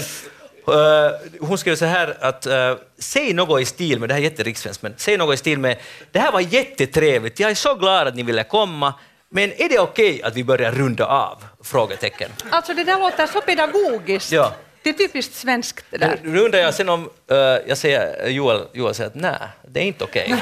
Eh, 0.68 1.12
hon 1.40 1.58
skrev 1.58 1.76
så 1.76 1.86
här 1.86 2.18
att 2.22 2.46
eh, 2.46 2.76
säg 3.00 3.34
något 3.34 3.62
i 3.62 3.66
stil 3.66 4.00
med, 4.00 4.10
det 4.10 4.14
här 4.14 4.22
är 4.22 4.24
jätteriksvenskt, 4.24 4.84
men 4.84 4.94
säg 4.98 5.18
något 5.18 5.34
i 5.34 5.38
stil 5.38 5.60
med 5.60 5.78
det 6.12 6.20
här 6.20 6.32
var 6.32 6.40
jättetrevligt, 6.40 7.40
jag 7.40 7.52
är 7.52 7.56
så 7.56 7.76
glad 7.76 8.08
att 8.08 8.16
ni 8.16 8.24
ville 8.24 8.44
komma, 8.44 8.94
men 9.30 9.52
är 9.52 9.70
det 9.70 9.80
okej 9.80 10.24
att 10.24 10.36
vi 10.36 10.44
börjar 10.44 10.72
runda 10.72 11.06
av? 11.06 11.44
Frågetecken. 11.64 12.32
Alltså 12.50 12.74
det 12.74 12.84
där 12.84 13.00
låter 13.00 13.28
så 13.28 13.42
pedagogiskt. 13.42 14.32
Ja. 14.32 14.54
Det 14.88 15.04
är 15.04 15.08
typiskt 15.08 15.36
svenskt 15.36 15.86
det 15.90 15.98
där. 15.98 16.20
Nu 16.24 16.40
undrar 16.40 16.60
jag 16.60 16.74
sen 16.74 16.90
om 16.90 17.10
uh, 17.32 17.38
jag 17.68 17.78
säger, 17.78 18.28
Joel, 18.28 18.62
Joel 18.74 18.94
säger 18.94 19.10
att 19.10 19.16
nej, 19.16 19.34
det 19.68 19.80
är 19.80 19.84
inte 19.84 20.04
okej. 20.04 20.34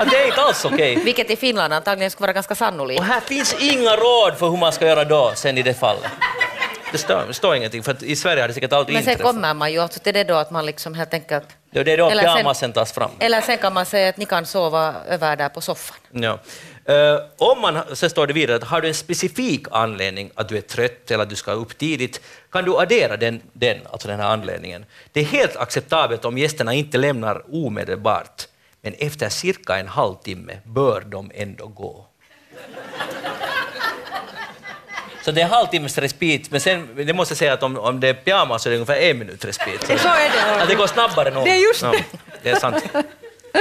Att 0.00 0.10
det 0.10 0.16
är 0.16 0.26
inte 0.26 0.40
alls 0.40 0.64
okej. 0.64 0.96
vilket 0.96 1.30
i 1.30 1.36
Finland 1.36 1.72
antagligen 1.72 2.10
skulle 2.10 2.26
vara 2.26 2.32
ganska 2.32 2.54
sannolikt. 2.54 3.00
Och 3.00 3.06
här 3.06 3.20
finns 3.20 3.54
inga 3.60 3.96
råd 3.96 4.38
för 4.38 4.48
hur 4.48 4.56
man 4.56 4.72
ska 4.72 4.86
göra 4.86 5.04
då, 5.04 5.32
sen 5.34 5.58
i 5.58 5.62
det 5.62 5.74
fallet. 5.74 6.10
Det 6.92 6.98
står, 6.98 7.24
det 7.26 7.34
står 7.34 7.56
ingenting, 7.56 7.82
för 7.82 7.92
att 7.92 8.02
i 8.02 8.16
Sverige 8.16 8.42
har 8.42 8.48
det 8.48 8.54
säkert 8.54 8.72
alltid 8.72 8.94
Men 8.94 9.02
sen 9.02 9.12
inträffat. 9.12 9.32
kommer 9.32 9.54
man 9.54 9.72
ju 9.72 9.78
alltså 9.78 10.00
till 10.00 10.14
det 10.14 10.24
då 10.24 10.34
att 10.34 10.50
man 10.50 10.66
liksom 10.66 10.94
helt 10.94 11.14
enkelt... 11.14 11.46
Ja, 11.70 11.84
det 11.84 11.92
är 11.92 11.98
då 11.98 12.10
Eller 12.10 12.22
sen- 12.22 12.34
pyjamasen 12.34 12.72
tas 12.72 12.92
fram. 12.92 13.10
Eller 13.18 13.40
sen 13.40 13.58
kan 13.58 13.72
man 13.74 13.86
säga 13.86 14.08
att 14.08 14.16
ni 14.16 14.24
kan 14.24 14.46
sova 14.46 14.94
över 15.08 15.36
där 15.36 15.48
på 15.48 15.60
soffan. 15.60 15.96
Ja. 16.10 16.38
Eh, 16.88 17.20
om 17.38 17.60
man, 17.60 17.80
så 17.92 18.08
står 18.08 18.26
det 18.26 18.32
vidare 18.32 18.56
att 18.56 18.64
har 18.64 18.80
du 18.80 18.88
en 18.88 18.94
specifik 18.94 19.66
anledning 19.70 20.30
att 20.34 20.48
du 20.48 20.56
är 20.56 20.60
trött 20.60 21.10
eller 21.10 21.22
att 21.22 21.30
du 21.30 21.36
ska 21.36 21.52
upp 21.52 21.78
tidigt, 21.78 22.20
kan 22.52 22.64
du 22.64 22.76
addera 22.76 23.16
den, 23.16 23.42
den, 23.52 23.78
alltså 23.90 24.08
den 24.08 24.20
här 24.20 24.28
anledningen. 24.28 24.84
Det 25.12 25.20
är 25.20 25.24
helt 25.24 25.56
acceptabelt 25.56 26.24
om 26.24 26.38
gästerna 26.38 26.74
inte 26.74 26.98
lämnar 26.98 27.42
omedelbart, 27.52 28.46
men 28.80 28.94
efter 28.98 29.28
cirka 29.28 29.78
en 29.78 29.88
halvtimme 29.88 30.58
bör 30.64 31.00
de 31.00 31.30
ändå 31.34 31.66
gå. 31.66 32.06
Så 35.24 35.30
det 35.30 35.40
är 35.40 35.46
halvtimmes 35.48 35.98
respit, 35.98 36.50
men 36.50 36.60
sen, 36.60 36.88
det 36.96 37.12
måste 37.12 37.32
jag 37.32 37.38
säga 37.38 37.52
att 37.52 37.62
om, 37.62 37.78
om 37.78 38.00
det 38.00 38.08
är 38.08 38.14
pyjamas 38.14 38.62
så 38.62 38.68
är 38.68 38.70
det 38.70 38.76
ungefär 38.76 38.96
en 38.96 39.18
minut 39.18 39.44
respit. 39.44 39.80
Så, 39.80 39.98
Så 39.98 40.08
är 40.08 40.30
det. 40.30 40.58
Ja, 40.58 40.66
det 40.66 40.74
går 40.74 40.86
snabbare 40.86 41.30
nog. 41.30 41.44
Det 41.44 41.50
är 41.50 41.68
just 41.68 41.82
ja, 41.82 41.90
det. 41.90 42.04
det 42.42 42.50
är 42.50 42.56
sant. 42.56 42.84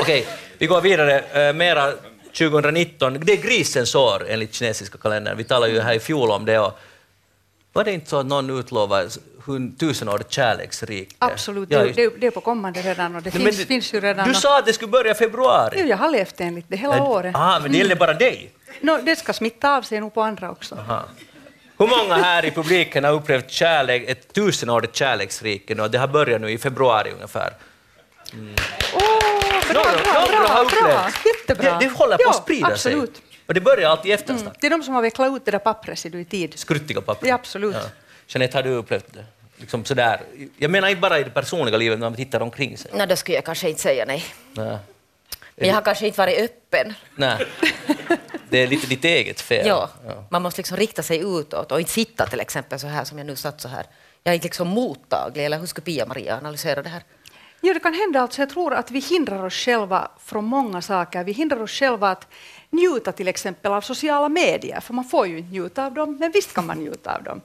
Okej, 0.02 0.28
vi 0.58 0.68
går 0.68 0.82
vidare. 0.82 1.20
Eh, 1.20 1.54
mera 1.54 1.94
2019. 2.38 3.20
Det 3.22 3.34
är 3.34 3.38
grisens 3.38 3.96
år 3.96 4.26
enligt 4.30 4.54
kinesiska 4.54 4.98
kalendern. 4.98 5.38
Vi 5.38 5.44
talade 5.44 5.72
ju 5.72 5.80
här 5.80 5.94
i 5.94 6.00
fjol 6.00 6.32
om 6.32 6.46
det. 6.46 6.60
Och 6.60 6.80
var 7.74 7.84
det 7.84 7.92
inte 7.92 8.10
så 8.10 8.18
att 8.20 8.26
någon 8.26 8.60
utlovade 8.60 9.10
tusenårigt 9.80 10.32
kärleksrike? 10.32 11.16
Absolut, 11.20 11.72
Ja, 11.72 11.80
det, 11.84 11.92
det, 11.92 12.10
det 12.18 12.28
är 12.28 12.32
på 12.32 12.42
kommande 12.42 12.82
redan 12.82 13.16
och 13.16 13.22
det 13.22 13.34
Nej, 13.34 13.44
finns, 13.44 13.58
men 13.58 13.68
finns 13.68 13.94
ju 13.94 14.00
redan. 14.02 14.26
Du 14.26 14.32
och- 14.32 14.38
sa 14.38 14.60
att 14.60 14.66
det 14.66 14.74
skulle 14.74 14.92
börja 14.92 15.12
i 15.12 15.16
februari. 15.16 15.78
Jo, 15.82 15.86
jag 15.88 15.98
har 15.98 16.12
levt 16.12 16.42
enligt 16.42 16.66
det 16.70 16.78
hela 16.78 17.04
året. 17.04 17.36
Ah, 17.36 17.60
men 17.60 17.72
det 17.72 17.78
gäller 17.78 17.96
bara 17.96 18.14
dig. 18.14 18.52
No, 18.82 18.98
det 19.04 19.16
ska 19.16 19.34
smitta 19.34 19.78
av 19.78 19.82
sig 19.82 20.00
nog 20.00 20.14
på 20.14 20.22
andra 20.22 20.52
också. 20.52 20.76
Aha. 20.76 21.06
Hur 21.80 21.88
många 21.88 22.16
här 22.16 22.46
i 22.46 22.52
publiken 22.52 23.04
har 23.04 23.12
upplevt 23.14 23.52
kärlek, 23.52 24.04
ett 24.10 24.34
tusenårigt 24.34 24.96
kärleksrike? 24.96 25.82
Och 25.82 25.92
det 25.92 25.98
har 25.98 26.08
börjat 26.08 26.42
nu 26.42 26.52
i 26.52 26.58
februari 26.58 27.12
ungefär. 27.12 27.54
Åh, 28.94 29.37
bra, 29.70 29.84
bra, 30.04 30.28
bra, 30.28 30.66
bra, 30.82 31.10
jättebra. 31.26 31.80
Det, 31.80 31.86
det 31.86 31.92
håller 31.92 32.18
på 32.18 32.24
Ja, 32.24 32.30
att 32.30 32.36
sprida 32.36 32.68
absolut. 32.68 33.16
sig. 33.16 33.24
Och 33.48 33.54
det 33.54 33.62
börjar 33.62 33.90
alltid 33.90 34.12
i 34.12 34.14
eftersnack. 34.14 34.58
Det 34.60 34.68
är 34.68 34.72
de 34.72 34.84
som 34.84 34.94
har 34.94 35.02
vecklat 35.02 35.36
ut 35.38 35.46
det 35.46 35.52
där 35.52 35.60
pappret 35.60 36.06
i 36.06 36.26
tid. 36.26 36.60
Skruttiga 36.60 37.02
papper. 37.02 37.28
Ja, 37.28 37.36
absolut. 37.36 37.76
Jeanette, 38.28 38.58
har 38.58 38.64
du 38.64 38.70
upplevt 38.70 39.14
det? 39.14 39.26
Liksom 39.58 39.86
sådär. 39.86 40.22
Jag 40.58 40.72
menar 40.72 40.88
inte 40.88 41.02
bara 41.02 41.20
i 41.20 41.24
det 41.24 41.30
personliga 41.30 41.78
livet, 41.78 42.00
när 42.00 42.10
man 42.10 42.16
tittar 42.16 42.40
omkring 42.42 42.78
sig. 42.78 42.92
Nej, 42.94 43.08
då 43.08 43.16
skulle 43.16 43.36
jag 43.38 43.46
kanske 43.46 43.70
inte 43.70 43.82
säga 43.82 44.06
nej. 44.06 44.26
Nej. 44.54 44.78
Men 45.56 45.68
jag 45.68 45.76
har 45.76 45.82
kanske 45.82 46.08
inte 46.08 46.18
varit 46.20 46.40
öppen. 46.40 46.94
Nej. 47.16 47.46
Det 48.50 48.58
är 48.64 48.68
lite 48.68 48.88
ditt 48.88 49.06
eget 49.06 49.42
fel. 49.42 49.68
Ja, 49.68 49.90
man 50.30 50.42
måste 50.42 50.60
liksom 50.60 50.78
rikta 50.78 51.04
sig 51.04 51.18
utåt 51.40 51.72
och 51.72 51.80
inte 51.80 51.92
sitta 51.92 52.26
till 52.26 52.40
exempel 52.40 52.80
så 52.80 52.88
här 52.88 53.04
som 53.04 53.18
jag 53.18 53.28
nu 53.28 53.36
satt 53.36 53.62
så 53.62 53.68
här. 53.68 53.86
Jag 54.24 54.32
är 54.32 54.36
inte 54.36 54.46
liksom 54.46 54.68
mottaglig, 54.68 55.46
eller 55.46 55.60
hur 55.60 55.66
skulle 55.68 55.86
Pia-Maria 55.86 56.38
analysera 56.38 56.82
det 56.82 56.90
här? 56.90 57.04
Ja, 57.62 57.74
det 57.74 57.80
kan 57.80 57.94
hända. 57.94 58.22
Alltså, 58.22 58.42
jag 58.42 58.50
tror 58.50 58.74
att 58.74 58.92
vi 58.92 59.00
hindrar 59.00 59.46
oss 59.46 59.54
själva 59.54 60.12
från 60.20 60.46
många 60.46 60.82
saker. 60.82 61.24
Vi 61.24 61.32
hindrar 61.32 61.62
oss 61.62 61.72
själva 61.72 62.10
att 62.10 62.28
njuta 62.70 63.12
till 63.12 63.28
exempel 63.28 63.72
av 63.72 63.82
sociala 63.82 64.30
medier, 64.30 64.80
för 64.80 64.94
man 64.94 65.06
får 65.06 65.28
ju 65.28 65.38
inte 65.38 65.52
njuta 65.52 65.86
av 65.86 65.94
dem, 65.94 66.18
men 66.20 66.32
visst 66.32 66.54
kan 66.54 66.66
man 66.66 66.78
njuta 66.78 67.16
av 67.16 67.24
dem. 67.24 67.42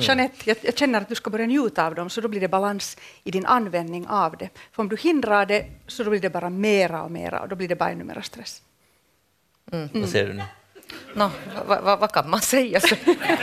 Jeanette, 0.00 0.50
jag, 0.50 0.56
jag 0.62 0.78
känner 0.78 1.00
att 1.00 1.08
du 1.08 1.14
ska 1.14 1.30
börja 1.30 1.46
njuta 1.46 1.86
av 1.86 1.94
dem, 1.94 2.10
så 2.10 2.20
då 2.20 2.28
blir 2.28 2.40
det 2.40 2.48
balans 2.48 2.96
i 3.24 3.30
din 3.30 3.46
användning 3.46 4.06
av 4.08 4.36
det. 4.36 4.48
För 4.72 4.82
om 4.82 4.88
du 4.88 4.96
hindrar 4.96 5.46
det, 5.46 5.66
så 5.86 6.04
då 6.04 6.10
blir 6.10 6.20
det 6.20 6.30
bara 6.30 6.50
mera 6.50 7.02
och 7.02 7.10
mera, 7.10 7.40
och 7.40 7.48
då 7.48 7.56
blir 7.56 7.68
det 7.68 7.76
bara 7.76 7.90
ännu 7.90 8.04
mera 8.04 8.22
stress. 8.22 8.62
Vad 9.92 10.08
säger 10.08 10.26
du 10.26 10.32
nu? 10.32 10.42
Nå, 11.14 11.30
vad 11.66 11.98
va, 12.00 12.08
kan 12.08 12.30
man 12.30 12.40
säga? 12.40 12.80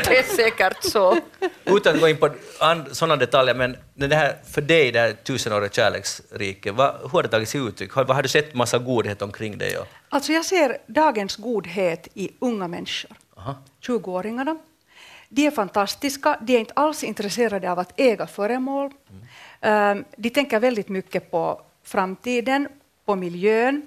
Det 0.05 0.17
är 0.17 0.23
säkert 0.35 0.83
så. 0.83 1.17
Utan 1.65 1.95
att 1.95 2.01
gå 2.01 2.07
in 2.09 2.17
på 2.17 2.29
sådana 2.91 3.15
detaljer, 3.15 3.55
men 3.55 3.77
det 3.93 4.15
här 4.15 4.35
för 4.51 4.61
dig, 4.61 4.91
det 4.91 4.99
här 4.99 5.13
tusenåriga 5.13 5.69
kärleksriket, 5.69 6.73
vad, 6.75 6.95
hur 7.01 7.09
har 7.09 7.23
det 7.23 7.29
tagit 7.29 7.49
sig 7.49 7.61
uttryck? 7.61 7.91
Har, 7.93 8.03
vad 8.05 8.15
har 8.15 8.23
du 8.23 8.29
sett 8.29 8.53
massa 8.53 8.77
godhet 8.77 9.21
omkring 9.21 9.57
dig? 9.57 9.77
Och, 9.77 9.87
Alltså 10.09 10.31
jag 10.31 10.45
ser 10.45 10.77
dagens 10.87 11.35
godhet 11.35 12.07
i 12.13 12.31
unga 12.39 12.67
människor. 12.67 13.11
aha. 13.37 13.55
20-åringarna. 13.81 14.57
De 15.29 15.47
är 15.47 15.51
fantastiska, 15.51 16.37
de 16.41 16.55
är 16.55 16.59
inte 16.59 16.73
alls 16.75 17.03
intresserade 17.03 17.71
av 17.71 17.79
att 17.79 17.99
äga 17.99 18.27
föremål. 18.27 18.91
Um, 19.61 20.05
de 20.17 20.29
tänker 20.29 20.59
väldigt 20.59 20.89
mycket 20.89 21.31
på 21.31 21.61
framtiden, 21.83 22.67
på 23.05 23.15
miljön. 23.15 23.85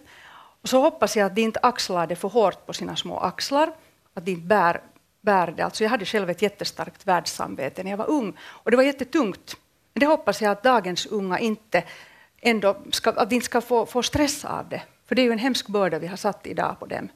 Och 0.65 0.71
så 0.71 0.81
hoppas 0.81 1.17
jag 1.17 1.27
att 1.27 1.35
de 1.35 1.43
inte 1.43 1.61
axlar 1.63 2.07
det 2.07 2.17
för 2.17 2.29
hårt 2.29 2.67
på 2.67 2.73
sina 2.73 2.97
små 2.97 3.19
axlar, 3.19 3.73
att 4.15 4.25
de 4.25 4.31
inte 4.31 4.47
bär, 4.47 4.81
bär 5.21 5.47
det. 5.47 5.65
Alltså 5.65 5.85
jag 5.85 5.91
hade 5.91 6.05
själv 6.05 6.31
ett 6.31 6.43
jättestarkt 6.43 7.07
världssamvete 7.07 7.83
när 7.83 7.91
jag 7.91 7.99
var 7.99 8.11
ung, 8.11 8.39
och 8.41 8.71
det 8.71 8.77
var 8.77 8.85
jättetungt. 8.85 9.57
Men 9.93 10.01
det 10.01 10.07
hoppas 10.07 10.43
jag 10.43 10.53
att 10.53 10.63
dagens 10.63 11.07
unga 11.07 11.39
inte, 11.39 11.85
ändå 12.41 12.77
ska, 12.91 13.11
att 13.11 13.31
de 13.31 13.35
inte 13.35 13.45
ska 13.45 13.61
få, 13.61 13.87
få 13.87 14.03
stress 14.03 14.45
av 14.45 14.69
det, 14.69 14.83
för 15.07 15.15
det 15.15 15.23
är 15.23 15.25
ju 15.25 15.33
en 15.33 15.39
hemsk 15.39 15.69
börda 15.69 15.99
vi 15.99 16.07
har 16.07 16.17
satt 16.17 16.47
idag 16.47 16.77
på 16.81 16.87
dem. 16.87 17.09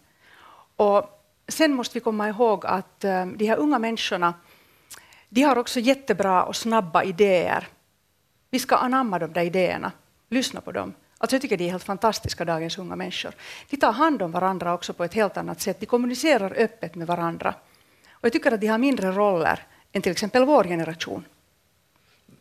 Och 0.77 1.25
sen 1.49 1.75
måste 1.75 1.95
vi 1.95 2.01
komma 2.01 2.29
ihåg 2.29 2.67
att 2.67 3.05
eh, 3.05 3.27
de 3.27 3.47
här 3.47 3.57
unga 3.57 3.79
människorna, 3.79 4.35
de 5.29 5.43
har 5.43 5.59
också 5.59 5.81
jättebra 5.81 6.45
och 6.45 6.57
snabba 6.57 7.03
idéer. 7.03 7.69
Vi 8.51 8.59
ska 8.59 8.77
anamma 8.77 9.19
de 9.19 9.33
där 9.33 9.43
idéerna, 9.43 9.93
lyssna 10.29 10.61
på 10.61 10.73
dem. 10.73 10.95
Alltså 11.19 11.35
jag 11.35 11.43
tycker 11.43 11.57
de 11.57 11.65
är 11.65 11.71
helt 11.71 11.85
fantastiska, 11.85 12.45
dagens 12.45 12.79
unga 12.79 12.97
människor. 12.97 13.33
De 13.71 13.77
tar 13.77 13.93
hand 13.93 14.23
om 14.23 14.33
varandra 14.33 14.75
också 14.75 14.93
på 14.93 15.05
ett 15.05 15.15
helt 15.15 15.37
annat 15.37 15.61
sätt. 15.61 15.81
De 15.81 15.87
kommunicerar 15.87 16.53
öppet 16.57 16.95
med 16.95 17.07
varandra. 17.07 17.55
Och 18.11 18.25
jag 18.25 18.33
tycker 18.33 18.53
att 18.53 18.61
de 18.61 18.67
har 18.67 18.79
mindre 18.79 19.13
roller 19.13 19.67
än 19.93 20.03
till 20.03 20.13
exempel 20.13 20.45
vår 20.45 20.65
generation. 20.65 21.25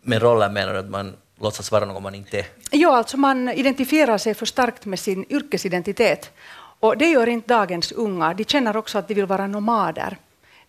Med 0.02 0.22
rollen 0.22 0.54
menar 0.54 0.74
du 0.74 0.80
att 0.80 0.90
man 0.90 1.16
låtsas 1.40 1.72
vara 1.72 1.86
någon 1.86 2.04
man 2.04 2.16
inte 2.16 2.40
är? 2.40 2.46
Ja, 2.72 2.98
alltså 2.98 3.18
man 3.18 3.50
identifierar 3.50 4.18
sig 4.18 4.34
för 4.34 4.46
starkt 4.46 4.86
med 4.86 5.00
sin 5.00 5.26
yrkesidentitet. 5.30 6.32
Och 6.80 6.98
det 6.98 7.10
gör 7.10 7.28
inte 7.28 7.54
dagens 7.54 7.92
unga. 7.92 8.34
De 8.34 8.44
känner 8.46 8.78
också 8.78 8.98
att 8.98 9.08
de 9.08 9.14
vill 9.14 9.26
vara 9.26 9.48
nomader. 9.48 10.18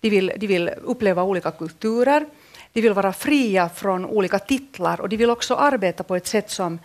De 0.00 0.10
vill, 0.10 0.32
de 0.36 0.46
vill 0.46 0.70
uppleva 0.82 1.22
olika 1.22 1.50
kulturer. 1.50 2.26
De 2.72 2.80
vill 2.80 2.92
vara 2.92 3.12
fria 3.12 3.68
från 3.68 4.04
olika 4.04 4.38
titlar 4.38 5.00
och 5.00 5.08
de 5.08 5.16
vill 5.16 5.30
också 5.30 5.54
arbeta 5.54 6.02
på 6.02 6.16
ett 6.16 6.26
sätt 6.26 6.50
som 6.50 6.78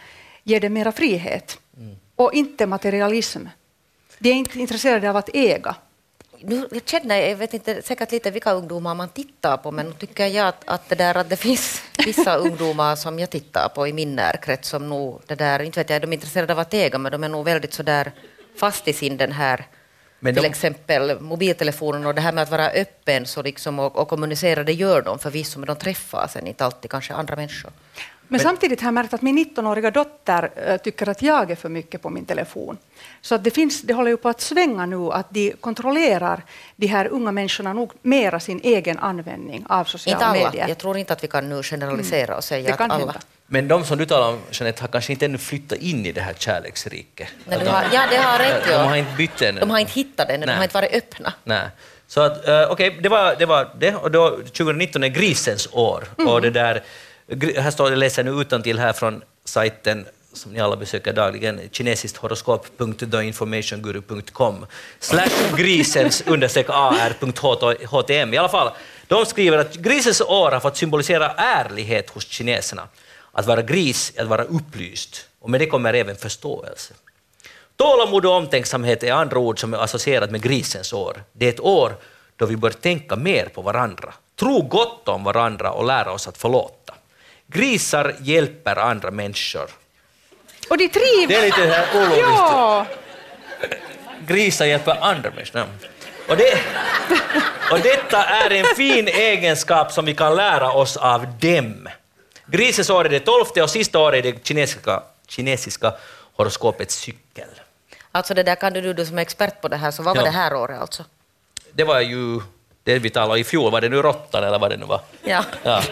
ger 0.43 0.59
dem 0.59 0.73
mera 0.73 0.91
frihet. 0.91 1.59
och 2.15 2.33
inte 2.33 2.65
materialism. 2.65 3.45
De 4.19 4.29
är 4.29 4.33
inte 4.33 4.59
intresserade 4.59 5.09
av 5.09 5.17
att 5.17 5.29
äga. 5.33 5.75
Nu, 6.39 6.67
jag 6.71 6.81
känner, 6.85 7.15
jag 7.15 7.35
vet 7.35 7.53
inte 7.53 7.81
säkert 7.81 8.11
lite 8.11 8.31
vilka 8.31 8.51
ungdomar 8.51 8.95
man 8.95 9.09
tittar 9.09 9.57
på, 9.57 9.71
men 9.71 9.85
nu 9.85 9.93
tycker 9.93 10.27
jag 10.27 10.47
att, 10.47 10.63
att, 10.65 10.89
det, 10.89 10.95
där, 10.95 11.17
att 11.17 11.29
det 11.29 11.35
finns 11.35 11.81
vissa 12.05 12.35
ungdomar 12.35 12.95
som 12.95 13.19
jag 13.19 13.29
tittar 13.29 13.69
på 13.75 13.87
i 13.87 13.93
min 13.93 14.15
närkrets 14.15 14.69
som 14.69 14.89
nog, 14.89 15.21
det 15.27 15.35
där, 15.35 15.61
inte 15.61 15.79
vet 15.79 15.89
jag, 15.89 16.01
de 16.01 16.07
är 16.07 16.13
intresserade 16.13 16.53
av 16.53 16.59
att 16.59 16.73
äga, 16.73 16.97
men 16.97 17.11
de 17.11 17.23
är 17.23 17.29
nog 17.29 17.45
väldigt 17.45 17.73
så 17.73 17.83
där 17.83 18.11
fast 18.55 18.87
i 18.87 18.93
sin 18.93 19.17
den 19.17 19.31
här 19.31 19.65
men 20.23 20.35
till 20.35 20.45
exempel 20.45 21.21
mobiltelefonen 21.21 22.05
och 22.05 22.15
det 22.15 22.21
här 22.21 22.31
med 22.31 22.41
att 22.41 22.51
vara 22.51 22.69
öppen 22.69 23.25
så 23.25 23.41
liksom 23.41 23.79
och, 23.79 23.95
och 23.95 24.07
kommunicera, 24.07 24.63
det 24.63 24.73
gör 24.73 25.01
de 25.01 25.19
förvisso, 25.19 25.59
men 25.59 25.67
de 25.67 25.75
träffar 25.75 26.27
sen 26.27 26.47
inte 26.47 26.65
alltid 26.65 26.91
kanske 26.91 27.13
andra 27.13 27.35
människor. 27.35 27.71
Men, 28.37 28.41
samtidigt 28.41 28.81
har 28.81 28.87
jag 28.87 28.93
märkt 28.93 29.13
att 29.13 29.21
min 29.21 29.37
19-åriga 29.37 29.91
dotter 29.91 30.49
äh, 30.67 30.77
tycker 30.77 31.09
att 31.09 31.21
jag 31.21 31.51
är 31.51 31.55
för 31.55 31.69
mycket 31.69 32.01
på 32.01 32.09
min 32.09 32.25
telefon. 32.25 32.77
Så 33.21 33.35
att 33.35 33.43
det, 33.43 33.51
finns, 33.51 33.81
det 33.81 33.93
håller 33.93 34.11
ju 34.11 34.17
på 34.17 34.29
att 34.29 34.41
svänga 34.41 34.85
nu, 34.85 35.11
att 35.11 35.29
de 35.29 35.53
kontrollerar 35.59 36.43
de 36.75 36.87
här 36.87 37.07
unga 37.07 37.31
människorna 37.31 37.73
nog 37.73 37.91
mera 38.01 38.39
sin 38.39 38.59
egen 38.63 38.99
användning 38.99 39.65
av 39.69 39.83
sociala 39.83 40.17
inte 40.17 40.25
alla. 40.25 40.49
medier. 40.51 40.67
Jag 40.67 40.77
tror 40.77 40.97
inte 40.97 41.13
att 41.13 41.23
vi 41.23 41.27
kan 41.27 41.49
nu 41.49 41.63
generalisera 41.63 42.37
och 42.37 42.43
säga 42.43 42.73
att 42.73 42.81
alla. 42.81 42.95
Hända. 42.95 43.15
Men 43.47 43.67
de 43.67 43.85
som 43.85 43.97
du 43.97 44.05
talar 44.05 44.29
om, 44.29 44.39
Jeanette, 44.51 44.81
har 44.81 44.87
kanske 44.87 45.13
inte 45.13 45.25
ännu 45.25 45.37
flyttat 45.37 45.77
in 45.77 46.05
i 46.05 46.11
det 46.11 46.21
här 46.21 46.33
kärleksriket. 46.33 47.27
Nej, 47.45 47.65
har, 47.67 47.83
ja, 47.93 48.01
det 48.11 48.17
har 48.17 48.39
rätt. 48.39 48.67
De 48.67 48.73
har 48.73 48.95
inte 48.95 49.15
bytt 49.17 49.41
ännu. 49.41 49.59
De 49.59 49.69
har 49.69 49.79
inte 49.79 49.93
hittat 49.93 50.27
det 50.27 50.33
ännu, 50.33 50.45
de 50.45 50.51
har 50.51 50.63
inte 50.63 50.75
varit 50.75 50.93
öppna. 50.93 51.33
Nej. 51.43 51.67
Så 52.07 52.21
att, 52.21 52.31
uh, 52.31 52.61
okej, 52.69 52.89
okay, 52.89 53.01
det, 53.01 53.09
var, 53.09 53.35
det 53.39 53.45
var 53.45 53.69
det. 53.79 53.95
Och 53.95 54.11
då, 54.11 54.29
2019 54.29 55.03
är 55.03 55.07
grisens 55.07 55.67
år. 55.71 56.03
Mm. 56.17 56.31
Och 56.31 56.41
det 56.41 56.49
där, 56.49 56.83
här 57.57 57.71
står, 57.71 57.89
jag 57.89 57.99
läser 57.99 58.23
nu 58.23 58.31
utantill 58.31 58.79
här 58.79 58.93
från 58.93 59.21
sajten 59.45 60.05
som 60.33 60.53
ni 60.53 60.59
alla 60.59 60.75
besöker 60.75 61.13
dagligen, 61.13 61.69
kinesisthoroskop.theinformationguru.com 61.71 64.65
slash 64.99 65.55
grisens 65.57 66.21
understreck 66.27 66.69
ar.htm. 66.69 68.33
I 68.33 68.37
alla 68.37 68.49
fall, 68.49 68.71
de 69.07 69.25
skriver 69.25 69.57
att 69.57 69.75
grisens 69.75 70.21
år 70.21 70.51
har 70.51 70.59
fått 70.59 70.77
symbolisera 70.77 71.31
ärlighet 71.31 72.09
hos 72.09 72.27
kineserna. 72.27 72.87
Att 73.31 73.45
vara 73.45 73.61
gris 73.61 74.13
är 74.15 74.21
att 74.21 74.27
vara 74.27 74.43
upplyst, 74.43 75.27
och 75.39 75.49
med 75.49 75.61
det 75.61 75.65
kommer 75.65 75.93
även 75.93 76.15
förståelse. 76.15 76.93
Tålamod 77.75 78.25
och 78.25 78.31
omtänksamhet 78.31 79.03
är 79.03 79.13
andra 79.13 79.39
ord 79.39 79.59
som 79.59 79.73
är 79.73 79.77
associerat 79.77 80.31
med 80.31 80.41
grisens 80.41 80.93
år. 80.93 81.23
Det 81.31 81.45
är 81.45 81.49
ett 81.49 81.59
år 81.59 81.95
då 82.35 82.45
vi 82.45 82.57
bör 82.57 82.69
tänka 82.69 83.15
mer 83.15 83.45
på 83.45 83.61
varandra, 83.61 84.13
tro 84.39 84.61
gott 84.61 85.07
om 85.07 85.23
varandra 85.23 85.71
och 85.71 85.85
lära 85.85 86.11
oss 86.11 86.27
att 86.27 86.37
förlåta. 86.37 86.93
Grisar 87.53 88.15
hjälper 88.19 88.75
andra 88.75 89.11
människor. 89.11 89.69
Och 90.69 90.77
de 90.77 90.87
trivs! 90.89 91.27
Det 91.27 91.35
är 91.35 91.41
lite 91.41 91.61
här 91.61 91.85
ologiskt. 91.95 92.21
Ja. 92.21 92.85
Grisar 94.27 94.65
hjälper 94.65 94.97
andra 95.01 95.29
människor. 95.29 95.65
Och, 96.27 96.37
det, 96.37 96.59
och 97.71 97.79
detta 97.79 98.23
är 98.23 98.49
en 98.49 98.65
fin 98.75 99.07
egenskap 99.07 99.91
som 99.91 100.05
vi 100.05 100.15
kan 100.15 100.35
lära 100.35 100.71
oss 100.71 100.97
av 100.97 101.27
dem. 101.39 101.87
Grisens 102.45 102.89
år 102.89 103.05
är 103.05 103.09
det 103.09 103.19
tolfte 103.19 103.63
och 103.63 103.69
sista 103.69 103.99
året 103.99 104.25
är 104.25 104.31
det 104.31 104.47
kinesiska, 104.47 105.03
kinesiska 105.27 105.93
horoskopets 106.35 106.95
cykel. 106.95 107.47
Alltså 108.11 108.33
det 108.33 108.43
där 108.43 108.55
kan 108.55 108.73
du, 108.73 108.93
du 108.93 109.05
som 109.05 109.17
är 109.17 109.21
expert 109.21 109.61
på 109.61 109.67
det 109.67 109.77
här, 109.77 109.91
så 109.91 110.03
vad 110.03 110.17
var 110.17 110.23
det 110.23 110.29
här 110.29 110.55
året 110.55 110.81
alltså? 110.81 111.05
Det 111.71 111.83
var 111.83 111.99
ju 112.01 112.41
det 112.83 112.99
vi 112.99 113.09
talade 113.09 113.39
i 113.39 113.43
fjol, 113.43 113.71
var 113.71 113.81
det 113.81 113.89
nu 113.89 114.01
råttan 114.01 114.43
eller 114.43 114.59
vad 114.59 114.71
det 114.71 114.77
nu 114.77 114.85
var? 114.85 115.01
Ja. 115.23 115.43
ja. 115.63 115.83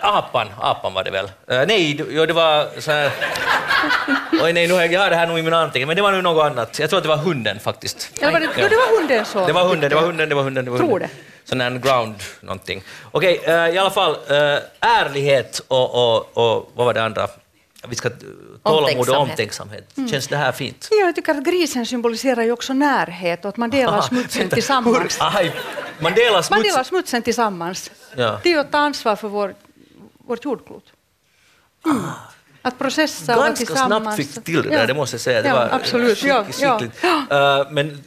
Apan, 0.00 0.48
apan 0.60 0.94
var 0.94 1.04
det 1.04 1.10
väl? 1.10 1.24
Uh, 1.24 1.66
nej, 1.66 2.04
jo, 2.10 2.26
det 2.26 2.32
var 2.32 2.80
så 2.80 2.90
här... 2.90 3.10
Oj, 4.42 4.52
nej, 4.52 4.66
nu 4.66 4.74
har 4.74 4.80
jag, 4.80 4.92
jag 4.92 5.00
har 5.00 5.10
det 5.10 5.16
här 5.16 5.26
nog 5.26 5.38
i 5.38 5.42
min 5.42 5.54
anteckning, 5.54 5.86
men 5.86 5.96
det 5.96 6.02
var 6.02 6.12
nu 6.12 6.22
något 6.22 6.44
annat. 6.44 6.78
Jag 6.78 6.90
tror 6.90 6.98
att 6.98 7.04
det 7.04 7.08
var 7.08 7.16
hunden 7.16 7.60
faktiskt. 7.60 8.10
Ja, 8.20 8.30
var 8.30 8.40
det, 8.40 8.48
ja. 8.56 8.68
det 8.68 8.76
var 8.76 9.00
hunden 9.00 9.24
så? 9.24 9.46
Det 9.46 9.52
var 9.52 9.64
hunden, 9.64 9.90
det 9.90 9.96
var 9.96 10.02
hunden, 10.02 10.28
det 10.28 10.34
var 10.34 10.42
hunden. 10.42 10.64
Det 10.64 10.70
var 10.70 10.78
hunden. 10.78 10.90
Tror 10.90 11.00
det. 11.00 11.10
Sån 11.44 11.60
här 11.60 11.70
ground 11.70 12.14
någonting. 12.40 12.82
Okej, 13.10 13.38
okay, 13.38 13.54
uh, 13.54 13.74
i 13.74 13.78
alla 13.78 13.90
fall, 13.90 14.12
uh, 14.12 14.58
ärlighet 14.80 15.60
och, 15.68 15.94
och, 15.94 16.36
och 16.36 16.70
vad 16.74 16.86
var 16.86 16.94
det 16.94 17.02
andra? 17.02 17.28
Vi 17.88 17.96
ska 17.96 18.10
tålamod 18.62 19.08
och 19.08 19.16
omtänksamhet. 19.16 19.96
Mm. 19.96 20.10
Känns 20.10 20.28
det 20.28 20.36
här 20.36 20.52
fint? 20.52 20.88
Ja, 20.90 20.96
jag 20.96 21.14
tycker 21.14 21.34
att 21.34 21.44
grisen 21.44 21.86
symboliserar 21.86 22.42
ju 22.42 22.52
också 22.52 22.72
närhet 22.72 23.44
och 23.44 23.48
att 23.48 23.56
man 23.56 23.70
delar 23.70 23.92
Aha, 23.92 24.02
smutsen 24.02 24.48
tillsammans. 24.50 25.18
Aj, 25.20 25.52
man, 26.00 26.12
delar 26.14 26.42
smutsen. 26.42 26.56
man 26.56 26.62
delar 26.62 26.84
smutsen 26.84 27.22
tillsammans. 27.22 27.90
Ja. 28.16 28.40
Det 28.42 28.52
är 28.52 28.58
att 28.58 28.72
ta 28.72 28.78
ansvar 28.78 29.16
för 29.16 29.28
vår, 29.28 29.54
vårt 30.26 30.44
jordklot. 30.44 30.92
Mm. 31.84 31.98
Ah. 31.98 32.12
Att 32.62 32.78
processa 32.78 33.34
Ganska 33.34 33.50
och 33.50 33.56
tillsammans. 33.56 34.16
snabbt 34.16 34.34
fick 34.34 34.44
till 34.44 34.62
det 34.62 34.68
där, 34.68 34.80
ja. 34.80 34.86
det 34.86 34.94
måste 34.94 35.14
jag 35.14 35.20
säga. 35.20 35.42
Det 35.42 35.48
ja, 35.48 35.54
var 35.54 35.68
absolut. 35.72 36.18
Skickligt, 36.18 36.60
ja, 37.02 37.26
ja. 37.30 37.60
Uh, 37.60 37.72
men 37.72 38.02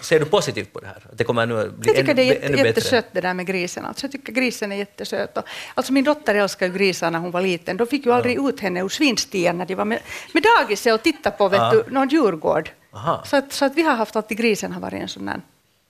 Ser 0.00 0.20
du 0.20 0.24
positivt 0.24 0.72
på 0.72 0.80
det 0.80 0.86
här? 0.86 1.06
Det 1.12 1.24
kommer 1.24 1.46
nu 1.46 1.70
bli 1.70 1.88
jag 1.88 1.96
tycker 1.96 2.10
ännu, 2.10 2.14
det 2.14 2.22
är 2.22 2.50
jätte, 2.50 2.66
jättesött 2.66 3.06
det 3.12 3.20
där 3.20 3.34
med 3.34 3.46
grisen. 3.46 3.84
Alltså, 3.84 4.04
jag 4.04 4.12
tycker 4.12 4.32
grisen 4.32 4.72
är 4.72 4.76
jättesöt. 4.76 5.38
alltså 5.74 5.92
min 5.92 6.04
dotter 6.04 6.34
älskade 6.34 6.78
grisar 6.78 7.10
när 7.10 7.18
hon 7.18 7.30
var 7.30 7.42
liten. 7.42 7.76
De 7.76 7.86
fick 7.86 8.06
ju 8.06 8.12
aldrig 8.12 8.38
ja. 8.38 8.48
ut 8.48 8.60
henne 8.60 8.80
ur 8.80 8.88
svinstien 8.88 9.58
när 9.58 9.66
de 9.66 9.74
var 9.74 9.84
med, 9.84 10.00
med 10.32 10.42
dagiset 10.42 10.94
och 10.94 11.02
tittade 11.02 11.36
på 11.36 11.48
vet 11.48 11.58
ja. 11.58 11.70
du, 11.70 11.94
någon 11.94 12.08
djurgård. 12.08 12.70
Så 13.24 13.36
att, 13.36 13.52
så 13.52 13.64
att 13.64 13.74
vi 13.74 13.82
har 13.82 13.94
haft 13.94 14.16
alltid 14.16 14.38
grisen 14.38 14.72
har 14.72 14.80
varit 14.80 15.02
en 15.02 15.08
sån 15.08 15.26
där 15.26 15.40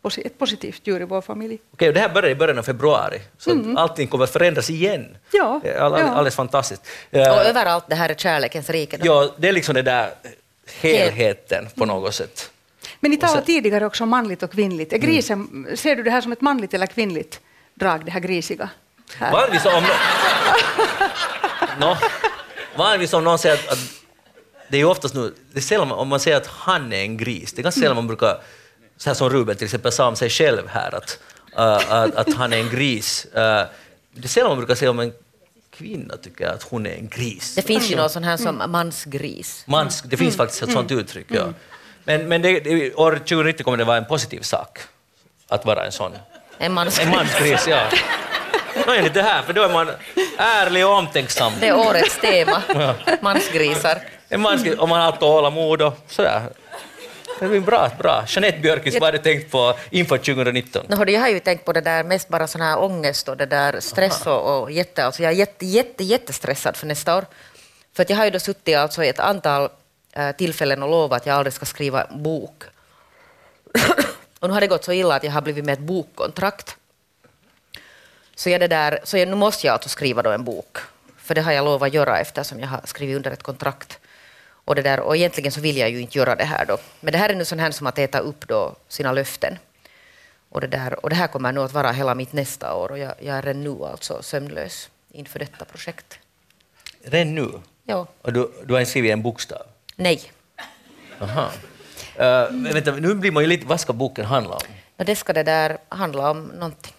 ett 0.09 0.39
positivt 0.39 0.87
djur 0.87 1.01
i 1.01 1.05
vår 1.05 1.21
familj. 1.21 1.59
Okej, 1.73 1.93
det 1.93 2.01
här 2.01 2.09
börjar 2.09 2.31
i 2.31 2.35
början 2.35 2.59
av 2.59 2.63
februari, 2.63 3.21
så 3.39 3.51
mm. 3.51 3.77
allting 3.77 4.09
kommer 4.09 4.25
att 4.25 4.31
förändras 4.31 4.71
igen. 4.71 5.17
Ja, 5.33 5.61
All, 5.65 5.93
ja. 5.93 6.09
Alldeles 6.09 6.35
fantastiskt. 6.35 6.83
Och 7.11 7.19
uh, 7.19 7.49
överallt 7.49 7.85
det 7.89 7.95
här 7.95 8.09
är 8.09 8.15
kärlekens 8.15 8.71
rike. 8.71 8.99
Ja, 9.03 9.35
det 9.37 9.49
är 9.49 9.53
liksom 9.53 9.75
den 9.75 9.85
där 9.85 10.11
helheten 10.81 11.69
på 11.75 11.85
något 11.85 12.15
sätt. 12.15 12.51
Men 13.01 13.11
ni 13.11 13.17
talade 13.17 13.47
tidigare 13.47 13.87
också 13.87 14.05
om 14.05 14.11
manligt 14.11 14.43
och 14.43 14.53
kvinnligt. 14.53 14.93
Är 14.93 14.99
grisen, 14.99 15.49
mm. 15.53 15.77
Ser 15.77 15.97
du 15.97 16.03
det 16.03 16.11
här 16.11 16.21
som 16.21 16.33
ett 16.33 16.41
manligt 16.41 16.75
eller 16.75 16.87
kvinnligt 16.87 17.41
drag, 17.75 18.05
det 18.05 18.11
här 18.11 18.21
grisiga? 18.21 18.69
Här. 19.17 19.33
Vanligtvis 19.33 19.67
om, 19.67 19.85
no, 21.81 21.97
vanligtvis 22.77 23.13
om 23.13 23.25
någon 23.25 23.39
säger 23.39 23.55
att, 23.55 23.69
att 23.69 23.79
det 24.69 24.77
är 24.77 24.79
ju 24.79 24.85
oftast 24.85 25.15
nu, 25.15 25.35
det 25.53 25.59
är 25.59 25.63
sällan 25.63 25.93
om 25.93 26.09
man 26.09 26.21
säger 26.21 26.37
att 26.37 26.47
han 26.47 26.93
är 26.93 27.03
en 27.03 27.17
gris, 27.17 27.53
det 27.53 27.61
är 27.61 27.63
ganska 27.63 27.81
sällan 27.81 27.97
man 27.97 28.07
brukar, 28.07 28.41
så 29.05 29.11
här 29.11 29.15
som 29.15 29.31
Ruben 29.31 29.57
till 29.57 29.65
exempel 29.65 29.93
sa 29.93 30.09
om 30.09 30.17
sig 30.17 30.31
själv 30.31 30.69
här, 30.69 30.95
att, 30.95 31.19
uh, 31.59 31.93
att, 31.93 32.15
att, 32.15 32.35
han 32.35 32.53
är 32.53 32.57
en 32.57 32.69
gris. 32.69 33.27
Uh, 33.27 33.41
det 34.13 34.25
är 34.25 34.29
sällan 34.29 34.49
man 34.49 34.59
brukar 34.59 34.75
säga 34.75 34.91
om 34.91 35.01
en 35.01 35.13
kvinna 35.71 36.17
tycker 36.17 36.47
att 36.47 36.63
hon 36.63 36.87
är 36.87 36.95
en 36.95 37.09
gris. 37.09 37.55
Det 37.55 37.63
finns 37.63 37.91
ju 37.91 37.97
något 37.97 38.13
sånt 38.13 38.27
här 38.27 38.37
som 38.37 38.63
mansgris. 38.69 39.65
Mans, 39.67 40.03
det 40.03 40.17
finns 40.17 40.37
faktiskt 40.37 40.63
ett 40.63 40.73
sånt 40.73 40.93
uttryck, 40.93 41.27
ja. 41.29 41.53
Men, 42.05 42.29
men 42.29 42.43
det, 42.43 42.61
det, 42.61 42.95
år 42.95 43.13
2019 43.13 43.65
kommer 43.65 43.79
det 43.79 43.85
vara 43.85 43.97
en 43.97 44.05
positiv 44.05 44.41
sak 44.41 44.79
att 45.49 45.65
vara 45.65 45.85
en 45.85 45.93
sån. 45.93 46.13
En 46.59 46.73
mansgris. 46.73 47.07
En 47.07 47.13
mansgris, 47.13 47.67
ja. 47.69 47.83
No, 48.87 48.93
enligt 48.93 49.15
det 49.15 49.23
här, 49.23 49.43
för 49.43 49.53
då 49.53 49.63
är 49.63 49.69
man 49.69 49.91
ärlig 50.39 50.87
och 50.87 50.93
omtänksam. 50.93 51.53
Det 51.61 51.69
är 51.69 51.77
årets 51.77 52.21
tema, 52.21 52.63
ja. 52.69 52.95
mansgrisar. 53.21 53.99
En 54.29 54.41
mansgris, 54.41 54.79
om 54.79 54.89
man 54.89 55.01
har 55.01 55.13
tålamod 55.13 55.83
och 55.83 55.99
sådär. 56.09 56.43
Det 57.41 57.49
blir 57.49 57.61
bra, 57.61 57.91
bra. 57.99 58.25
Jeanette 58.29 58.59
Björkis, 58.59 58.95
vad 58.95 59.03
har 59.03 59.13
du 59.13 59.19
tänkt 59.19 59.51
på 59.51 59.75
inför 59.91 60.19
2019? 60.19 60.85
No, 60.89 61.11
jag 61.11 61.21
har 61.21 61.29
ju 61.29 61.41
tänkt 61.41 61.65
på 61.65 61.73
det 61.73 61.81
där 61.81 62.05
mest 62.05 62.29
bara 62.29 62.47
sån 62.47 62.61
här 62.61 62.83
ångest 62.83 63.29
och 63.29 63.37
det 63.37 63.47
där 63.47 63.81
stress 63.81 64.27
och, 64.27 64.63
och 64.63 64.71
jätte, 64.71 65.05
alltså 65.05 65.23
jag 65.23 65.33
är 65.33 65.37
jätte, 65.37 65.67
jätte, 65.67 66.05
jättestressad 66.05 66.77
för 66.77 66.87
nästa 66.87 67.17
år. 67.17 67.25
För 67.93 68.03
att 68.03 68.11
jag 68.11 68.17
har 68.17 68.25
ju 68.25 68.31
då 68.31 68.39
suttit 68.39 68.77
alltså 68.77 69.05
i 69.05 69.09
ett 69.09 69.19
antal 69.19 69.69
Eh, 70.17 70.33
tillfällen 70.33 70.83
och 70.83 70.91
lovat 70.91 71.21
att 71.21 71.27
jag 71.27 71.37
aldrig 71.37 71.53
ska 71.53 71.67
skriva 71.67 72.03
en 72.05 72.23
bok. 72.23 72.63
och 74.39 74.49
nu 74.49 74.55
har 74.55 74.61
det 74.61 74.67
gått 74.67 74.85
så 74.85 74.93
illa 74.93 75.15
att 75.15 75.25
jag 75.25 75.33
har 75.33 75.41
blivit 75.41 75.65
med 75.65 75.73
ett 75.73 75.79
bokkontrakt. 75.79 76.77
Så, 78.35 78.51
jag 78.51 78.61
det 78.61 78.69
där, 78.69 78.99
så 79.05 79.19
jag, 79.19 79.29
nu 79.29 79.35
måste 79.35 79.67
jag 79.67 79.75
alltså 79.75 79.89
skriva 79.89 80.23
då 80.23 80.31
en 80.31 80.45
bok, 80.45 80.79
för 81.17 81.35
det 81.35 81.43
har 81.43 81.53
jag 81.53 81.65
lovat 81.65 81.95
göra 81.95 82.21
eftersom 82.21 82.61
jag 82.61 82.69
har 82.69 82.81
skrivit 82.85 83.17
under 83.17 83.31
ett 83.31 83.43
kontrakt. 83.43 83.99
Och, 84.65 84.75
det 84.75 84.83
där, 84.83 85.01
och 85.01 85.17
egentligen 85.17 85.53
så 85.53 85.61
vill 85.61 85.77
jag 85.77 85.91
ju 85.91 86.01
inte 86.01 86.19
göra 86.19 86.37
det 86.37 86.45
här 86.45 86.67
då. 86.67 86.79
Men 87.01 87.13
det 87.13 87.19
här 87.19 87.29
är 87.29 87.35
nu 87.35 87.45
sån 87.45 87.59
här 87.59 87.71
som 87.71 87.87
att 87.87 87.99
äta 87.99 88.19
upp 88.19 88.49
då 88.49 88.75
sina 88.89 89.13
löften. 89.13 89.59
Och 90.49 90.61
det, 90.61 90.67
där, 90.67 91.05
och 91.05 91.11
det 91.11 91.17
här 91.17 91.27
kommer 91.27 91.53
nu 91.53 91.61
att 91.61 91.73
vara 91.73 91.93
hela 91.93 92.15
mitt 92.15 92.33
nästa 92.33 92.75
år 92.75 92.91
och 92.91 92.99
jag, 92.99 93.15
jag 93.21 93.37
är 93.37 93.43
redan 93.43 93.65
nu 93.65 93.85
alltså 93.85 94.23
sömnlös 94.23 94.91
inför 95.11 95.39
detta 95.39 95.65
projekt. 95.65 96.19
Redan 97.05 97.35
nu? 97.35 97.51
Ja. 97.85 98.07
Och 98.23 98.33
du, 98.33 98.53
du 98.65 98.73
har 98.73 98.81
inte 98.81 98.91
skrivit 98.91 99.13
en 99.13 99.23
bokstav? 99.23 99.63
Nej. 99.97 100.33
Aha. 101.21 101.51
Uh, 102.19 102.73
vänta, 102.73 102.93
nu 102.93 103.15
blir 103.15 103.31
man 103.31 103.43
ju 103.43 103.49
lite... 103.49 103.67
Vad 103.67 103.81
ska 103.81 103.93
boken 103.93 104.25
handla 104.25 104.55
om? 104.55 104.63
No, 104.97 105.05
det 105.05 105.17
ska 105.17 105.33
det 105.33 105.43
där 105.43 105.79
handla 105.89 106.31
om 106.31 106.45
någonting. 106.45 106.95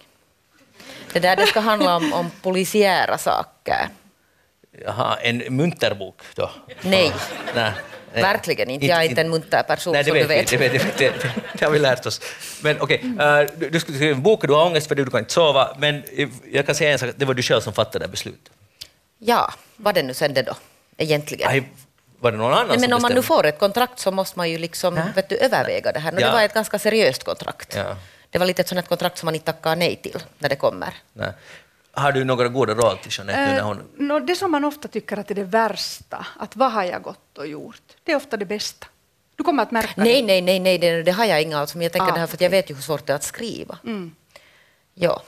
Det 1.12 1.20
där 1.20 1.36
det 1.36 1.46
ska 1.46 1.60
handla 1.60 1.96
om, 1.96 2.12
om 2.12 2.30
polisiära 2.42 3.18
saker. 3.18 3.88
Jaha, 4.84 5.18
en 5.22 5.56
munterbok 5.56 6.20
då? 6.34 6.50
Nej. 6.82 7.12
Nej. 7.54 7.72
Verkligen 8.12 8.70
inte. 8.70 8.86
Jag 8.86 9.04
är 9.04 9.08
inte 9.08 9.20
en 9.20 9.30
munter 9.30 9.62
person, 9.62 9.92
Nej, 9.92 10.02
det 10.02 10.08
som 10.08 10.14
vet 10.14 10.28
du 10.28 10.34
vet. 10.34 10.52
Vi, 10.52 10.56
det, 10.56 10.84
vet, 10.84 10.98
det, 10.98 11.08
det, 11.08 11.34
det 11.58 11.64
har 11.64 11.72
vi 11.72 11.78
lärt 11.78 12.06
oss. 12.06 12.20
Men 12.62 12.80
okej, 12.80 13.00
okay, 13.14 13.42
uh, 13.42 13.50
du, 13.56 13.70
du 13.70 13.80
skulle 13.80 13.98
skriva 13.98 14.16
en 14.16 14.22
bok 14.22 14.46
du 14.46 14.52
har 14.52 14.66
ångest 14.66 14.88
för 14.88 14.94
det, 14.94 15.04
du 15.04 15.10
kan 15.10 15.20
inte 15.20 15.32
sova, 15.32 15.76
men 15.78 16.02
jag 16.52 16.66
kan 16.66 16.74
säga 16.74 16.92
en 16.92 16.98
sak, 16.98 17.10
det 17.16 17.24
var 17.24 17.34
du 17.34 17.42
själv 17.42 17.60
som 17.60 17.72
fattade 17.72 18.04
det 18.04 18.08
beslutet. 18.08 18.52
Ja, 19.18 19.52
var 19.76 19.92
det 19.92 20.02
nu 20.02 20.14
sen 20.14 20.34
det 20.34 20.42
då, 20.42 20.54
egentligen? 20.96 21.48
Aj, 21.50 21.68
var 22.18 22.32
det 22.32 22.38
någon 22.38 22.52
annan 22.52 22.68
Nej, 22.68 22.78
men 22.78 22.92
om 22.92 23.02
man 23.02 23.12
nu 23.12 23.22
får 23.22 23.46
ett 23.46 23.58
kontrakt 23.58 23.98
så 23.98 24.10
måste 24.10 24.38
man 24.38 24.50
ju 24.50 24.58
liksom, 24.58 25.00
vet 25.14 25.28
du, 25.28 25.36
överväga 25.36 25.92
det 25.92 26.00
här. 26.00 26.12
Ja. 26.12 26.26
Det 26.26 26.32
var 26.32 26.42
ett 26.42 26.54
ganska 26.54 26.78
seriöst 26.78 27.24
kontrakt. 27.24 27.74
Ja. 27.76 27.96
Det 28.30 28.38
var 28.38 28.46
lite 28.46 28.62
ett 28.62 28.68
sånt 28.68 28.88
kontrakt 28.88 29.18
som 29.18 29.26
man 29.26 29.34
inte 29.34 29.52
tackar 29.52 29.76
nej 29.76 29.96
till 29.96 30.22
när 30.38 30.48
det 30.48 30.56
kommer. 30.56 30.94
Nej. 31.12 31.32
Har 31.96 32.12
du 32.12 32.24
några 32.24 32.48
goda 32.48 32.74
råd 32.74 33.00
till 33.02 33.12
Jeanette 33.14 33.56
Eh, 33.56 33.66
hon... 33.66 33.82
nå, 33.96 34.18
det 34.20 34.34
som 34.36 34.50
man 34.52 34.64
ofta 34.64 34.88
tycker 34.88 35.16
att 35.16 35.30
är 35.30 35.34
det 35.34 35.44
värsta, 35.44 36.26
att 36.38 36.56
vad 36.56 36.72
har 36.72 36.84
jag 36.84 37.02
gått 37.02 37.38
och 37.38 37.46
gjort, 37.46 37.82
det 38.04 38.12
är 38.12 38.16
ofta 38.16 38.36
det 38.36 38.44
bästa. 38.46 38.86
Du 39.36 39.44
kommer 39.44 39.62
att 39.62 39.70
märka 39.70 39.92
Nej, 39.96 40.20
det. 40.20 40.26
nej, 40.26 40.40
nej, 40.42 40.60
nej 40.60 40.78
det, 40.78 41.02
det 41.02 41.12
har 41.12 41.24
jag 41.24 41.42
inga 41.42 41.58
alls. 41.58 41.74
Men 41.74 41.82
jag 41.82 41.92
tänker 41.92 42.08
Ah, 42.08 42.14
det 42.14 42.20
här 42.20 42.26
för 42.26 42.36
att 42.36 42.40
jag 42.40 42.50
vet 42.50 42.70
ju 42.70 42.74
hur 42.74 42.82
svårt 42.82 43.06
det 43.06 43.12
är 43.12 43.16
att 43.16 43.22
skriva. 43.24 43.78
Mm. 43.84 44.14
Ja. 44.94 45.22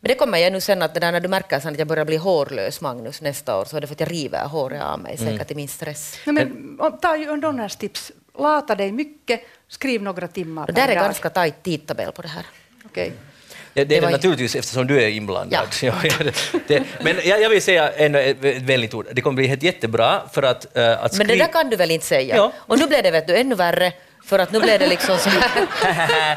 Men 0.00 0.08
det 0.08 0.14
kommer 0.14 0.38
jag 0.38 0.52
nu 0.52 0.60
sen 0.60 0.82
att 0.82 0.94
det 0.94 1.00
där 1.00 1.12
när 1.12 1.20
du 1.20 1.28
märker 1.28 1.60
sen 1.60 1.72
att 1.72 1.78
jag 1.78 1.88
börjar 1.88 2.04
bli 2.04 2.16
hårlös, 2.16 2.80
Magnus, 2.80 3.20
nästa 3.20 3.58
år, 3.58 3.64
så 3.64 3.76
är 3.76 3.80
det 3.80 3.86
för 3.86 3.94
att 3.94 4.00
jag 4.00 4.10
river 4.10 4.44
håret 4.46 4.82
av 4.82 4.98
mig, 5.00 5.16
Mm. 5.20 5.32
säkert 5.32 5.50
i 5.50 5.54
min 5.54 5.68
stress. 5.68 6.18
Nej, 6.26 6.34
men, 6.34 6.78
ta 7.02 7.16
ju 7.16 7.36
Donnas 7.36 7.76
tips, 7.76 8.12
lata 8.38 8.74
dig 8.74 8.92
mycket, 8.92 9.40
skriv 9.68 10.02
några 10.02 10.28
timmar 10.28 10.66
Det 10.66 10.72
där 10.72 10.82
är 10.82 10.86
per 10.86 10.94
dag. 10.94 11.04
ganska 11.04 11.30
tajt 11.30 11.62
tidtabell 11.62 12.12
på 12.12 12.22
det 12.22 12.28
här. 12.28 12.46
Okej. 12.84 13.12
Ja, 13.74 13.84
det 13.84 13.96
är 13.96 14.00
Det 14.00 14.06
var- 14.06 14.10
naturligtvis 14.10 14.56
eftersom 14.56 14.86
du 14.86 15.02
är 15.02 15.08
inblandad. 15.08 15.68
Ja. 15.82 15.92
ja, 16.02 16.24
det, 16.66 16.82
men 17.00 17.16
jag, 17.24 17.40
jag 17.42 17.50
vill 17.50 17.62
säga 17.62 17.92
ännu 17.92 18.20
ett 18.20 18.44
ett 18.44 18.62
vänligt 18.62 18.94
ord. 18.94 19.06
Det 19.12 19.20
kommer 19.20 19.36
bli 19.36 19.46
helt 19.46 19.62
jättebra 19.62 20.22
för 20.32 20.42
att, 20.42 20.76
äh, 20.76 21.04
att 21.04 21.18
Men 21.18 21.26
det 21.26 21.36
där 21.36 21.52
kan 21.52 21.70
du 21.70 21.76
väl 21.76 21.90
inte 21.90 22.06
säga? 22.06 22.36
Ja. 22.36 22.52
Och 22.56 22.78
nu 22.78 22.86
blev 22.86 23.02
det 23.02 23.10
vet 23.10 23.26
du, 23.26 23.36
ännu 23.36 23.54
värre, 23.54 23.92
för 24.24 24.38
att 24.38 24.52
nu 24.52 24.60
blev 24.60 24.78
det 24.78 24.86
liksom 24.86 25.18
så 25.18 25.28
här. 25.30 25.50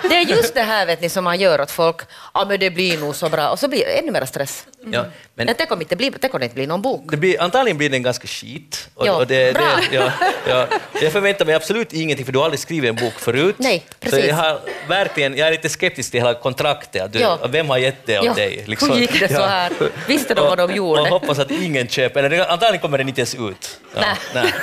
Det 0.09 0.15
är 0.15 0.21
just 0.25 0.53
det 0.53 0.61
här 0.61 0.85
vet 0.85 1.01
ni, 1.01 1.09
som 1.09 1.23
man 1.23 1.39
gör 1.39 1.61
åt 1.61 1.71
folk. 1.71 2.01
Ja, 2.33 2.45
men 2.49 2.59
det 2.59 2.69
blir 2.69 2.97
nog 2.97 3.15
så 3.15 3.29
bra. 3.29 3.49
Och 3.49 3.59
så 3.59 3.67
blir 3.67 3.85
det 3.85 3.91
ännu 3.99 4.11
mer 4.11 4.25
stress. 4.25 4.65
Ja, 4.91 5.05
Men 5.35 5.45
men 5.45 5.55
tänk 5.57 5.71
om, 5.71 5.81
inte 5.81 5.95
blir, 5.95 6.13
tänk 6.21 6.33
om 6.33 6.39
det 6.39 6.43
inte 6.45 6.55
blir 6.55 6.67
någon 6.67 6.81
bok. 6.81 7.01
det 7.11 7.17
blir, 7.17 7.41
antagligen 7.41 7.77
blir 7.77 7.89
den 7.89 8.03
ganska 8.03 8.27
skit. 8.27 8.89
Och, 8.95 9.07
Ja, 9.07 9.13
och 9.15 9.27
det, 9.27 9.53
bra. 9.53 9.63
det, 9.91 9.95
ja, 9.95 10.11
ja. 10.47 10.67
Jag 11.01 11.11
förväntar 11.11 11.45
mig 11.45 11.55
absolut 11.55 11.93
ingenting, 11.93 12.25
för 12.25 12.33
du 12.33 12.39
har 12.39 12.45
aldrig 12.45 12.59
skrivit 12.59 12.89
en 12.89 12.95
bok 12.95 13.13
förut. 13.13 13.55
Nej, 13.57 13.83
Så 13.89 13.95
precis. 13.99 14.25
jag, 14.25 14.35
har 14.35 14.59
verkligen, 14.87 15.37
jag 15.37 15.47
är 15.47 15.51
lite 15.51 15.69
skeptisk 15.69 16.11
till 16.11 16.19
hela 16.19 16.33
kontraktet. 16.33 17.13
Du, 17.13 17.19
Ja. 17.19 17.39
Vem 17.49 17.69
har 17.69 17.77
gett 17.77 18.05
det 18.05 18.19
åt 18.19 18.25
Ja, 18.25 18.33
dig? 18.33 18.63
liksom? 18.67 18.91
hur 18.91 18.97
gick 18.99 19.19
det 19.19 19.33
så 19.35 19.41
här? 19.43 19.71
Visste 20.07 20.33
de 20.33 20.41
vad 20.47 20.57
de 20.57 20.75
gjorde? 20.75 21.01
Och, 21.01 21.07
och 21.07 21.13
hoppas 21.13 21.39
att 21.39 21.51
ingen 21.51 21.87
köper 21.87 22.29
den. 22.29 22.41
Antagligen 22.41 22.79
kommer 22.81 22.97
den 22.97 23.07
inte 23.07 23.21
ens 23.21 23.35
ut. 23.35 23.79
Ja, 23.95 24.01
Nej. 24.33 24.53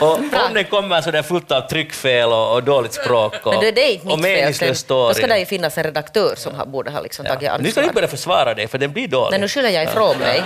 Och 0.00 0.20
Bra. 0.20 0.42
om 0.48 0.54
den 0.54 0.64
kommer 0.64 1.00
så 1.02 1.08
är 1.08 1.12
den 1.12 1.24
fullt 1.24 1.52
av 1.52 1.60
tryckfel 1.68 2.28
och, 2.28 2.43
och 2.52 2.62
dåligt 2.62 2.92
språk 2.92 3.34
och, 3.46 3.52
Men 3.52 3.60
det, 3.60 3.70
det 3.70 3.80
är 3.80 3.92
inte 3.92 4.08
och 4.08 4.18
meningslös 4.18 4.78
sen. 4.80 4.86
Då 4.88 5.08
ska 5.12 5.14
story. 5.14 5.32
det 5.32 5.38
ju 5.38 5.46
finnas 5.46 5.78
en 5.78 5.84
redaktör 5.84 6.34
som 6.36 6.54
har, 6.54 6.66
borde 6.66 6.90
ha 6.90 7.00
liksom 7.00 7.26
tagit 7.26 7.42
Ja. 7.42 7.56
Nu 7.58 7.58
ska 7.58 7.62
du 7.62 7.68
ansvar. 7.68 7.82
inte 7.82 7.94
börja 7.94 8.08
försvara 8.08 8.54
dig, 8.54 8.68
för 8.68 8.78
den 8.78 8.92
blir 8.92 9.08
dålig. 9.08 9.30
Nej, 9.30 9.40
nu 9.40 9.48
skyller 9.48 9.68
jag 9.68 9.84
ifrån 9.84 10.18
mig. 10.18 10.42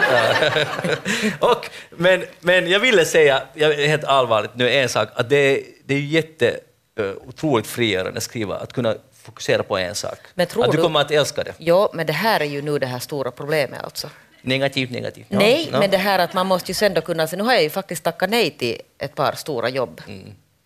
och, 1.41 1.71
men, 1.91 2.25
men 2.41 2.71
jag 2.71 2.81
ville 2.81 3.05
säga, 3.05 3.43
jag 3.55 3.73
helt 3.75 4.05
allvarligt 4.05 4.51
nu, 4.55 4.71
en 4.71 4.89
sak, 4.89 5.09
att 5.15 5.29
det, 5.29 5.37
är- 5.37 5.63
det 5.85 5.95
är 5.95 5.99
ju 5.99 6.07
jätte, 6.07 6.57
uh, 7.01 7.13
otroligt 7.29 7.67
frigörande 7.67 8.17
att 8.17 8.23
skriva, 8.23 8.57
att 8.57 8.73
kunna 8.73 8.95
fokusera 9.23 9.63
på 9.63 9.79
en 9.79 9.95
sak. 9.95 10.19
Att 10.37 10.51
du 10.55 10.63
du- 10.71 10.83
kommer 10.83 11.01
att 11.01 11.11
älska 11.11 11.45
det. 11.45 11.53
Jo, 11.59 11.89
men 11.93 12.07
det 12.07 12.13
här 12.13 12.41
är 12.41 12.45
ju 12.45 12.63
nu 12.63 12.79
det 12.79 12.87
här 12.87 12.99
stora 12.99 13.31
problemet 13.31 13.85
alltså. 13.85 14.11
Negativt, 14.43 14.91
negativt. 14.91 15.27
Ja, 15.29 15.39
nej, 15.39 15.69
ja. 15.73 15.79
men 15.81 15.91
det 15.91 15.97
här 15.97 16.19
att 16.19 16.35
man 16.35 16.47
måste 16.47 16.71
ju 16.71 16.75
sen 16.75 16.95
då 16.95 17.01
kunna... 17.01 17.29
Nu 17.33 17.43
har 17.43 17.53
jag 17.53 17.63
ju 17.63 17.71
faktiskt 17.71 18.05
tackat 18.05 18.31
nej 18.31 18.51
till 18.51 18.81
ett 18.99 19.15
par 19.15 19.33
stora 19.33 19.69
jobb. 19.69 20.03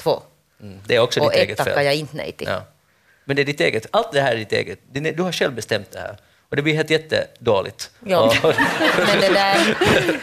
Två. 0.03 0.23
Mm, 0.62 0.79
det 0.87 0.96
är 0.96 1.01
också 1.01 1.20
Och 1.20 1.31
ditt 1.31 1.40
eget 1.40 1.59
tackar 1.59 1.75
fel. 1.75 1.85
jag 1.85 1.94
inte 1.94 2.16
nej 2.16 2.33
till. 2.33 2.48
Ja. 2.48 2.62
Men 3.25 3.37
det 3.37 3.42
är 3.42 3.46
ditt 3.46 3.61
eget, 3.61 3.87
allt 3.90 4.12
det 4.12 4.20
här 4.20 4.33
är 4.33 4.37
ditt 4.37 4.53
eget. 4.53 4.79
Du 5.16 5.22
har 5.22 5.33
själv 5.33 5.53
bestämt 5.55 5.90
det 5.92 5.98
här. 5.98 6.16
Och 6.51 6.57
det 6.57 6.62
blir 6.62 6.75
helt 6.75 6.90
jättedåligt. 6.90 7.90
Ja. 8.07 8.18
Och- 8.20 8.35
Men, 9.07 9.20
det 9.20 9.29
där, 9.29 9.77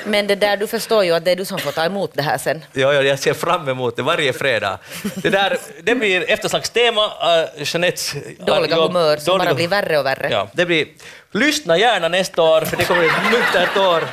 men 0.06 0.28
det 0.28 0.36
där, 0.36 0.58
du 0.58 0.68
förstår 0.68 1.06
ju 1.06 1.12
att 1.12 1.26
det 1.26 1.32
är 1.32 1.36
du 1.36 1.46
som 1.46 1.60
får 1.60 1.72
ta 1.72 1.86
emot 1.86 2.12
det 2.14 2.22
här 2.22 2.38
sen. 2.38 2.66
Ja, 2.74 2.94
ja, 2.94 3.02
jag 3.02 3.20
ser 3.20 3.34
fram 3.34 3.70
emot 3.70 3.96
det 3.96 4.02
varje 4.02 4.34
fredag. 4.34 4.80
Det, 5.16 5.30
där, 5.30 5.58
det 5.84 5.96
blir 5.96 6.30
efterslagstema, 6.30 7.06
uh, 7.06 7.64
Jeanettes 7.64 8.16
Dåliga 8.40 8.76
jobb- 8.76 8.88
humör 8.88 9.18
som 9.18 9.26
dåliga- 9.32 9.46
bara 9.46 9.54
blir 9.56 9.68
värre 9.68 9.98
och 10.00 10.06
värre. 10.06 10.28
Ja, 10.32 10.48
det 10.54 10.66
blir, 10.66 10.88
lyssna 11.32 11.78
gärna 11.78 12.08
nästa 12.08 12.42
år, 12.42 12.62
för 12.62 12.78
det 12.78 12.86
kommer 12.86 13.04
ett 13.04 13.32
muntert 13.32 13.78
år. 13.78 14.04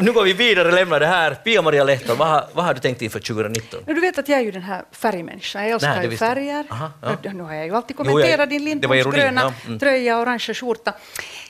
Nu 0.00 0.12
går 0.12 0.22
vi 0.24 0.32
vidare 0.32 0.68
och 0.68 0.74
lämnar 0.74 1.00
det 1.00 1.06
här. 1.06 1.34
Pia-Maria 1.34 1.84
Lehtonen, 1.84 2.16
vad, 2.18 2.28
har- 2.28 2.46
vad 2.52 2.64
har 2.64 2.74
du 2.74 2.80
tänkt 2.80 3.02
inför 3.02 3.20
2019? 3.20 3.80
Men 3.86 3.94
Du 3.94 4.00
vet 4.00 4.18
att 4.18 4.28
jag 4.28 4.38
är 4.38 4.42
ju 4.42 4.50
den 4.50 4.62
här 4.62 4.82
färgmänniskan, 4.92 5.62
jag 5.62 5.70
älskar 5.70 5.96
Nej, 5.96 6.10
ju 6.10 6.16
färger. 6.16 6.66
Aha, 6.70 6.90
ja. 7.22 7.32
Nu 7.32 7.42
har 7.42 7.54
jag 7.54 7.66
ju 7.66 7.76
alltid 7.76 7.96
kommenterat 7.96 8.50
din 8.50 8.80
det 8.80 8.86
var 8.86 8.96
ironi, 8.96 9.16
Lindholms 9.16 9.16
gröna 9.16 9.40
ja, 9.40 9.66
mm. 9.66 9.78
tröja 9.78 10.16
och 10.16 10.22
orangea 10.22 10.54
skjorta. 10.54 10.92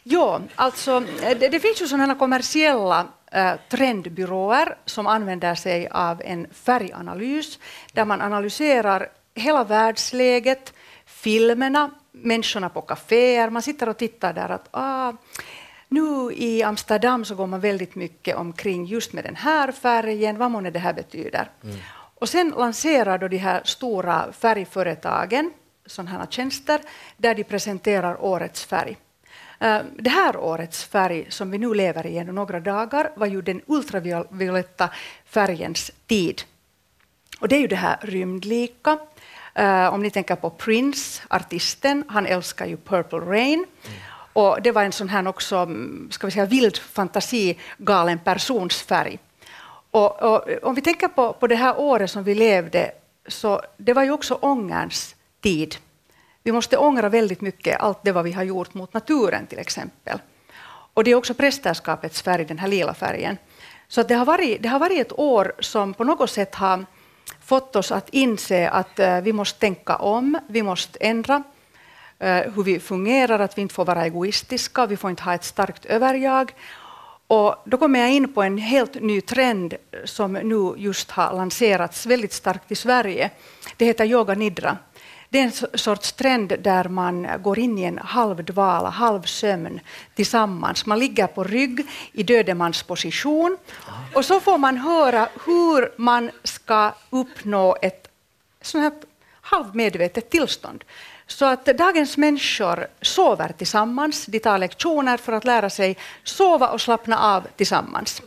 Ja, 0.03 0.41
alltså 0.55 1.03
det, 1.21 1.49
det 1.49 1.61
finns 1.61 1.83
ju 1.83 1.87
sådana 1.87 2.15
kommersiella 2.15 3.07
eh, 3.33 3.53
trendbyråer 3.71 4.77
som 4.85 5.07
använder 5.07 5.55
sig 5.55 5.89
av 5.89 6.23
en 6.25 6.47
färganalys 6.65 7.59
där 7.93 8.05
man 8.05 8.21
analyserar 8.23 9.09
hela 9.35 9.65
världsläget, 9.65 10.73
filmerna, 11.07 11.91
människorna 12.15 12.69
på 12.69 12.81
kaféer. 12.81 13.51
Man 13.51 13.63
sitter 13.63 13.89
och 13.89 13.97
tittar 13.99 14.33
där 14.33 14.49
att 14.49 14.69
ah, 14.71 15.13
nu 15.89 16.33
i 16.33 16.63
Amsterdam 16.63 17.25
så 17.25 17.35
går 17.35 17.47
man 17.47 17.61
väldigt 17.61 17.95
mycket 17.95 18.37
omkring 18.37 18.85
just 18.87 19.13
med 19.13 19.25
den 19.25 19.37
här 19.37 19.73
färgen, 19.73 20.39
vad 20.39 20.51
månne 20.51 20.71
det 20.71 20.79
här 20.79 20.93
betyder. 20.93 21.51
Och 22.21 22.29
sen 22.29 22.55
lanserar 22.57 23.19
då 23.19 23.29
de 23.29 23.37
här 23.37 23.61
stora 23.65 24.33
färgföretagen 24.33 25.53
sådana 25.87 26.27
tjänster 26.27 26.81
där 27.17 27.35
de 27.35 27.45
presenterar 27.45 28.25
årets 28.25 28.65
färg. 28.65 28.97
Eh, 29.61 29.79
Det 29.99 30.11
här 30.11 30.37
årets 30.37 30.85
färg 30.85 31.27
som 31.29 31.51
vi 31.51 31.59
nu 31.59 31.75
lever 31.75 32.07
i 32.07 32.25
några 32.25 32.61
dagar 32.61 33.11
var 33.17 33.27
ju 33.27 33.43
den 33.43 33.61
ultravioletta 33.67 34.91
färgens 35.25 35.91
tid. 36.07 36.43
Och 37.41 37.49
det 37.49 37.57
är 37.57 37.61
ju 37.61 37.67
det 37.67 37.77
här 37.77 37.99
rymdlika. 38.03 38.99
Eh, 39.55 39.95
om 39.95 40.03
ni 40.03 40.11
tänker 40.11 40.37
på 40.37 40.51
Prince, 40.51 41.23
artisten, 41.29 42.05
han 42.09 42.27
älskar 42.27 42.67
ju 42.67 42.77
Purple 42.77 43.19
Rain. 43.19 43.67
Och 44.33 44.63
det 44.63 44.73
var 44.73 44.83
en 44.83 44.93
sån 44.93 45.09
här 45.09 45.29
också, 45.29 45.57
mm, 45.57 46.09
ska 46.11 46.27
vi 46.27 46.31
säga, 46.31 46.47
vild 46.47 46.79
fantasi, 46.79 47.59
galen 47.79 48.19
persons 48.19 48.83
färg. 48.83 49.19
Och, 49.91 50.23
och, 50.23 50.51
eh, 50.51 50.59
om 50.63 50.75
vi 50.75 50.81
tänker 50.81 51.09
på, 51.09 51.33
på 51.33 51.47
det 51.47 51.55
här 51.55 51.81
året 51.81 52.11
som 52.11 52.25
vi 52.25 52.35
levde, 52.35 52.93
så 53.27 53.61
det 53.77 53.93
var 53.93 54.03
ju 54.03 54.11
också 54.11 54.35
ångerns 54.35 55.15
tid. 55.41 55.77
Vi 56.43 56.53
måste 56.53 56.77
ångra 56.77 57.09
väldigt 57.09 57.41
mycket, 57.41 57.81
allt 57.81 57.99
det 58.03 58.13
vad 58.13 58.25
vi 58.25 58.33
har 58.33 58.43
gjort 58.43 58.75
mot 58.75 58.95
naturen 58.95 59.47
till 59.47 59.59
exempel. 59.59 60.19
Och 60.95 61.05
det 61.05 61.11
är 61.11 61.15
också 61.15 61.35
prästerskapets 61.35 62.23
färg, 62.23 62.45
den 62.45 62.59
här 62.59 62.69
lila 62.69 62.95
färgen. 62.95 63.39
Så 63.89 64.01
att 64.01 64.09
det, 64.09 64.15
har 64.15 64.25
varit, 64.25 64.63
det 64.63 64.69
har 64.69 64.79
varit 64.79 65.01
ett 65.01 65.19
år 65.19 65.53
som 65.59 65.95
på 65.95 66.05
något 66.05 66.31
sätt 66.31 66.55
har 66.55 66.85
fått 67.45 67.77
oss 67.77 67.93
att 67.93 68.09
inse 68.09 68.69
att 68.69 68.99
eh, 68.99 69.21
vi 69.21 69.33
måste 69.33 69.61
tänka 69.61 69.97
om, 69.97 70.39
vi 70.47 70.63
måste 70.63 70.99
ändra 71.01 71.43
eh, 72.19 72.53
hur 72.55 72.63
vi 72.63 72.81
fungerar, 72.81 73.39
att 73.39 73.59
vi 73.59 73.63
inte 73.63 73.75
får 73.75 73.85
vara 73.85 74.05
egoistiska, 74.05 74.87
vi 74.87 74.97
får 74.97 75.11
inte 75.11 75.23
ha 75.23 75.35
ett 75.35 75.45
starkt 75.45 75.85
överjag. 75.85 76.55
Och 77.27 77.57
då 77.65 77.77
kommer 77.77 78.01
jag 78.01 78.13
in 78.13 78.33
på 78.33 78.43
en 78.43 78.59
helt 78.59 78.95
ny 78.95 79.21
trend 79.21 79.75
som 80.05 80.33
nu 80.33 80.75
just 80.77 81.11
har 81.11 81.37
lanserats 81.37 82.07
väldigt 82.07 82.33
starkt 82.33 82.73
i 82.73 82.75
Sverige. 82.75 83.31
Det 83.77 83.85
heter 83.85 84.05
yoga 84.05 84.35
nidra. 84.35 84.79
Det 85.35 85.41
är 85.41 85.45
en 85.45 85.51
so- 85.51 85.77
sorts 85.77 86.13
trend 86.13 86.53
där 86.61 86.89
man 86.89 87.29
går 87.43 87.59
in 87.59 87.79
i 87.79 87.85
en 87.85 87.99
halvdvala, 87.99 88.89
halvsömn 88.89 89.81
tillsammans. 90.15 90.87
Man 90.87 90.99
ligger 90.99 91.27
på 91.27 91.45
rygg 91.45 91.87
i 92.13 92.23
dödemansposition 92.23 93.57
och 94.15 94.25
så 94.25 94.41
får 94.41 94.59
man 94.59 94.77
höra 94.77 95.29
hur 95.47 95.93
man 95.97 96.31
ska 96.45 96.93
uppnå 97.11 97.77
ett 97.83 98.09
sånt 98.63 98.83
här 98.83 98.93
halvmedvetet 99.41 100.31
tillstånd. 100.31 100.85
Så 101.27 101.45
att 101.45 101.65
dagens 101.65 102.17
människor 102.17 102.87
sover 103.01 103.53
tillsammans, 103.59 104.27
de 104.27 104.39
tar 104.39 104.59
lektioner 104.59 105.17
för 105.17 105.33
att 105.33 105.45
lära 105.45 105.71
sig 105.71 105.97
sova 106.25 106.69
och 106.69 106.81
slappna 106.81 107.19
av 107.19 107.47
tillsammans. 107.57 108.23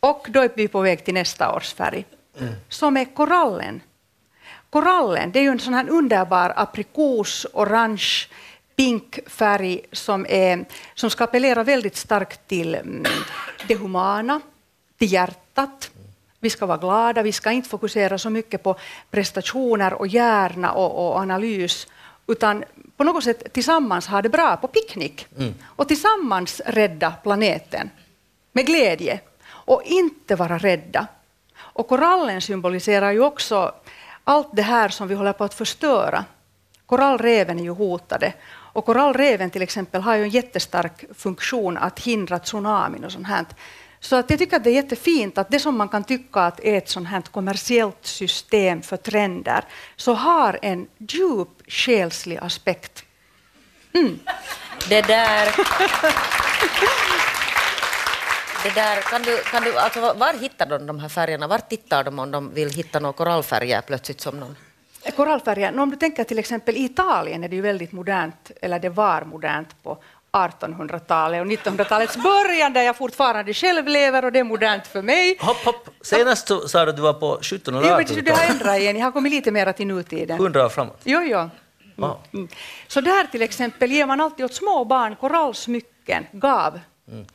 Och 0.00 0.26
då 0.30 0.40
är 0.40 0.50
vi 0.56 0.68
på 0.68 0.80
väg 0.80 1.04
till 1.04 1.14
nästa 1.14 1.54
års 1.56 1.74
färg, 1.74 2.04
som 2.68 2.96
är 2.96 3.04
korallen. 3.04 3.80
Korallen, 4.76 5.32
det 5.32 5.38
är 5.38 5.42
ju 5.42 5.48
en 5.48 5.60
sån 5.60 5.74
här 5.74 5.88
underbar 5.88 6.52
aprikos, 6.56 7.46
orange, 7.52 8.28
pink 8.76 9.18
färg 9.26 9.80
som, 9.92 10.26
är, 10.28 10.64
som 10.94 11.10
ska 11.10 11.24
appellera 11.24 11.64
väldigt 11.64 11.96
starkt 11.96 12.48
till 12.48 12.74
mm, 12.74 13.04
det 13.68 13.74
humana, 13.74 14.40
till 14.98 15.12
hjärtat. 15.12 15.90
Vi 16.40 16.50
ska 16.50 16.66
vara 16.66 16.78
glada, 16.78 17.22
vi 17.22 17.32
ska 17.32 17.50
inte 17.50 17.68
fokusera 17.68 18.18
så 18.18 18.30
mycket 18.30 18.62
på 18.62 18.76
prestationer 19.10 19.94
och 19.94 20.06
hjärna 20.06 20.72
och, 20.72 21.06
och 21.06 21.16
analys, 21.16 21.86
utan 22.26 22.64
på 22.96 23.04
något 23.04 23.24
sätt 23.24 23.52
tillsammans 23.52 24.06
ha 24.06 24.22
det 24.22 24.28
bra 24.28 24.56
på 24.56 24.68
picknick 24.68 25.26
och 25.66 25.88
tillsammans 25.88 26.60
rädda 26.66 27.10
planeten 27.10 27.90
med 28.52 28.66
glädje 28.66 29.20
och 29.48 29.82
inte 29.84 30.34
vara 30.34 30.58
rädda. 30.58 31.06
Och 31.58 31.88
korallen 31.88 32.40
symboliserar 32.40 33.12
ju 33.12 33.20
också 33.20 33.72
allt 34.28 34.48
det 34.52 34.62
här 34.62 34.88
som 34.88 35.08
vi 35.08 35.14
håller 35.14 35.32
på 35.32 35.44
att 35.44 35.54
förstöra. 35.54 36.24
Korallreven 36.86 37.58
är 37.58 37.62
ju 37.62 37.70
hotade. 37.70 38.32
Och 38.48 38.84
korallreven 38.84 39.50
till 39.50 39.62
exempel 39.62 40.02
har 40.02 40.14
ju 40.14 40.22
en 40.22 40.28
jättestark 40.28 41.04
funktion 41.14 41.76
att 41.76 42.00
hindra 42.00 42.38
tsunamin 42.38 43.04
och 43.04 43.12
sånt 43.12 43.26
här. 43.26 43.44
Så 44.00 44.16
att 44.16 44.30
jag 44.30 44.38
tycker 44.38 44.56
att 44.56 44.64
det 44.64 44.70
är 44.70 44.74
jättefint 44.74 45.38
att 45.38 45.50
det 45.50 45.60
som 45.60 45.76
man 45.76 45.88
kan 45.88 46.04
tycka 46.04 46.40
att 46.40 46.60
är 46.60 46.78
ett 46.78 46.88
sånt 46.88 47.08
här 47.08 47.20
kommersiellt 47.20 48.06
system 48.06 48.82
för 48.82 48.96
trender, 48.96 49.64
så 49.96 50.14
har 50.14 50.58
en 50.62 50.86
djup 50.98 51.48
själslig 51.68 52.38
aspekt. 52.38 53.04
Det 54.88 55.02
där... 55.02 55.54
Det 58.62 58.74
där, 58.74 59.00
kan 59.00 59.22
du, 59.22 59.36
kan 59.36 59.62
du, 59.62 59.78
alltså, 59.78 60.00
var 60.00 60.40
hittar 60.40 60.66
de 60.66 60.86
de 60.86 60.98
här 60.98 61.08
färgerna? 61.08 61.46
Var 61.46 61.58
tittar 61.58 62.04
de 62.04 62.18
om 62.18 62.30
de 62.30 62.54
vill 62.54 62.70
hitta 62.70 63.00
några 63.00 63.12
korallfärger 63.12 63.80
plötsligt 63.80 64.20
som 64.20 64.40
någon? 64.40 64.56
Korallfärger, 65.16 65.72
nå, 65.72 65.82
om 65.82 65.90
du 65.90 65.96
tänker 65.96 66.24
till 66.24 66.38
exempel 66.38 66.76
i 66.76 66.84
Italien 66.84 67.44
är 67.44 67.48
det 67.48 67.56
ju 67.56 67.62
väldigt 67.62 67.92
modernt, 67.92 68.50
eller 68.60 68.78
det 68.78 68.88
var 68.88 69.24
modernt 69.24 69.82
på 69.82 69.98
1800-talet 70.32 71.40
och 71.40 71.46
1900-talets 71.46 72.16
början 72.16 72.72
där 72.72 72.82
jag 72.82 72.96
fortfarande 72.96 73.54
själv 73.54 73.88
lever 73.88 74.24
och 74.24 74.32
det 74.32 74.38
är 74.38 74.44
modernt 74.44 74.86
för 74.86 75.02
mig. 75.02 75.36
Hopp, 75.40 75.64
hopp. 75.64 75.88
Senast 76.00 76.48
så 76.48 76.68
sa 76.68 76.84
du 76.84 76.90
att 76.90 76.96
du 76.96 77.02
var 77.02 77.12
på 77.12 77.38
1700 77.38 77.88
Jo, 77.90 78.14
men 78.14 78.24
det 78.24 78.30
har 78.30 78.50
ändrat 78.50 78.78
igen, 78.78 78.96
jag 78.96 79.04
har 79.04 79.12
kommit 79.12 79.32
lite 79.32 79.50
mer 79.50 79.72
till 79.72 79.86
nutiden. 79.86 80.36
100 80.36 80.64
år 80.64 80.68
framåt. 80.68 81.00
Jo, 81.04 81.20
jo. 81.22 81.50
Wow. 81.96 82.18
Mm. 82.32 82.48
Så 82.88 83.00
där 83.00 83.24
till 83.24 83.42
exempel 83.42 83.92
ger 83.92 84.06
man 84.06 84.20
alltid 84.20 84.44
åt 84.44 84.54
små 84.54 84.84
barn 84.84 85.16
korallsmycken, 85.16 86.26
gav, 86.32 86.80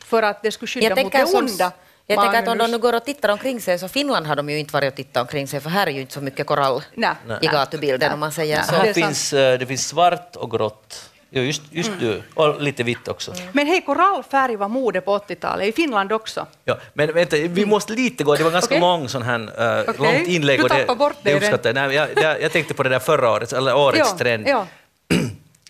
för 0.06 0.24
att 0.24 0.44
det 0.44 0.52
skulle 0.52 0.68
skydda 0.68 0.86
Jag 0.86 0.90
mot 0.90 1.12
tänker, 1.12 1.32
det 1.32 1.38
onda. 1.38 1.72
jag 2.08 2.22
tänker 2.22 2.40
att 2.40 2.48
om 2.48 2.58
de 2.58 2.72
nu 2.72 2.78
går 2.78 2.96
och 2.96 3.06
tittar 3.06 3.30
omkring 3.30 3.62
sig, 3.62 3.80
så 3.80 3.88
Finland 3.88 4.28
har 4.28 4.36
de 4.36 4.50
ju 4.50 4.60
inte 4.60 4.74
varit 4.74 4.92
och 4.92 4.96
tittat 4.98 5.22
omkring 5.22 5.48
sig, 5.48 5.60
för 5.60 5.70
här 5.70 5.88
är 5.88 5.92
ju 5.92 6.02
inte 6.02 6.14
så 6.14 6.22
mycket 6.22 6.48
korall 6.48 6.84
Nej. 6.96 7.16
i 7.42 7.48
gatubilden 7.48 8.14
om 8.14 8.20
man 8.20 8.32
säger 8.32 8.58
Nej. 8.58 8.66
så. 8.66 8.84
Det 8.84 8.94
finns, 8.94 9.34
eh, 9.34 9.60
det 9.60 9.66
finns 9.66 9.88
svart 9.88 10.36
och 10.36 10.52
grått. 10.52 11.12
Jo, 11.34 11.42
just, 11.42 11.62
just 11.70 11.92
du. 12.00 12.22
Och 12.34 12.62
lite 12.62 12.84
vitt 12.84 13.08
också. 13.08 13.34
Men 13.52 13.68
hej, 13.68 13.82
korallfärg 13.82 14.56
var 14.56 14.68
mode 14.68 15.02
på 15.02 15.18
80-talet, 15.18 15.68
i 15.68 15.72
Finland 15.72 16.12
också. 16.12 16.48
Ja, 16.66 16.78
men 16.94 17.14
vänta, 17.14 17.38
vi 17.38 17.66
måste 17.66 17.94
lite 17.94 18.24
gå. 18.24 18.36
Det 18.36 18.44
var 18.44 18.52
ganska 18.52 18.76
Okej. 18.76 18.80
lång 18.80 19.10
sån 19.10 19.22
här, 19.22 19.40
uh, 19.40 19.90
Okej. 19.90 19.96
långt 19.98 20.28
inlägg. 20.28 20.60
Du 20.60 20.64
och 20.64 20.70
det, 20.70 20.76
tappar 20.80 20.96
bort 20.96 21.16
det 21.24 21.32
jag. 21.32 21.76
Nej, 21.76 21.96
jag, 21.96 22.10
jag. 22.16 22.42
Jag 22.42 22.52
tänkte 22.52 22.74
på 22.74 22.84
det 22.84 22.90
där 22.90 23.00
förra 23.00 23.32
året, 23.32 23.54
eller 23.54 23.76
årets 23.76 24.10
Ja, 24.12 24.18
trend. 24.18 24.48
ja. 24.48 24.68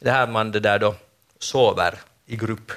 Det 0.02 0.12
här 0.12 0.28
man 0.28 0.52
det 0.52 0.60
där 0.60 0.80
då 0.80 0.96
sover 1.40 2.00
i 2.28 2.36
grupp. 2.36 2.72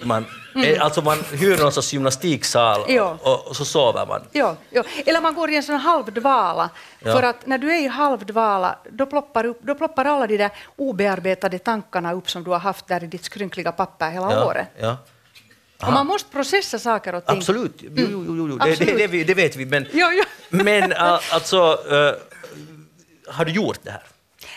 Man, 0.00 0.24
eh, 0.64 0.84
Alltså 0.84 1.02
man 1.02 1.18
hyr 1.32 1.58
någon 1.58 1.72
sorts 1.72 1.92
gymnastiksal 1.92 2.80
Ja. 2.88 3.18
och, 3.22 3.48
och 3.48 3.56
så 3.56 3.64
sover 3.64 4.06
man. 4.06 4.22
Ja, 4.32 4.56
ja. 4.70 4.82
Eller 5.06 5.20
man 5.20 5.34
går 5.34 5.50
i 5.50 5.56
en 5.56 5.62
sån 5.62 5.76
halvdvala. 5.76 6.70
Ja. 7.04 7.12
För 7.12 7.22
att 7.22 7.46
när 7.46 7.58
du 7.58 7.72
är 7.72 7.80
i 7.84 7.86
halvdvala, 7.86 8.78
då 8.90 9.06
ploppar, 9.06 9.44
upp, 9.46 9.58
då 9.62 9.74
ploppar 9.74 10.04
alla 10.04 10.26
de 10.26 10.36
där 10.36 10.50
obearbetade 10.76 11.58
tankarna 11.58 12.12
upp 12.12 12.30
som 12.30 12.44
du 12.44 12.50
har 12.50 12.58
haft 12.58 12.86
där 12.86 13.04
i 13.04 13.06
ditt 13.06 13.24
skrynkliga 13.24 13.72
papper 13.72 14.10
hela 14.10 14.32
Ja, 14.32 14.44
året. 14.46 14.68
ja. 14.80 14.96
Och 15.86 15.92
man 15.92 16.06
måste 16.06 16.30
processa 16.32 16.78
saker 16.78 17.14
och 17.14 17.26
ting. 17.26 17.36
Absolut, 17.36 17.74
jo, 17.78 17.90
jo, 17.96 18.24
jo, 18.26 18.34
jo. 18.36 18.46
Det, 18.46 18.64
det, 18.64 18.70
Absolut. 18.72 18.98
det, 18.98 19.06
vi- 19.06 19.24
det 19.24 19.34
vet 19.34 19.56
vi. 19.56 19.66
Men, 19.66 19.86
Jo, 19.92 20.06
jo. 20.12 20.22
men 20.50 20.92
uh, 20.92 20.98
alltså, 21.34 21.72
uh, 21.72 22.12
har 23.28 23.44
du 23.44 23.52
gjort 23.52 23.78
det 23.82 23.90
här? 23.90 24.02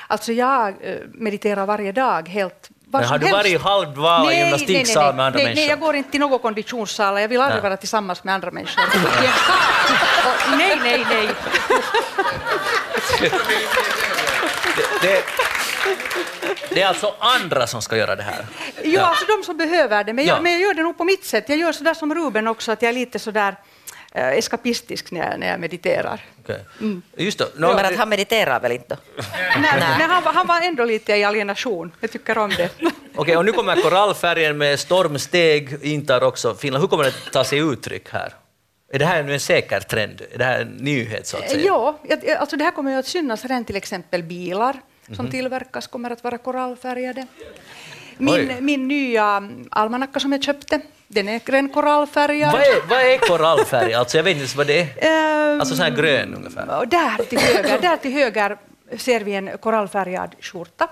Alltså 0.07 0.31
jag 0.33 0.67
eh, 0.81 0.95
mediterar 1.13 1.65
varje 1.65 1.91
dag 1.91 2.29
helt 2.29 2.69
Men 2.99 3.09
har 3.09 3.17
du 3.17 3.25
helst. 3.25 3.37
varit 3.37 3.51
i 3.53 3.57
halvdvala 3.57 4.23
Nej, 4.23 4.39
gymnastiksal 4.39 5.03
nej, 5.03 5.05
nej, 5.05 5.15
med 5.15 5.25
andra 5.25 5.37
nej, 5.37 5.43
människor? 5.45 5.61
Nej, 5.61 5.69
jag 5.69 5.79
går 5.79 5.95
inte 5.95 6.11
till 6.11 6.19
någon 6.19 6.39
konditionssal. 6.39 7.21
Jag 7.21 7.27
vill 7.27 7.41
aldrig 7.41 7.63
Nej. 7.63 7.69
vara 7.69 7.77
tillsammans 7.77 8.23
med 8.23 8.33
andra 8.35 8.51
människor. 8.51 8.83
Och 10.25 10.57
nej, 10.57 10.79
nej, 10.83 11.05
nej. 11.09 11.29
Det, 13.21 13.29
det, 15.01 15.23
det 16.69 16.81
är 16.81 16.87
alltså 16.87 17.13
andra 17.19 17.67
som 17.67 17.81
ska 17.81 17.97
göra 17.97 18.15
det 18.15 18.23
här? 18.23 18.45
Jo, 18.83 19.01
alltså 19.01 19.25
de 19.25 19.43
som 19.43 19.57
behöver 19.57 20.03
det. 20.03 20.13
Men 20.13 20.25
jag, 20.25 20.37
Ja. 20.37 20.41
men 20.41 20.51
jag 20.51 20.61
gör 20.61 20.73
det 20.73 20.83
nog 20.83 20.97
på 20.97 21.03
mitt 21.03 21.25
sätt. 21.25 21.49
Jag 21.49 21.57
gör 21.57 21.71
sådär 21.71 21.93
som 21.93 22.15
Ruben 22.15 22.47
också, 22.47 22.71
att 22.71 22.81
jag 22.81 22.89
är 22.89 22.93
lite 22.93 23.19
sådär 23.19 23.55
eskapistisk 24.13 25.11
när 25.11 25.29
jag, 25.31 25.39
när 25.39 25.47
jag 25.51 25.59
mediterar. 25.59 26.21
Okej. 26.43 26.65
Mm. 26.81 27.01
Just 27.17 27.37
det. 27.39 27.45
No, 27.55 27.67
Men 27.75 27.85
att 27.85 27.95
han 27.95 28.09
mediterar 28.09 28.59
väl 28.59 28.71
inte? 28.71 28.97
Nej, 29.37 29.73
nej, 29.79 30.07
han, 30.07 30.23
var- 30.23 30.33
han 30.33 30.47
var 30.47 30.61
ändå 30.61 30.85
lite 30.85 31.15
i 31.15 31.23
alienation. 31.23 31.91
Jag 31.99 32.11
tycker 32.11 32.37
om 32.37 32.49
det. 32.49 32.69
Okej, 33.15 33.37
och 33.37 33.45
nu 33.45 33.51
kommer 33.51 33.81
korallfärgen 33.81 34.57
med 34.57 34.79
stormsteg, 34.79 35.77
intar 35.85 36.23
också 36.23 36.55
Finland. 36.55 36.83
Hur 36.83 36.87
kommer 36.87 37.03
det 37.03 37.09
att 37.09 37.31
ta 37.33 37.43
sig 37.43 37.59
uttryck 37.59 38.09
här? 38.09 38.33
Är 38.93 38.99
det 38.99 39.05
här 39.05 39.23
nu 39.23 39.33
en 39.33 39.39
säker 39.39 39.79
trend? 39.79 40.21
Är 40.31 40.37
det 40.37 40.43
här 40.45 40.61
en 40.61 40.67
nyhet 40.67 41.27
så 41.27 41.37
att 41.37 41.49
säga? 41.49 41.65
Ja, 41.65 41.99
alltså 42.39 42.55
det 42.57 42.63
här 42.63 42.71
kommer 42.71 42.91
ju 42.91 42.97
att 42.97 43.07
synas 43.07 43.45
redan 43.45 43.65
till 43.65 43.75
exempel 43.75 44.23
bilar 44.23 44.81
som 45.15 45.31
tillverkas 45.31 45.87
kommer 45.87 46.11
att 46.11 46.23
vara 46.23 46.37
korallfärgade. 46.37 47.27
Oj. 48.19 48.45
Min, 48.45 48.65
min 48.65 48.87
nya 48.87 49.49
almanacka 49.71 50.19
som 50.19 50.31
jag 50.31 50.43
köpte, 50.43 50.81
den 51.07 51.29
är 51.29 51.39
redan 51.45 51.69
korallfärgad. 51.69 52.51
Vad 52.51 52.61
är, 52.61 52.87
vad 52.89 52.99
är 53.01 53.17
korallfärg? 53.17 53.93
Alltså 53.93 54.17
jag 54.17 54.23
vet 54.23 54.31
inte 54.31 54.39
ens 54.39 54.55
vad 54.55 54.67
det 54.67 54.79
är. 54.81 54.87
Ehm, 55.53 55.59
Alltså 55.59 55.75
sån 55.75 55.83
här 55.85 55.91
grön 55.95 56.33
ungefär. 56.35 56.85
där 56.85 57.23
till 57.23 57.39
höger, 57.39 57.79
där 57.81 57.97
till 57.97 58.11
höger 58.13 58.57
ser 58.97 59.19
vi 59.19 59.33
en 59.35 59.57
korallfärgad 59.57 60.35
skjorta. 60.39 60.89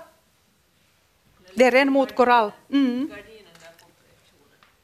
Det 1.54 1.64
är 1.64 1.70
ren 1.70 1.92
mot 1.92 2.14
korall. 2.14 2.50
Mm. 2.72 3.10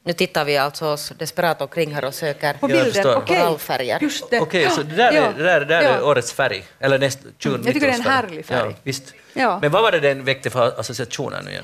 Nu 0.03 0.13
tittar 0.13 0.45
vi 0.45 0.57
alltså 0.57 0.85
oss 0.85 1.11
desperat 1.17 1.61
omkring 1.61 1.93
här 1.95 2.05
och 2.05 2.13
söker 2.13 2.53
På 2.53 2.67
bilden, 2.67 3.21
korallfärger. 3.27 3.99
Just 4.01 4.29
det. 4.29 4.39
Okej, 4.39 4.69
så 4.69 4.83
det 4.83 4.95
där, 4.95 5.11
Ja, 5.13 5.21
är, 5.21 5.33
det 5.33 5.43
där, 5.43 5.59
det 5.59 5.65
där 5.65 5.81
ja. 5.81 5.89
är 5.89 6.03
årets 6.03 6.33
färg? 6.33 6.63
Eller 6.79 6.99
näst, 6.99 7.19
2019 7.19 7.65
jag 7.65 7.73
tycker 7.73 7.87
det 7.87 7.93
är 7.93 7.97
en 7.97 8.01
härlig 8.27 8.45
färg. 8.45 8.69
Ja, 8.69 8.75
visst. 8.83 9.13
Ja. 9.33 9.59
Men 9.61 9.71
vad 9.71 9.81
var 9.83 9.91
det 9.91 9.99
den 9.99 10.23
väckte 10.23 10.49
för 10.49 10.79
associationer 10.79 11.41
nu 11.45 11.51
igen? 11.51 11.63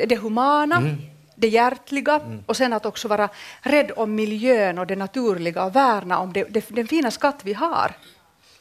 Eh, 0.00 0.06
det 0.06 0.16
humana, 0.16 0.76
Mm. 0.76 0.98
Det 1.40 1.48
hjärtliga 1.48 2.20
och 2.46 2.56
sen 2.56 2.72
att 2.72 2.86
också 2.86 3.08
vara 3.08 3.28
rädd 3.62 3.90
om 3.96 4.14
miljön 4.14 4.78
och 4.78 4.86
det 4.86 4.96
naturliga 4.96 5.64
och 5.64 5.76
värna 5.76 6.18
om 6.18 6.32
det, 6.32 6.44
det, 6.50 6.64
den 6.68 6.88
fina 6.88 7.10
skatt 7.10 7.40
vi 7.42 7.52
har. 7.54 7.92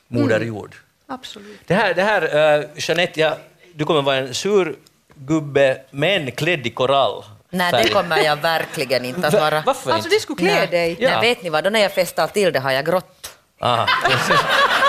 Moder 0.07 0.35
Mm. 0.35 0.47
jord. 0.47 0.75
Absolut. 1.07 1.59
Det 1.67 1.73
här, 1.73 1.93
det 1.93 2.03
här 2.03 2.23
uh, 2.59 2.65
Jeanette, 2.75 3.19
ja, 3.19 3.37
du 3.73 3.85
kommer 3.85 4.01
vara 4.01 4.15
en 4.17 4.33
sur 4.33 4.75
gubbe, 5.15 5.81
men 5.91 6.31
klädd 6.31 6.67
i 6.67 6.69
korall. 6.69 7.23
Nej, 7.49 7.71
det 7.83 7.89
kommer 7.89 8.17
jag 8.17 8.35
verkligen 8.35 9.05
inte 9.05 9.27
att 9.27 9.33
Va- 9.33 9.39
vara. 9.39 9.63
Varför 9.65 9.91
Alltså 9.91 10.09
det 10.09 10.19
skulle 10.19 10.37
klä 10.37 10.53
Nej. 10.55 10.67
dig. 10.67 10.97
Ja. 10.99 11.09
Nej, 11.09 11.29
vet 11.29 11.43
ni 11.43 11.49
vad, 11.49 11.63
då 11.63 11.69
när 11.69 11.79
jag 11.79 11.91
festar 11.93 12.27
till 12.27 12.53
det 12.53 12.59
har 12.59 12.71
jag 12.71 12.85
grått. 12.85 13.35
Aha. 13.61 13.87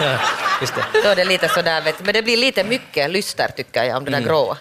Ja, 0.00 0.18
Just 0.61 0.74
det. 0.74 0.85
Då 1.03 1.09
är 1.09 1.16
det 1.16 1.24
lite 1.24 1.48
sådär, 1.48 1.81
vet 1.83 1.98
du. 1.98 2.05
men 2.05 2.14
det 2.14 2.22
blir 2.22 2.37
lite 2.37 2.64
mycket 2.64 3.11
lyster 3.11 3.48
tycker 3.57 3.85
jag 3.85 3.96
om 3.96 4.05
det 4.05 4.11
där 4.11 4.18
Mm. 4.18 4.29
gråa. 4.29 4.57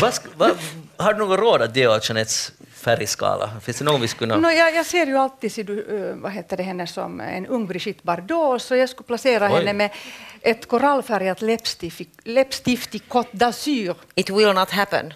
Vad, 0.00 0.14
vad, 0.36 0.50
har 0.98 1.12
du 1.12 1.18
något 1.18 1.38
råd 1.40 1.62
att 1.62 1.76
ge 1.76 1.86
åt 1.88 2.08
Jeanettes 2.08 2.52
färgskala? 2.74 3.50
Finns 3.62 3.78
det 3.78 3.84
någon 3.84 4.00
vi 4.00 4.08
skulle 4.08 4.34
kunna... 4.34 4.48
Nå, 4.48 4.54
jag, 4.54 4.74
jag 4.74 4.86
ser 4.86 5.06
ju 5.06 5.16
alltid 5.18 5.52
ser 5.52 5.64
du, 5.64 6.08
eh, 6.10 6.16
vad 6.16 6.32
heter 6.32 6.56
det, 6.56 6.62
henne 6.62 6.86
som 6.86 7.20
en 7.20 7.46
ung 7.46 7.66
Brigitte 7.66 8.00
Bardot, 8.02 8.62
så 8.62 8.76
jag 8.76 8.88
skulle 8.88 9.06
placera 9.06 9.46
Oj. 9.46 9.52
henne 9.58 9.72
med 9.72 9.90
ett 10.40 10.68
korallfärgat 10.68 11.42
läppstift, 11.42 12.00
i- 12.00 12.08
läppstift 12.24 12.94
i 12.94 12.98
Côte 12.98 13.28
d'Azur. 13.32 13.94
It 14.14 14.30
will 14.30 14.52
not 14.52 14.70
happen. 14.70 15.06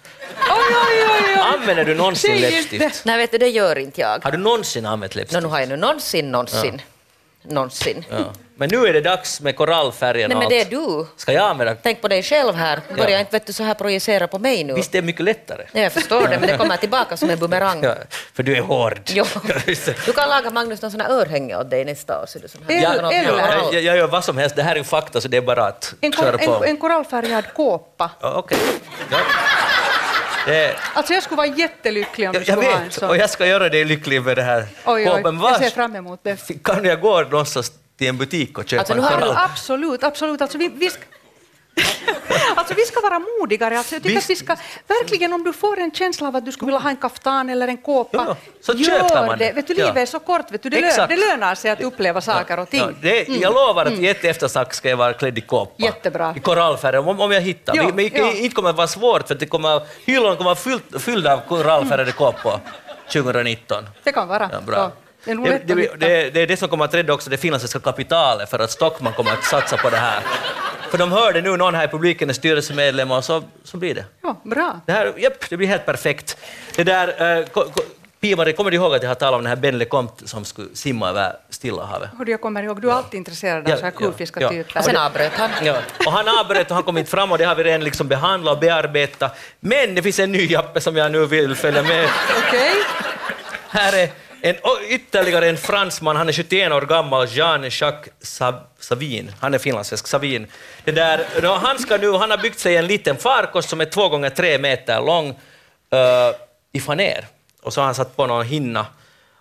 Oj, 0.49 0.75
oj, 0.89 1.07
oj, 1.11 1.33
oj. 1.35 1.41
Använder 1.53 1.85
du 1.85 1.95
någonsin 1.95 2.41
läppstift? 2.41 3.05
Nej, 3.05 3.17
vet 3.17 3.31
du, 3.31 3.37
det 3.37 3.49
gör 3.49 3.77
inte 3.77 4.01
jag. 4.01 4.19
Har 4.23 4.31
du 4.31 4.37
någonsin 4.37 4.85
använt 4.85 5.15
läppstift? 5.15 5.43
nu 5.43 5.49
har 5.49 5.59
jag 5.59 5.69
nu 5.69 5.75
någonsin, 5.77 6.31
någonsin, 6.31 6.81
någonsin. 7.43 8.05
Ja. 8.09 8.17
Men 8.55 8.69
nu 8.69 8.87
är 8.87 8.93
det 8.93 9.01
dags 9.01 9.41
med 9.41 9.55
korallfärgen 9.55 10.29
Nej, 10.29 10.35
och 10.35 10.39
men 10.39 10.49
det 10.49 10.61
är 10.61 10.65
du. 10.65 11.07
Ska 11.17 11.33
jag 11.33 11.49
använda? 11.49 11.75
Tänk 11.83 12.01
på 12.01 12.07
dig 12.07 12.23
själv 12.23 12.55
här. 12.55 12.81
Börja 12.97 13.09
Ja. 13.09 13.19
inte 13.19 13.31
vet 13.31 13.45
du, 13.47 13.53
så 13.53 13.63
här 13.63 13.73
projicera 13.73 14.27
på 14.27 14.39
mig 14.39 14.63
nu. 14.63 14.73
Visst 14.73 14.91
det 14.91 14.97
är 14.97 15.01
mycket 15.01 15.25
lättare? 15.25 15.65
Nej, 15.71 15.83
jag 15.83 15.91
förstår 15.91 16.27
det, 16.27 16.39
men 16.39 16.49
det 16.49 16.57
kommer 16.57 16.77
tillbaka 16.85 17.17
som 17.17 17.29
en 17.29 17.39
bumerang. 17.39 17.83
Ja, 17.83 17.95
för 18.33 18.43
du 18.43 18.55
är 18.55 18.61
hård. 18.61 18.99
Jo. 19.07 19.25
Du 20.05 20.13
kan 20.13 20.29
laga 20.29 20.49
Magnus 20.49 20.81
någon 20.81 20.91
sån 20.91 21.01
här 21.01 21.09
örhänge 21.09 21.55
åt 21.57 21.69
dig 21.69 21.85
nästa 21.85 22.21
år. 22.21 22.25
Så 22.27 22.39
du 22.39 22.47
sån 22.47 22.61
här. 22.67 22.75
Eller- 22.93 23.01
Någon 23.01 23.13
eller- 23.13 23.29
korall. 23.31 23.49
Jag, 23.63 23.73
jag, 23.73 23.81
jag 23.83 23.97
gör 23.97 24.07
vad 24.07 24.23
som 24.23 24.37
helst, 24.37 24.55
det 24.55 24.63
här 24.63 24.71
är 24.71 24.75
ju 24.79 24.83
fakta 24.83 25.21
så 25.21 25.27
det 25.27 25.37
är 25.37 25.41
bara 25.41 25.65
att 25.65 25.93
En, 26.01 26.11
köra 26.13 26.37
på. 26.37 26.63
en, 26.63 26.69
en 26.69 26.77
korallfärgad 26.77 27.53
kåpa. 27.53 28.11
Ja, 28.21 28.33
Okej. 28.35 28.57
Ja. 29.11 29.17
Det, 30.45 30.75
Alltså 30.93 31.13
jag 31.13 31.23
skulle 31.23 31.37
vara 31.37 31.47
jättelycklig 31.47 32.29
om 32.29 32.33
jag, 32.33 32.43
du 32.43 32.47
jag 32.47 32.57
skulle 32.57 32.71
ha 32.71 32.77
en 32.77 32.83
vet, 32.83 32.93
sån. 32.93 33.09
och 33.09 33.17
jag 33.17 33.29
ska 33.29 33.45
göra 33.45 33.69
dig 33.69 33.85
lycklig 33.85 34.21
med 34.23 34.37
det 34.37 34.41
här 34.43 34.65
Oj, 34.85 35.09
oj, 35.11 35.23
Men 35.23 35.39
jag 35.39 35.55
ser 35.55 35.63
var 35.63 35.69
fram 35.69 35.95
emot 35.95 36.19
det. 36.23 36.63
kan 36.63 36.85
jag 36.85 37.01
gå 37.01 37.21
någonstans 37.21 37.71
till 37.97 38.07
en 38.07 38.17
butik 38.17 38.57
och 38.57 38.69
köpa 38.69 38.79
Alltså, 38.79 38.93
en 38.93 39.03
har? 39.03 39.35
Absolut, 39.51 40.03
absolut. 40.03 40.41
Alltså 40.41 40.57
vi, 40.57 40.71
vi, 40.75 40.89
ska, 40.89 41.01
alltså 42.55 42.73
vi 42.73 42.81
ska 42.81 43.01
vara 43.01 43.21
modigare. 43.39 43.77
Alltså 43.77 43.95
jag 43.95 44.03
tycker 44.03 44.15
Visst. 44.15 44.25
att 44.25 44.29
vi 44.29 44.35
ska, 44.35 44.55
verkligen 44.87 45.33
om 45.33 45.43
du 45.43 45.53
får 45.53 45.79
en 45.79 45.91
känsla 45.91 46.27
av 46.27 46.35
att 46.35 46.45
du 46.45 46.51
skulle 46.51 46.67
vilja 46.67 46.79
ha 46.79 46.89
en 46.89 46.95
kaftan 46.97 47.49
eller 47.49 47.67
en 47.67 47.77
kåpa, 47.77 48.25
Ja, 48.27 48.35
så 48.61 48.73
gör 48.73 49.25
man 49.27 49.37
det. 49.37 49.45
det. 49.45 49.51
Vet 49.51 49.67
du, 49.67 49.73
Ja. 49.73 49.85
livet 49.85 50.01
är 50.01 50.05
så 50.05 50.19
kort, 50.19 50.51
vet 50.51 50.63
du, 50.63 50.69
det, 50.69 50.81
lö, 50.81 50.87
Exakt. 50.87 51.09
det 51.09 51.15
lönar 51.15 51.55
sig 51.55 51.71
att 51.71 51.81
uppleva 51.81 52.21
saker 52.21 52.59
och 52.59 52.69
ting. 52.69 52.79
Ja, 52.79 52.89
det, 53.01 53.27
Jag 53.27 53.53
lovar 53.53 53.85
att 53.85 53.93
i 53.93 54.07
ett 54.07 54.23
eftersnack 54.23 54.73
ska 54.73 54.89
jag 54.89 54.97
vara 54.97 55.13
klädd 55.13 55.37
i 55.37 55.41
kåpa. 55.41 55.71
Jättebra. 55.83 56.33
I 56.37 56.39
korallfärg, 56.39 56.97
om, 56.97 57.19
om 57.19 57.31
jag 57.31 57.41
hittar. 57.41 57.75
Ja, 57.75 57.89
men, 57.93 58.09
ja. 58.13 58.31
Inte 58.33 58.55
kommer 58.55 58.69
det 58.69 58.77
vara 58.77 58.87
svårt 58.87 59.27
för 59.27 59.33
att 59.33 59.39
det 59.39 59.45
kommer, 59.45 59.81
hyllorna 60.05 60.35
kommer 60.35 60.55
vara 60.55 60.99
fylld, 60.99 61.27
av 61.27 61.41
korallfärgade 61.47 62.11
kåpor 62.11 62.59
2019. 63.13 63.83
Det 64.03 64.11
kan 64.11 64.27
vara. 64.27 64.49
Ja, 64.53 64.61
bra. 64.61 64.91
Det 65.25 65.33
det, 65.33 65.55
att 65.55 65.67
det, 65.67 65.75
det, 65.99 66.29
det 66.29 66.41
är 66.41 66.47
det 66.47 66.57
som 66.57 66.69
kommer 66.69 66.85
att 66.85 66.93
rädda 66.93 67.13
också 67.13 67.29
det 67.29 67.37
finländska 67.37 67.79
kapitalet 67.79 68.49
för 68.49 68.59
att 68.59 68.71
Stockman 68.71 69.13
kommer 69.13 69.31
att 69.31 69.43
satsa 69.43 69.77
på 69.77 69.89
det 69.89 69.97
här. 69.97 70.19
För 70.93 70.97
de 70.97 71.11
hörde 71.11 71.41
nu 71.41 71.57
någon 71.57 71.75
här 71.75 71.85
i 71.85 71.87
publiken 71.87 72.29
är 72.29 72.33
styrelsemedlem 72.33 73.11
och 73.11 73.23
så, 73.23 73.43
så 73.63 73.77
blir 73.77 73.95
det. 73.95 74.05
Ja, 74.21 74.35
bra. 74.43 74.79
Det 74.85 74.91
här, 74.91 75.13
japp, 75.17 75.49
det 75.49 75.57
blir 75.57 75.67
helt 75.67 75.85
perfekt. 75.85 76.37
Det 76.75 76.83
där, 76.83 77.37
eh, 77.37 77.45
ko, 77.45 77.61
ko, 77.63 77.81
Pia-Marie, 78.21 78.53
kommer 78.53 78.71
du 78.71 78.77
ihåg 78.77 78.95
att 78.95 79.03
jag 79.03 79.09
har 79.09 79.15
talat 79.15 79.37
om 79.37 79.43
den 79.43 79.49
här 79.49 79.55
Ben 79.55 79.77
LeCompte 79.77 80.27
som 80.27 80.45
skulle 80.45 80.67
simma 80.75 81.09
över 81.09 81.35
Stilla 81.49 81.85
havet? 81.85 82.09
Hur 82.17 82.29
jag 82.29 82.41
kommer 82.41 82.63
ihåg, 82.63 82.81
du 82.81 82.89
är 82.89 82.93
alltid 82.93 83.17
intresserad 83.17 83.63
av 83.63 83.69
Ja, 83.69 83.77
så 83.77 83.83
här 83.83 83.91
ja, 83.91 83.99
kulfiska 83.99 84.41
ja. 84.41 84.49
typer. 84.49 84.79
Och 84.79 84.85
sen 84.85 84.97
avbröt 84.97 85.31
han. 85.33 85.49
Ja. 85.63 85.77
Och 86.05 86.11
han 86.11 86.39
avbröt 86.39 86.69
och 86.69 86.75
han 86.75 86.83
kom 86.83 86.97
inte 86.97 87.11
fram 87.11 87.31
och 87.31 87.37
det 87.37 87.43
har 87.43 87.55
vi 87.55 87.63
redan 87.63 87.83
liksom 87.83 88.07
behandlat 88.07 88.53
och 88.53 88.59
bearbetat. 88.59 89.37
Men 89.59 89.95
det 89.95 90.01
finns 90.01 90.19
en 90.19 90.31
ny 90.31 90.45
Jappe 90.45 90.81
som 90.81 90.95
jag 90.97 91.11
nu 91.11 91.25
vill 91.25 91.55
följa 91.55 91.83
med. 91.83 92.09
Okej. 92.47 92.71
Här 93.69 93.97
är 93.97 94.09
en, 94.45 94.55
ytterligare 94.89 95.49
en 95.49 95.57
fransman, 95.57 96.15
han 96.15 96.29
är 96.29 96.33
71 96.33 96.71
år 96.71 96.81
gammal, 96.81 97.27
Jean-Jacques 97.27 98.09
Savin. 98.79 99.31
Han 99.39 99.53
är 99.53 99.57
finlandssvensk, 99.57 100.07
Savin. 100.07 100.47
Det 100.83 100.91
där, 100.91 101.25
no, 101.41 101.47
han, 101.47 101.79
ska 101.79 101.97
nu, 101.97 102.11
han 102.11 102.31
har 102.31 102.37
byggt 102.37 102.59
sig 102.59 102.77
en 102.77 102.87
liten 102.87 103.17
farkost 103.17 103.69
som 103.69 103.81
är 103.81 103.85
två 103.85 104.09
gånger 104.09 104.29
tre 104.29 104.57
meter 104.57 105.01
lång 105.01 105.29
uh, 105.29 106.35
i 106.71 106.79
faner. 106.79 107.25
Och 107.61 107.73
så 107.73 107.81
har 107.81 107.85
han 107.85 107.95
satt 107.95 108.15
på 108.15 108.27
någon 108.27 108.45
hinna. 108.45 108.85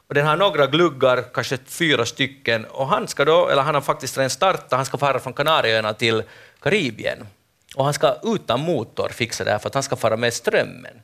Och 0.09 0.15
den 0.15 0.27
har 0.27 0.37
några 0.37 0.67
gluggar, 0.67 1.25
kanske 1.35 1.59
fyra 1.67 2.07
stycken. 2.07 2.65
Och 2.65 2.89
han 2.89 3.09
ska 3.09 3.25
då, 3.25 3.49
eller 3.49 3.63
han 3.63 3.75
har 3.75 3.83
faktiskt 3.83 4.17
redan 4.17 4.31
startat, 4.31 4.73
han 4.73 4.85
ska 4.85 4.99
fara 4.99 5.19
från 5.19 5.33
Kanarieöarna 5.33 5.95
till 5.95 6.23
Karibien. 6.61 7.27
Och 7.75 7.85
han 7.85 7.95
ska 7.95 8.17
utan 8.23 8.61
motor 8.61 9.09
fixa 9.09 9.45
det 9.45 9.51
här 9.51 9.59
för 9.59 9.69
att 9.69 9.75
han 9.75 9.83
ska 9.83 9.97
fara 9.97 10.17
med 10.17 10.33
strömmen. 10.33 11.03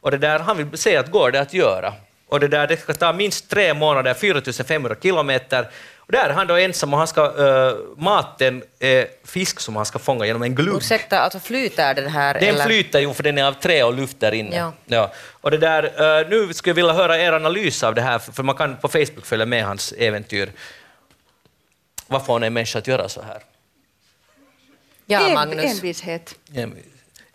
Och 0.00 0.10
det 0.10 0.18
där, 0.18 0.38
han 0.38 0.56
vill 0.56 0.78
se 0.78 0.96
att 0.96 1.10
går 1.10 1.30
det 1.30 1.40
att 1.40 1.54
göra. 1.54 1.94
Och 2.28 2.40
det 2.40 2.48
där 2.48 2.66
det 2.66 2.76
ska 2.76 2.94
ta 2.94 3.12
minst 3.12 3.50
tre 3.50 3.74
månader, 3.74 4.14
4500 4.14 4.96
kilometer. 5.02 5.68
Och 5.96 6.12
där 6.12 6.28
är 6.28 6.34
han 6.34 6.46
då 6.46 6.54
ensam 6.54 6.92
och 6.92 6.98
han 6.98 7.08
ska, 7.08 7.30
uh, 7.30 7.76
maten 7.96 8.62
är 8.78 9.06
fisk 9.24 9.60
som 9.60 9.76
han 9.76 9.86
ska 9.86 9.98
fånga 9.98 10.26
genom 10.26 10.42
en 10.42 10.54
glugg. 10.54 10.76
Ursäkta, 10.76 11.18
alltså 11.20 11.38
flyter 11.40 11.94
den 11.94 12.06
här? 12.08 12.34
Den 12.34 12.42
eller? 12.48 12.64
flyter 12.64 13.00
ju 13.00 13.14
för 13.14 13.22
den 13.22 13.38
är 13.38 13.44
av 13.44 13.52
trä 13.52 13.84
och 13.84 13.94
luft 13.94 14.20
där 14.20 14.34
inne. 14.34 14.72
Ja. 14.86 15.12
Och 15.40 15.50
det 15.50 15.58
där, 15.58 15.84
eh, 16.20 16.28
nu 16.28 16.54
skulle 16.54 16.70
jag 16.70 16.74
vilja 16.74 16.92
höra 16.92 17.18
er 17.18 17.32
analys 17.32 17.82
av 17.82 17.94
det 17.94 18.02
här, 18.02 18.18
för 18.18 18.42
man 18.42 18.54
kan 18.54 18.76
på 18.76 18.88
Facebook 18.88 19.26
följa 19.26 19.46
med 19.46 19.64
hans 19.64 19.92
äventyr. 19.92 20.52
Vad 22.06 22.26
får 22.26 22.44
en 22.44 22.52
människa 22.52 22.78
att 22.78 22.86
göra 22.86 23.08
så 23.08 23.22
här? 23.22 23.42
Ja, 25.06 25.28
En, 25.28 25.34
Magnus. 25.34 25.64
envishet. 25.64 26.34
En- 26.54 26.76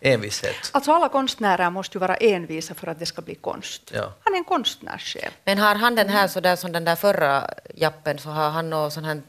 Envishet. 0.03 0.55
Alltså 0.71 0.91
alla 0.91 1.09
konstnärer 1.09 1.69
måste 1.69 1.97
ju 1.97 1.99
vara 1.99 2.15
envisa 2.15 2.73
för 2.73 2.87
att 2.87 2.99
det 2.99 3.05
ska 3.05 3.21
bli 3.21 3.35
konst. 3.35 3.91
Ja. 3.93 4.13
Han 4.23 4.33
är 4.33 4.37
en 4.37 4.43
konstnärssjäl. 4.43 5.31
Men 5.43 5.57
har 5.57 5.75
han 5.75 5.95
den 5.95 6.09
här 6.09 6.27
så 6.27 6.39
där 6.39 6.55
som 6.55 6.71
den 6.71 6.83
där 6.85 6.95
förra 6.95 7.49
jappen, 7.75 8.19
så 8.19 8.29
har 8.29 8.49
han 8.49 8.69
någon 8.69 8.91
sån 8.91 9.05
här, 9.05 9.21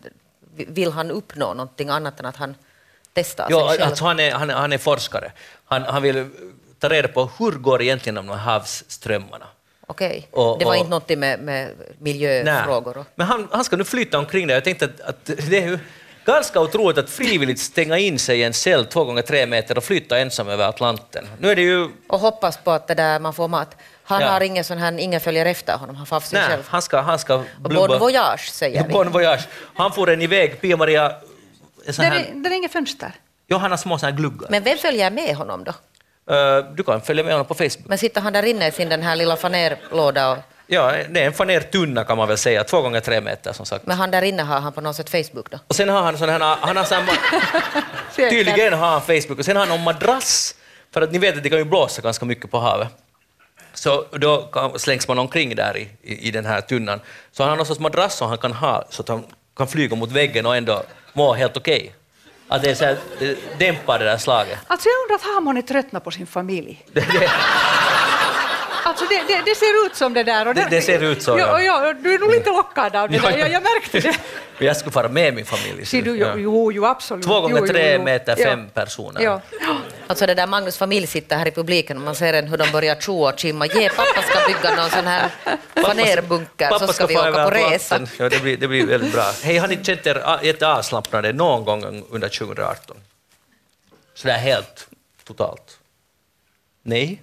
vill 0.57 0.93
han 0.93 1.11
uppnå 1.11 1.55
någonting 1.55 1.89
annat 1.89 2.21
än 2.21 2.27
att 2.27 2.37
han 2.37 2.55
testar 3.15 3.47
Ja, 3.51 3.69
sig 3.69 3.79
själv? 3.79 3.89
alltså 3.91 4.05
han, 4.05 4.21
är, 4.21 4.33
han, 4.33 4.51
är, 4.51 4.55
han 4.55 4.73
är 4.73 4.79
forskare. 4.79 5.33
Han, 5.65 5.83
han 5.83 6.03
vill 6.03 6.31
ta 6.79 6.89
reda 6.89 7.09
på 7.09 7.31
hur 7.39 7.53
går 7.53 7.83
egentligen 7.83 8.15
de 8.15 8.29
här 8.29 8.37
havsströmmarna. 8.37 9.47
Okej, 9.87 10.29
Och- 10.31 10.59
det 10.59 10.65
var 10.65 10.73
och- 10.73 10.77
inte 10.77 10.91
någonting 10.91 11.21
med, 11.21 11.41
med 11.41 11.71
miljöfrågor? 11.99 12.99
Och... 12.99 13.07
Men 13.15 13.27
han, 13.27 13.49
han 13.53 13.65
ska 13.65 13.77
nu 13.77 13.85
flytta 13.85 14.19
omkring 14.19 14.47
där. 14.47 14.55
Jag 14.55 14.65
tänkte 14.65 14.85
att, 14.85 15.01
att 15.01 15.25
det 15.25 15.59
är 15.59 15.69
ju 15.69 15.79
ganska 16.25 16.61
otroligt 16.61 16.99
att 16.99 17.11
frivilligt 17.11 17.61
stänga 17.61 17.99
in 17.99 18.19
sig 18.19 18.39
i 18.41 18.43
en 18.45 18.53
cell 18.53 18.87
två 18.87 19.05
gånger 19.05 19.23
tre 19.23 19.47
meter 19.47 19.79
och 19.79 19.85
flytta 19.85 20.19
ensam 20.19 20.49
över 20.49 20.69
Atlanten. 20.69 21.29
Nu 21.39 21.51
är 21.51 21.57
det 21.57 21.63
ju... 21.63 21.89
och 22.09 22.19
hoppas 22.21 22.57
på 22.57 22.71
att 22.71 22.89
det 22.89 22.95
där 22.95 23.21
man 23.21 23.35
får 23.35 23.49
mat. 23.49 23.77
Han 24.05 24.21
Ja. 24.21 24.29
har 24.29 24.41
ingen 24.41 24.65
sån 24.65 24.79
här, 24.79 24.99
ingen 24.99 25.21
följer 25.21 25.47
efter 25.47 25.77
honom, 25.77 25.97
han 25.97 26.07
får 26.07 26.21
sig 26.21 26.39
Nej, 26.41 26.49
själv. 26.49 26.63
han 26.69 26.83
ska, 26.83 27.01
han 27.01 27.19
ska 27.19 27.35
Och 27.35 27.45
bon 27.71 27.99
voyage 27.99 28.49
säger 28.51 28.85
vi. 28.87 28.93
Bon 28.93 29.11
voyage. 29.11 29.41
Han 29.75 29.93
får 29.93 30.11
en 30.11 30.23
iväg, 30.23 30.61
Pia-Maria... 30.61 31.13
sån 31.91 32.05
Där 32.05 32.11
här- 32.11 32.19
är, 32.21 32.35
där 32.35 32.51
är 32.51 32.55
inget 32.55 32.73
fönster. 32.73 33.13
Ja, 33.47 33.57
han 33.59 33.71
har 33.71 33.79
små 33.79 33.99
såna 33.99 34.11
här 34.11 34.19
gluggar. 34.19 34.47
Men 34.51 34.63
vem 34.63 34.79
följer 34.79 35.11
med 35.11 35.37
honom 35.37 35.65
då? 35.65 35.73
Eh, 36.35 36.65
du 36.75 36.83
kan 36.83 37.01
följa 37.03 37.25
med 37.25 37.33
honom 37.33 37.47
på 37.47 37.55
Facebook. 37.55 37.85
Men 37.87 37.99
sitter 37.99 38.21
han 38.21 38.33
där 38.33 38.43
inne 38.43 38.69
i 38.69 38.73
sin 38.73 38.89
den 38.89 39.03
här 39.03 39.17
lilla 39.17 39.37
fanerlåda 39.37 40.31
och 40.31 40.39
Ja, 40.67 40.93
det 41.11 41.21
är 41.21 41.27
en 41.27 41.33
fanertunna 41.33 42.05
kan 42.05 42.17
man 42.19 42.29
väl 42.29 42.39
säga, 42.39 42.65
två 42.65 42.83
gånger 42.83 43.01
tre 43.01 43.21
meter 43.21 43.53
som 43.53 43.67
sagt. 43.67 43.87
men 43.87 43.97
han 43.97 44.11
där 44.11 44.23
inne 44.23 44.43
har 44.43 44.61
han 44.61 44.73
på 44.73 44.81
något 44.81 44.97
sätt 44.97 45.11
Facebook 45.11 45.51
då? 45.51 45.59
Och 45.67 45.77
sen 45.77 45.89
har 45.89 46.03
han 46.03 46.19
sån 46.19 46.29
här, 46.29 46.57
han 46.61 46.77
har 46.77 46.85
samma, 46.85 47.13
tydligen 48.31 48.73
har 48.73 48.91
han 48.91 49.01
Facebook, 49.03 49.39
och 49.39 49.45
sen 49.45 49.57
har 49.57 49.67
han 49.67 49.79
en 49.79 49.85
madrass, 49.85 50.55
för 50.95 51.03
att 51.03 51.13
ni 51.13 51.19
vet 51.19 51.37
att 51.37 51.43
det 51.43 51.49
kan 51.49 51.59
ju 51.59 51.65
blåsa 51.65 52.03
ganska 52.03 52.25
mycket 52.25 52.51
på 52.51 52.59
havet. 52.59 52.89
Så 53.75 54.05
då 54.11 54.51
slängs 54.77 55.09
man 55.09 55.19
omkring 55.19 55.57
där 55.57 55.77
i, 55.77 55.89
i, 56.03 56.29
i 56.29 56.31
den 56.31 56.47
här 56.47 56.61
tunnan. 56.61 57.01
Så 57.33 57.43
han 57.43 57.51
har 57.51 57.57
någon 57.57 57.67
sorts 57.67 57.81
madrass 57.81 58.17
som 58.17 58.29
han 58.29 58.39
kan 58.39 58.53
ha, 58.53 58.85
så 58.91 59.03
att 59.03 59.09
han 59.09 59.25
kan 59.57 59.69
flyga 59.69 59.97
mot 59.97 60.13
väggen 60.13 60.47
och 60.47 60.57
ändå 60.57 60.83
må 61.13 61.35
helt 61.35 61.57
okej. 61.57 61.95
Att 62.49 62.63
det 62.63 62.71
är 62.71 62.75
så 62.75 62.85
här, 62.85 62.97
det 63.19 63.39
dämpar 63.59 63.99
det 63.99 64.05
där 64.05 64.19
slaget. 64.19 64.59
Alltså 64.67 64.89
jag 64.89 65.03
undrar 65.03 65.15
att 65.15 65.35
Hamon 65.35 65.57
är 65.57 65.63
tröttnat 65.63 66.05
på 66.05 66.11
sin 66.11 66.27
familj. 66.27 66.87
Alltså 68.93 69.05
det, 69.11 69.35
det, 69.35 69.43
det 69.47 69.55
ser 69.55 69.87
ut 69.87 69.97
som 69.97 70.15
det 70.15 70.23
där. 70.23 70.49
Och 70.49 70.55
Det- 70.55 70.67
det 70.71 70.81
ser 70.83 71.03
ut 71.03 71.23
så, 71.23 71.31
ja. 71.39 71.63
ja. 71.63 71.83
ja. 71.85 71.93
Du 71.93 72.15
är 72.15 72.19
nog 72.19 72.31
lite 72.31 72.51
lockad 72.51 72.97
av 72.97 73.09
det 73.11 73.17
Ja, 73.23 73.23
där, 73.23 73.31
ja. 73.31 73.37
jag, 73.39 73.51
jag 73.53 73.63
märkte 73.63 74.01
det. 74.01 74.17
jag 74.67 74.77
skulle 74.77 74.93
fara 74.93 75.09
med 75.09 75.35
min 75.35 75.45
familj. 75.45 75.85
så 75.85 75.91
Ser 75.91 76.03
du, 76.03 76.19
det- 76.19 76.35
jo, 76.41 76.73
jo, 76.73 76.85
absolut. 76.87 77.25
Två 77.25 77.41
gånger 77.41 77.59
jo, 77.61 77.67
tre 77.67 77.95
jo. 77.95 78.03
meter, 78.03 78.37
Ja. 78.39 78.45
fem 78.45 78.69
personer. 78.75 79.21
Ja. 79.23 79.41
Alltså 80.07 80.27
det 80.27 80.35
där 80.35 80.47
Magnus 80.47 80.79
familj 80.79 81.07
sitter 81.07 81.37
här 81.37 81.49
i 81.49 81.51
publiken 81.51 81.97
och 81.97 82.03
man 82.03 82.15
ser 82.15 82.33
en 82.35 82.49
hur 82.49 82.57
de 82.57 82.71
börjar 82.73 82.95
tjoa 82.95 83.33
och 83.33 83.39
kimma. 83.39 83.67
Ge 83.67 83.89
pappa 83.89 84.23
ska 84.23 84.39
bygga 84.47 84.77
någon 84.77 84.91
sån 84.91 85.07
här 85.07 85.29
fanerbunker 85.75 86.79
så 86.79 86.93
ska 86.93 87.07
vi 87.07 87.17
åka 87.17 87.45
på 87.45 87.51
resa. 87.51 88.01
Ja, 88.19 88.29
det, 88.29 88.43
blir, 88.43 88.57
det 88.57 88.69
blir 88.69 88.87
väldigt 88.87 89.13
bra. 89.13 89.31
Hej, 89.43 89.57
har 89.59 89.69
ni 89.69 89.79
känt 89.85 90.07
er 90.07 90.39
jätteavslappnade 90.43 91.33
någon 91.33 91.65
gång 91.65 92.05
under 92.11 92.29
2018? 92.29 92.97
Sådär 94.15 94.39
helt 94.39 94.89
totalt? 95.25 95.79
Nej? 96.83 97.23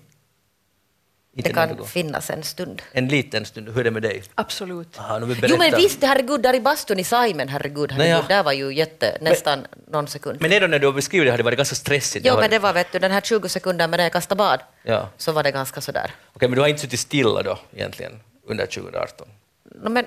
Inte 1.40 1.50
Det 1.50 1.54
kan 1.78 1.86
finnas 1.88 2.30
en 2.30 2.44
stund. 2.44 2.82
En 2.92 3.08
liten 3.08 3.46
stund. 3.46 3.70
Hur 3.70 3.80
är 3.80 3.84
det 3.84 3.92
med 3.92 4.02
dig? 4.02 4.24
Absolut. 4.36 5.00
Aha, 5.00 5.20
nu 5.20 5.26
vill 5.26 5.38
Jo 5.48 5.58
men 5.58 5.76
visst, 5.76 6.04
herregud, 6.04 6.42
där 6.42 6.54
i 6.56 6.60
bastun 6.60 7.00
i 7.00 7.04
Saimen, 7.04 7.50
herregud, 7.50 7.92
herregud, 7.92 8.26
där 8.28 8.44
var 8.44 8.52
ju 8.52 8.74
jätte, 8.74 9.18
nästan 9.22 9.66
någon 9.92 10.08
sekund. 10.08 10.42
Men 10.42 10.52
ändå 10.52 10.68
när 10.68 10.80
du 10.80 10.86
har 10.88 10.94
beskrivit 10.94 11.28
det 11.28 11.32
har 11.32 11.38
det 11.38 11.44
varit 11.44 11.58
ganska 11.58 11.76
stressigt. 11.76 12.26
Jo 12.26 12.36
men 12.40 12.50
det 12.50 12.60
var 12.60 12.74
vet 12.74 12.92
du, 12.92 13.00
den 13.00 13.12
här 13.12 13.22
20 13.22 13.50
sekunder 13.50 13.88
med 13.88 14.00
det 14.00 14.04
jag 14.04 14.12
kastade 14.14 14.38
bad, 14.38 14.60
Ja. 14.84 15.10
så 15.18 15.32
var 15.32 15.44
det 15.44 15.52
ganska 15.52 15.82
sådär. 15.82 16.12
Okej, 16.34 16.48
men 16.50 16.56
du 16.56 16.62
har 16.62 16.68
inte 16.68 16.82
suttit 16.82 17.00
stilla 17.00 17.44
då 17.44 17.60
egentligen 17.76 18.20
under 18.48 18.66
2018? 18.66 19.28
No, 19.84 19.90
men 19.90 20.06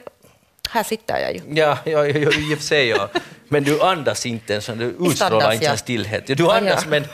här 0.73 0.83
sitter 0.83 1.19
jag 1.19 1.35
ju. 1.35 1.41
Ja, 1.49 1.79
ja, 1.85 2.07
ja, 2.07 2.19
ja 2.19 2.31
i 2.31 2.55
och 2.55 2.59
för 2.59 2.65
sig 2.65 2.89
ja. 2.89 3.09
Men 3.49 3.65
du 3.65 3.83
andas 3.83 4.27
inte 4.27 4.53
ens, 4.53 4.67
du 4.67 4.85
utstrålar 5.01 5.35
andas 5.37 5.53
inte 5.55 5.65
jag. 5.65 5.73
en 5.73 5.79
stillhet. 5.79 6.29
Ja, 6.29 6.35
Du 6.35 6.43
Ja, 6.45 6.57
andas 6.57 6.83
ja. 6.85 6.91
men 6.91 7.05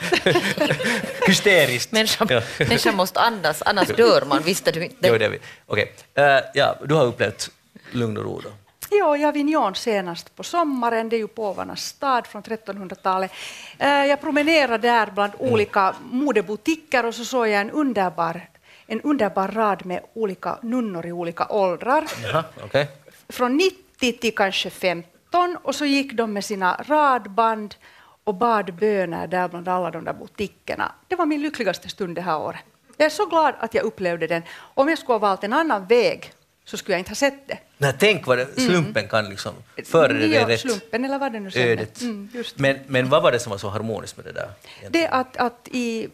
hysteriskt. 1.27 1.91
Människan, 1.91 2.27
Ja. 2.31 2.41
människan 2.59 2.95
måste 2.95 3.19
andas, 3.19 3.61
annars 3.65 3.87
dör 3.87 4.23
man, 4.27 4.41
visste 4.43 4.71
du 4.71 4.83
inte? 4.85 5.07
Jo, 5.07 5.17
det 5.17 5.25
är 5.25 5.29
vi. 5.29 5.39
Okej. 5.65 5.93
Eh, 6.15 6.23
ja, 6.53 6.75
du 6.85 6.93
har 6.95 7.05
upplevt 7.05 7.49
lugn 7.91 8.17
och 8.17 8.23
ro 8.23 8.39
då? 8.43 8.49
Ja, 8.91 9.17
i 9.17 9.25
Avignon 9.25 9.75
senast 9.75 10.35
på 10.35 10.43
sommaren, 10.43 11.09
det 11.09 11.15
är 11.15 11.17
ju 11.17 11.27
påvarnas 11.27 11.81
stad 11.85 12.27
från 12.27 12.43
1300-talet. 12.43 13.31
Eh, 13.79 13.87
Jag 14.05 14.21
promenerade 14.21 14.87
där 14.87 15.07
bland 15.15 15.33
Mm. 15.39 15.53
olika 15.53 15.95
modebutiker 16.11 17.05
och 17.05 17.15
så 17.15 17.25
såg 17.25 17.47
jag 17.47 17.61
en 17.61 17.71
underbar, 17.71 18.41
en 18.87 19.01
underbar 19.01 19.47
rad 19.47 19.85
med 19.85 19.99
olika 20.13 20.57
nunnor 20.61 21.05
i 21.05 21.11
olika 21.11 21.45
åldrar. 21.49 22.05
Jaha, 22.23 22.43
okej. 22.63 22.87
Från 23.29 23.57
90 23.57 24.13
till 24.19 24.35
kanske 24.35 24.69
15 24.69 25.57
och 25.63 25.75
så 25.75 25.85
gick 25.85 26.13
de 26.13 26.33
med 26.33 26.45
sina 26.45 26.83
radband 26.87 27.75
och 28.23 28.35
bad 28.35 28.73
böner 28.75 29.27
där 29.27 29.47
bland 29.47 29.67
alla 29.67 29.91
de 29.91 30.03
där 30.05 30.13
butikerna. 30.13 30.91
Det 31.07 31.15
var 31.15 31.25
min 31.25 31.41
lyckligaste 31.41 31.89
stund 31.89 32.15
det 32.15 32.21
här 32.21 32.39
året. 32.39 32.59
Jag 32.97 33.05
är 33.05 33.09
så 33.09 33.25
glad 33.25 33.53
att 33.59 33.73
jag 33.73 33.83
upplevde 33.83 34.27
den. 34.27 34.43
Om 34.57 34.89
jag 34.89 34.97
skulle 34.97 35.13
ha 35.13 35.19
valt 35.19 35.43
en 35.43 35.53
annan 35.53 35.87
väg 35.87 36.33
så 36.65 36.77
skulle 36.77 36.93
jag 36.93 36.99
inte 36.99 37.11
ha 37.11 37.15
sett 37.15 37.47
det. 37.47 37.57
Nej, 37.77 37.93
tänk 37.99 38.27
vad 38.27 38.37
det, 38.37 38.61
slumpen 38.61 39.07
kan 39.07 39.29
liksom 39.29 39.53
förbereda 39.85 40.19
dig 40.19 40.33
Ja, 40.33 40.47
rätt. 40.47 40.59
slumpen 40.59 41.05
eller 41.05 41.19
vad 41.19 41.33
det 41.33 41.39
nu. 41.39 41.49
Ödet. 41.55 42.01
Mm. 42.01 42.29
Men, 42.55 42.79
men 42.87 43.09
vad 43.09 43.23
var 43.23 43.31
det 43.31 43.39
som 43.39 43.49
var 43.49 43.57
så 43.57 43.69
harmoniskt 43.69 44.17
med 44.17 44.25
det 44.25 44.31
där? 44.31 44.49
egentligen? 44.79 44.91
Det 44.91 45.07
att, 45.07 45.37
att 45.37 45.67
i 45.71 46.07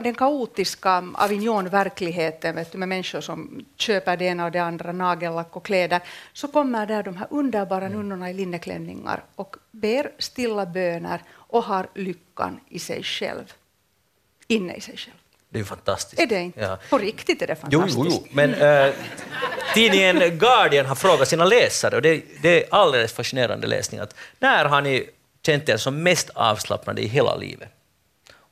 den 0.00 0.14
kaotiska 0.14 1.04
Avignon-verkligheten 1.14 2.54
med 2.72 2.88
människor 2.88 3.20
som 3.20 3.64
köper 3.76 4.16
det 4.16 4.24
ena 4.24 4.44
och 4.44 4.52
det 4.52 4.58
andra, 4.58 4.92
nagellack 4.92 5.56
och 5.56 5.64
kläder, 5.64 6.00
så 6.32 6.48
kommer 6.48 6.86
där 6.86 7.02
de 7.02 7.16
här 7.16 7.26
underbara 7.30 7.88
nunnorna 7.88 8.30
i 8.30 8.34
linneklänningar 8.34 9.24
och 9.36 9.56
ber 9.70 10.10
stilla 10.18 10.66
böner 10.66 11.22
och 11.32 11.62
har 11.62 11.86
lyckan 11.94 12.60
i 12.68 12.78
sig 12.78 13.02
själv. 13.02 13.52
Inne 14.48 14.74
i 14.74 14.80
sig 14.80 14.96
själv. 14.96 15.14
Det 15.48 15.58
är 15.58 15.60
ju 15.60 15.64
fantastiskt. 15.64 16.22
Är 16.22 16.26
det 16.26 16.40
inte? 16.40 16.60
Ja. 16.60 16.78
På 16.90 16.98
riktigt 16.98 17.42
är 17.42 17.46
det 17.46 17.56
Jo, 17.70 17.80
fantastiskt. 17.80 18.06
jo, 18.10 18.22
jo. 18.24 18.26
Men 18.30 18.54
eh, 18.54 18.92
tidningen 19.74 20.38
Guardian 20.38 20.86
har 20.86 20.94
frågat 20.94 21.28
sina 21.28 21.44
läsare, 21.44 21.96
och 21.96 22.02
det, 22.02 22.22
det 22.42 22.64
är 22.64 22.74
alldeles 22.74 23.12
fascinerande 23.12 23.66
läsning, 23.66 24.00
att 24.00 24.14
när 24.38 24.64
har 24.64 24.80
ni 24.82 25.10
känt 25.42 25.68
er 25.68 25.76
som 25.76 26.02
mest 26.02 26.30
avslappnade 26.34 27.02
i 27.02 27.06
hela 27.06 27.36
livet? 27.36 27.68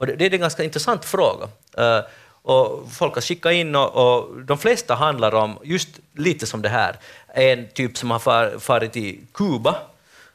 Och 0.04 0.08
det, 0.08 0.16
det 0.16 0.26
är 0.26 0.34
en 0.34 0.40
ganska 0.40 0.64
intressant 0.64 1.04
fråga. 1.04 1.48
Eh, 1.78 2.00
och 2.42 2.92
folk 2.92 3.14
har 3.14 3.22
skickat 3.22 3.52
in 3.52 3.76
och, 3.76 4.18
och 4.18 4.42
de 4.42 4.58
flesta 4.58 4.94
handlar 4.94 5.34
om 5.34 5.58
just 5.62 5.88
lite 6.16 6.46
som 6.46 6.62
det 6.62 6.68
här. 6.68 6.96
En 7.34 7.68
typ 7.68 7.98
som 7.98 8.10
har 8.10 8.18
far, 8.18 8.58
farit 8.58 8.92
till 8.92 9.20
Kuba 9.32 9.76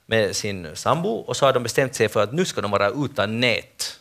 med 0.06 0.36
sin 0.36 0.68
sambo 0.74 1.10
och 1.10 1.38
så 1.38 1.46
har 1.46 1.54
de 1.54 1.64
bestämt 1.64 1.96
sig 1.96 2.10
för 2.10 2.24
att 2.24 2.34
nu 2.34 2.46
ska 2.46 2.62
de 2.62 2.72
vara 2.72 2.90
utan 2.90 3.40
nät 3.40 4.00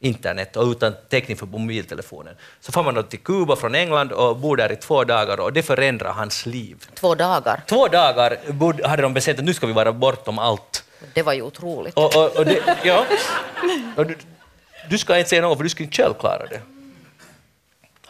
internet 0.00 0.56
och 0.56 0.66
utan 0.66 0.94
täckning 1.08 1.36
för 1.36 1.46
mobiltelefonen. 1.46 2.34
Så 2.60 2.72
får 2.72 2.82
man 2.82 2.94
då 2.94 3.02
till 3.02 3.18
Kuba 3.18 3.56
från 3.56 3.74
England 3.74 4.12
och 4.12 4.36
bor 4.36 4.56
där 4.56 4.72
i 4.72 4.76
två 4.76 5.04
dagar 5.04 5.40
och 5.40 5.52
det 5.52 5.62
förändrar 5.62 6.12
hans 6.12 6.46
liv. 6.46 6.86
Två 6.94 7.14
dagar. 7.14 7.62
Två 7.66 7.88
dagar 7.88 8.38
bod- 8.48 8.84
hade 8.84 9.02
de 9.02 9.14
bestämt 9.14 9.38
att 9.38 9.44
nu 9.44 9.54
ska 9.54 9.66
vi 9.66 9.72
vara 9.72 9.92
bortom 9.92 10.38
allt. 10.38 10.84
Det 11.14 11.22
var 11.22 11.32
ju 11.32 11.42
otroligt. 11.42 11.94
Och, 11.94 12.16
och, 12.16 12.36
och 12.36 12.44
det, 12.44 12.78
ja. 12.84 13.04
och 13.96 14.06
du, 14.88 14.98
ska 14.98 15.18
inte 15.18 15.30
säga 15.30 15.42
något 15.42 15.58
för 15.58 15.62
du 15.64 15.70
skulle 15.70 15.84
inte 15.84 15.96
själv 15.96 16.14
klara 16.14 16.46
det. 16.46 16.60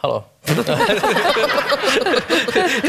Hallå? 0.03 0.23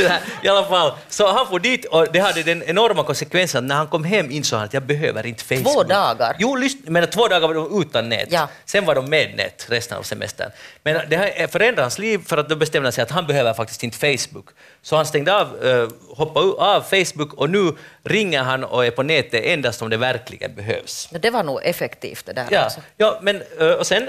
här, 0.09 0.21
I 0.43 0.49
alla 0.49 0.65
fall, 0.65 0.93
så 1.09 1.33
han 1.33 1.47
får 1.47 1.59
dit 1.61 1.85
och 1.85 2.07
det 2.13 2.19
hade 2.19 2.43
den 2.43 2.63
enorma 2.63 3.05
konsekvensen 3.05 3.65
att 3.65 3.69
när 3.69 3.75
han 3.75 3.87
kom 3.87 4.05
hem 4.05 4.31
insåg 4.31 4.57
han 4.59 4.67
att 4.67 4.75
jag 4.75 4.83
behöver 4.83 5.27
inte 5.27 5.45
Facebook. 5.45 5.73
Två 5.75 5.83
dagar? 5.83 6.37
Jo, 6.39 6.59
men 6.85 7.11
två 7.11 7.29
dagar 7.29 7.49
var 7.49 7.55
de 7.55 7.83
utan 7.83 8.09
nät. 8.09 8.29
Ja. 8.31 8.49
Sen 8.65 8.85
var 8.85 8.95
de 8.95 9.11
med 9.11 9.37
nät 9.37 9.67
resten 9.71 9.99
av 9.99 10.03
semestern. 10.03 10.51
Men 10.83 11.11
det 11.11 11.17
här 11.17 11.47
förändrade 11.47 11.83
hans 11.83 11.99
liv 11.99 12.21
för 12.27 12.37
att 12.37 12.49
då 12.49 12.57
bestämde 12.57 12.87
han 12.87 12.93
sig 12.93 13.03
att 13.03 13.11
han 13.11 13.27
behöver 13.27 13.55
faktiskt 13.55 13.83
inte 13.83 13.99
Facebook. 13.99 14.49
Så 14.83 14.97
han 14.97 15.07
stängde 15.07 15.35
av, 15.41 15.65
uh, 15.65 15.89
hoppade 16.17 16.47
av 16.47 16.81
Facebook 16.81 17.35
och 17.35 17.51
nu 17.51 17.73
ringer 18.05 18.43
han 18.43 18.65
och 18.65 18.87
är 18.87 18.91
på 18.91 19.03
nätet 19.03 19.45
endast 19.45 19.83
om 19.83 19.91
det 19.91 19.97
verkligen 19.97 20.55
behövs. 20.55 21.09
Det 21.11 21.31
var 21.31 21.43
nog 21.43 21.61
effektivt 21.65 22.27
det 22.27 22.33
där. 22.33 22.47
Ja, 22.51 22.61
Alltså. 22.61 22.81
ja 22.97 23.19
men 23.23 23.43
eh, 23.61 23.67
och 23.69 23.87
sen, 23.87 24.03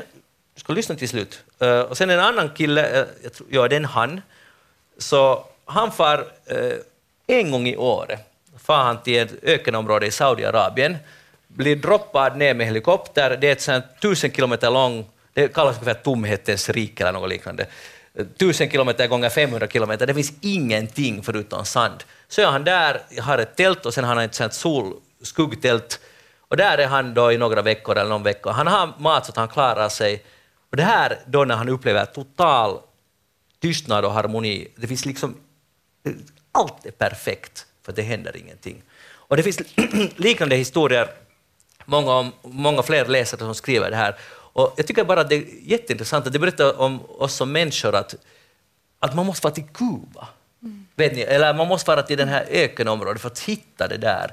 du 0.56 0.60
ska 0.60 0.74
lyssna 0.74 0.96
till 0.96 1.10
slut, 1.10 1.44
Uh, 1.62 1.80
och 1.80 1.98
sen 1.98 2.10
en 2.10 2.20
annan 2.20 2.50
kille, 2.50 3.02
eh, 3.02 3.08
jag 3.24 3.34
tror, 3.34 3.48
ja 3.52 3.68
det 3.68 3.76
är 3.76 3.80
en 3.80 3.86
han, 3.86 4.22
så 4.98 5.46
han 5.66 5.92
far 5.92 6.20
uh, 6.52 6.74
en 7.28 7.52
gång 7.52 7.68
i 7.68 7.78
året, 7.78 8.20
far 8.64 8.84
han 8.84 9.04
till 9.04 9.20
ett 9.20 9.44
ökenområde 9.44 10.06
i 10.06 10.12
Saudiarabien, 10.12 10.98
blir 11.48 11.76
droppad 11.76 12.38
ner 12.38 12.54
med 12.54 12.68
helikopter, 12.68 13.38
det 13.42 13.48
är 13.48 13.52
ett 13.52 13.62
sånt 13.62 13.86
tusen 14.02 14.32
kilometer 14.32 14.72
långt, 14.72 15.08
det 15.34 15.48
kallas 15.48 15.76
ungefär 15.76 16.02
tomhetens 16.04 16.70
rike 16.70 17.04
eller 17.04 17.20
något 17.20 17.30
liknande, 17.30 17.66
tusen 18.38 18.70
kilometer 18.70 19.08
gånger 19.08 19.30
500 19.30 19.68
kilometer, 19.68 20.08
det 20.08 20.14
finns 20.14 20.34
ingenting 20.42 21.24
förutom 21.24 21.66
sand. 21.66 22.04
Så 22.28 22.42
är 22.42 22.46
han 22.46 22.64
där, 22.64 23.02
har 23.22 23.38
ett 23.38 23.56
tält 23.56 23.86
och 23.86 23.94
sen 23.94 24.04
har 24.04 24.16
han 24.16 24.24
ett 24.24 24.36
sånt 24.36 24.54
solskuggtält. 24.54 26.00
och 26.48 26.58
där 26.58 26.78
är 26.78 26.88
han 26.88 27.14
då 27.14 27.32
i 27.32 27.38
några 27.38 27.62
veckor 27.62 27.98
eller 27.98 28.10
någon 28.10 28.24
vecka. 28.24 28.52
Han 28.52 28.68
har 28.68 28.94
mat 28.98 29.26
så 29.26 29.32
att 29.32 29.38
han 29.38 29.48
klarar 29.48 29.90
sig. 29.90 30.24
Och 30.76 30.78
det 30.78 30.84
här 30.84 31.20
då 31.26 31.46
när 31.46 31.56
han 31.56 31.70
upplever 31.70 32.06
total 32.06 32.80
tystnad 33.60 34.06
och 34.06 34.12
harmoni, 34.12 34.68
det 34.76 34.88
finns 34.88 35.06
liksom, 35.06 35.36
allt 36.52 36.86
är 36.86 36.92
perfekt 36.92 37.66
för 37.84 37.94
det 37.94 38.02
händer 38.02 38.38
ingenting. 38.38 38.84
Och 39.06 39.38
det 39.38 39.44
finns 39.44 39.62
liknande 40.16 40.56
historier, 40.56 41.08
många, 41.86 42.32
många 42.42 42.84
fler 42.84 43.06
läsare 43.06 43.40
som 43.40 43.56
skriver 43.56 43.90
det 43.90 43.96
här. 43.96 44.16
Och 44.54 44.74
jag 44.78 44.88
tycker 44.88 45.04
bara 45.04 45.22
att 45.22 45.30
det 45.30 45.36
är 45.36 45.46
jätteintressant 45.62 46.28
att 46.28 46.34
det 46.34 46.40
berättar 46.40 46.80
om 46.80 47.02
oss 47.06 47.34
som 47.34 47.52
människor 47.52 47.96
att, 47.96 48.16
att 49.00 49.16
man 49.16 49.26
måste 49.26 49.48
vara 49.48 49.56
till 49.56 49.68
Kuba. 49.74 50.28
Vet 50.96 51.16
ni? 51.16 51.22
Eller 51.22 51.54
man 51.54 51.68
måste 51.68 51.92
vara 51.92 52.04
till 52.04 52.18
den 52.18 52.28
här 52.28 52.46
ökenområdet 52.50 53.22
för 53.22 53.28
att 53.28 53.40
hitta 53.40 53.88
det 53.88 53.98
där. 53.98 54.32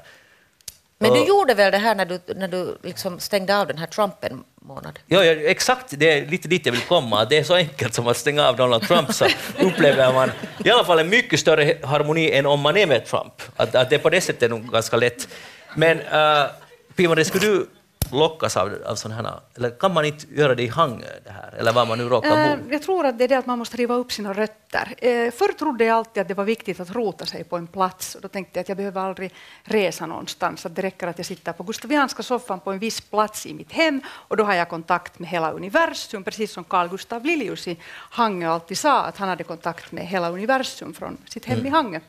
Men 1.03 1.13
du 1.13 1.27
gjorde 1.27 1.53
väl 1.53 1.71
det 1.71 1.77
här 1.77 1.95
när 1.95 2.05
du, 2.05 2.19
när 2.35 2.47
du 2.47 2.77
liksom 2.83 3.19
stängde 3.19 3.57
av 3.57 3.67
den 3.67 3.77
här 3.77 3.87
Trump 3.87 4.23
en 4.23 4.43
månad? 4.61 4.99
Ja, 5.05 5.23
ja, 5.23 5.31
exakt, 5.31 5.85
det 5.89 6.11
är 6.11 6.25
lite 6.25 6.47
dit 6.47 6.65
jag 6.65 6.73
vill 6.73 6.81
komma. 6.81 7.25
Det 7.25 7.37
är 7.37 7.43
så 7.43 7.55
enkelt 7.55 7.93
som 7.93 8.07
att 8.07 8.17
stänga 8.17 8.47
av 8.47 8.55
Donald 8.55 8.83
Trump 8.83 9.13
så 9.13 9.25
upplever 9.59 10.13
man 10.13 10.31
i 10.65 10.69
alla 10.69 10.83
fall 10.83 10.99
en 10.99 11.09
mycket 11.09 11.39
större 11.39 11.77
harmoni 11.83 12.31
än 12.31 12.45
om 12.45 12.59
man 12.59 12.77
är 12.77 12.87
med 12.87 13.05
Trump. 13.05 13.33
Att, 13.55 13.75
att 13.75 13.89
det 13.89 13.95
är 13.95 13.99
på 13.99 14.09
det 14.09 14.21
sättet 14.21 14.49
nog 14.49 14.71
ganska 14.71 14.97
lätt. 14.97 15.27
Men 15.75 15.99
uh, 15.99 16.49
Pimari, 16.95 17.25
skulle 17.25 17.47
du 17.47 17.67
lockas 18.13 18.57
av, 18.57 18.77
av 18.85 18.95
sådana 18.95 19.29
här, 19.29 19.39
eller 19.55 19.69
kan 19.69 19.93
man 19.93 20.05
inte 20.05 20.25
göra 20.35 20.55
det 20.55 20.63
i 20.63 20.67
Hangö 20.67 21.05
det 21.23 21.31
här, 21.31 21.53
eller 21.57 21.73
var 21.73 21.85
man 21.85 21.97
nu 21.97 22.03
råkar 22.09 22.51
Eh, 22.51 22.57
bo? 22.57 22.71
Jag 22.71 22.81
tror 22.81 23.05
att 23.05 23.17
det 23.17 23.23
är 23.23 23.27
det 23.27 23.37
att 23.37 23.45
man 23.45 23.57
måste 23.59 23.77
riva 23.77 23.95
upp 23.95 24.11
sina 24.11 24.33
rötter. 24.33 24.95
Eh, 24.97 25.31
Förr 25.31 25.53
trodde 25.53 25.85
jag 25.85 25.97
alltid 25.97 26.21
att 26.21 26.27
det 26.27 26.33
var 26.33 26.43
viktigt 26.43 26.79
att 26.79 26.91
rota 26.91 27.25
sig 27.25 27.43
på 27.43 27.57
en 27.57 27.67
plats. 27.67 28.15
Och 28.15 28.21
då 28.21 28.27
tänkte 28.27 28.59
jag 28.59 28.61
att 28.61 28.69
jag 28.69 28.77
behöver 28.77 29.01
aldrig 29.01 29.33
resa 29.63 30.05
någonstans. 30.05 30.65
Att 30.65 30.75
det 30.75 30.81
räcker 30.81 31.07
att 31.07 31.17
jag 31.19 31.25
sitter 31.25 31.53
på 31.53 31.63
Gustavianska 31.63 32.23
soffan 32.23 32.59
på 32.59 32.71
en 32.71 32.79
viss 32.79 33.01
plats 33.01 33.45
i 33.45 33.53
mitt 33.53 33.71
hem 33.71 34.01
och 34.07 34.37
då 34.37 34.43
har 34.43 34.53
jag 34.53 34.69
kontakt 34.69 35.19
med 35.19 35.29
hela 35.29 35.51
universum. 35.51 36.23
Precis 36.23 36.51
som 36.51 36.63
Carl 36.63 36.89
Gustav 36.89 37.25
Lilius 37.25 37.67
i 37.67 37.77
Hangö 37.93 38.49
alltid 38.49 38.77
sa 38.77 39.01
att 39.03 39.17
han 39.17 39.29
hade 39.29 39.43
kontakt 39.43 39.91
med 39.91 40.07
hela 40.07 40.29
universum 40.29 40.93
från 40.93 41.17
sitt 41.29 41.45
hem 41.45 41.65
i 41.65 41.69
Hangö. 41.69 41.99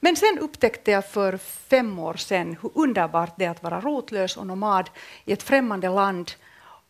Men 0.00 0.16
sen 0.16 0.38
upptäckte 0.38 0.90
jag 0.90 1.06
för 1.06 1.36
fem 1.36 1.98
år 1.98 2.14
sedan 2.14 2.56
hur 2.62 2.70
underbart 2.74 3.34
det 3.36 3.44
är 3.44 3.50
att 3.50 3.62
vara 3.62 3.80
rotlös 3.80 4.36
och 4.36 4.46
nomad 4.46 4.90
i 5.24 5.32
ett 5.32 5.42
främmande 5.42 5.88
land 5.88 6.32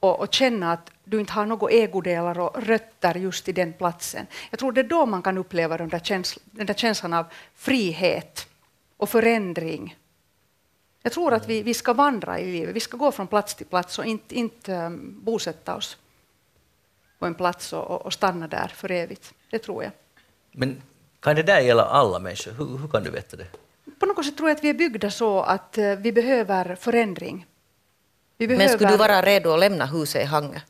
och, 0.01 0.20
och 0.20 0.35
känna 0.35 0.72
att 0.72 0.91
du 1.05 1.20
inte 1.20 1.33
har 1.33 1.47
några 1.47 1.70
ägodelar 1.70 2.39
och 2.39 2.62
rötter 2.62 3.14
just 3.14 3.49
i 3.49 3.53
den 3.53 3.72
platsen. 3.72 4.26
Jag 4.51 4.59
tror 4.59 4.72
det 4.72 4.80
är 4.80 4.85
då 4.85 5.07
man 5.07 5.22
kan 5.22 5.39
uppleva 5.39 5.76
den 5.76 5.89
där, 5.89 5.99
känsl- 5.99 6.41
den 6.45 6.66
där 6.66 6.74
känslan 6.74 7.12
av 7.12 7.26
frihet 7.55 8.49
och 8.97 9.09
förändring. 9.09 9.97
Jag 11.03 11.12
tror 11.12 11.35
att 11.35 11.49
vi, 11.49 11.62
vi 11.62 11.74
ska 11.74 11.93
vandra 11.93 12.39
i 12.39 12.53
livet, 12.53 12.76
vi 12.76 12.80
ska 12.80 12.97
gå 12.97 13.12
från 13.12 13.26
plats 13.26 13.55
till 13.55 13.66
plats 13.66 13.99
och 13.99 14.05
inte, 14.05 14.39
inte 14.39 14.74
um, 14.74 15.20
bosätta 15.22 15.76
oss 15.76 15.97
på 17.18 17.26
en 17.26 17.35
plats 17.35 17.72
och, 17.72 17.91
och, 17.91 18.07
och 18.07 18.12
stanna 18.12 18.49
där 18.49 18.68
för 18.68 18.91
evigt. 18.91 19.35
Det 19.51 19.59
tror 19.59 19.83
jag. 19.83 19.93
Men 20.53 20.83
kan 21.23 21.37
det 21.37 21.43
där 21.43 21.61
gälla 21.61 21.85
alla 21.85 22.18
människor? 22.18 22.53
Hur, 22.53 22.79
hur 22.79 22.89
kan 22.89 23.03
du 23.05 23.11
veta 23.11 23.37
det? 23.37 23.47
På 23.99 24.07
något 24.07 24.25
sätt 24.27 24.37
tror 24.37 24.49
jag 24.49 24.57
att 24.57 24.64
vi 24.64 24.68
är 24.70 24.75
byggda 24.75 25.11
så 25.11 25.41
att 25.41 25.79
eh, 25.79 25.95
vi 25.97 26.12
behöver 26.12 26.75
förändring. 26.75 27.47
Vi 28.39 28.47
Men 28.49 28.68
skulle 28.68 28.91
du 28.91 28.97
vara 28.97 29.23
redo 29.23 29.51
att 29.53 29.61
lämna 29.61 29.87
huset 29.87 30.23
i 30.23 30.25
Hangö? 30.25 30.61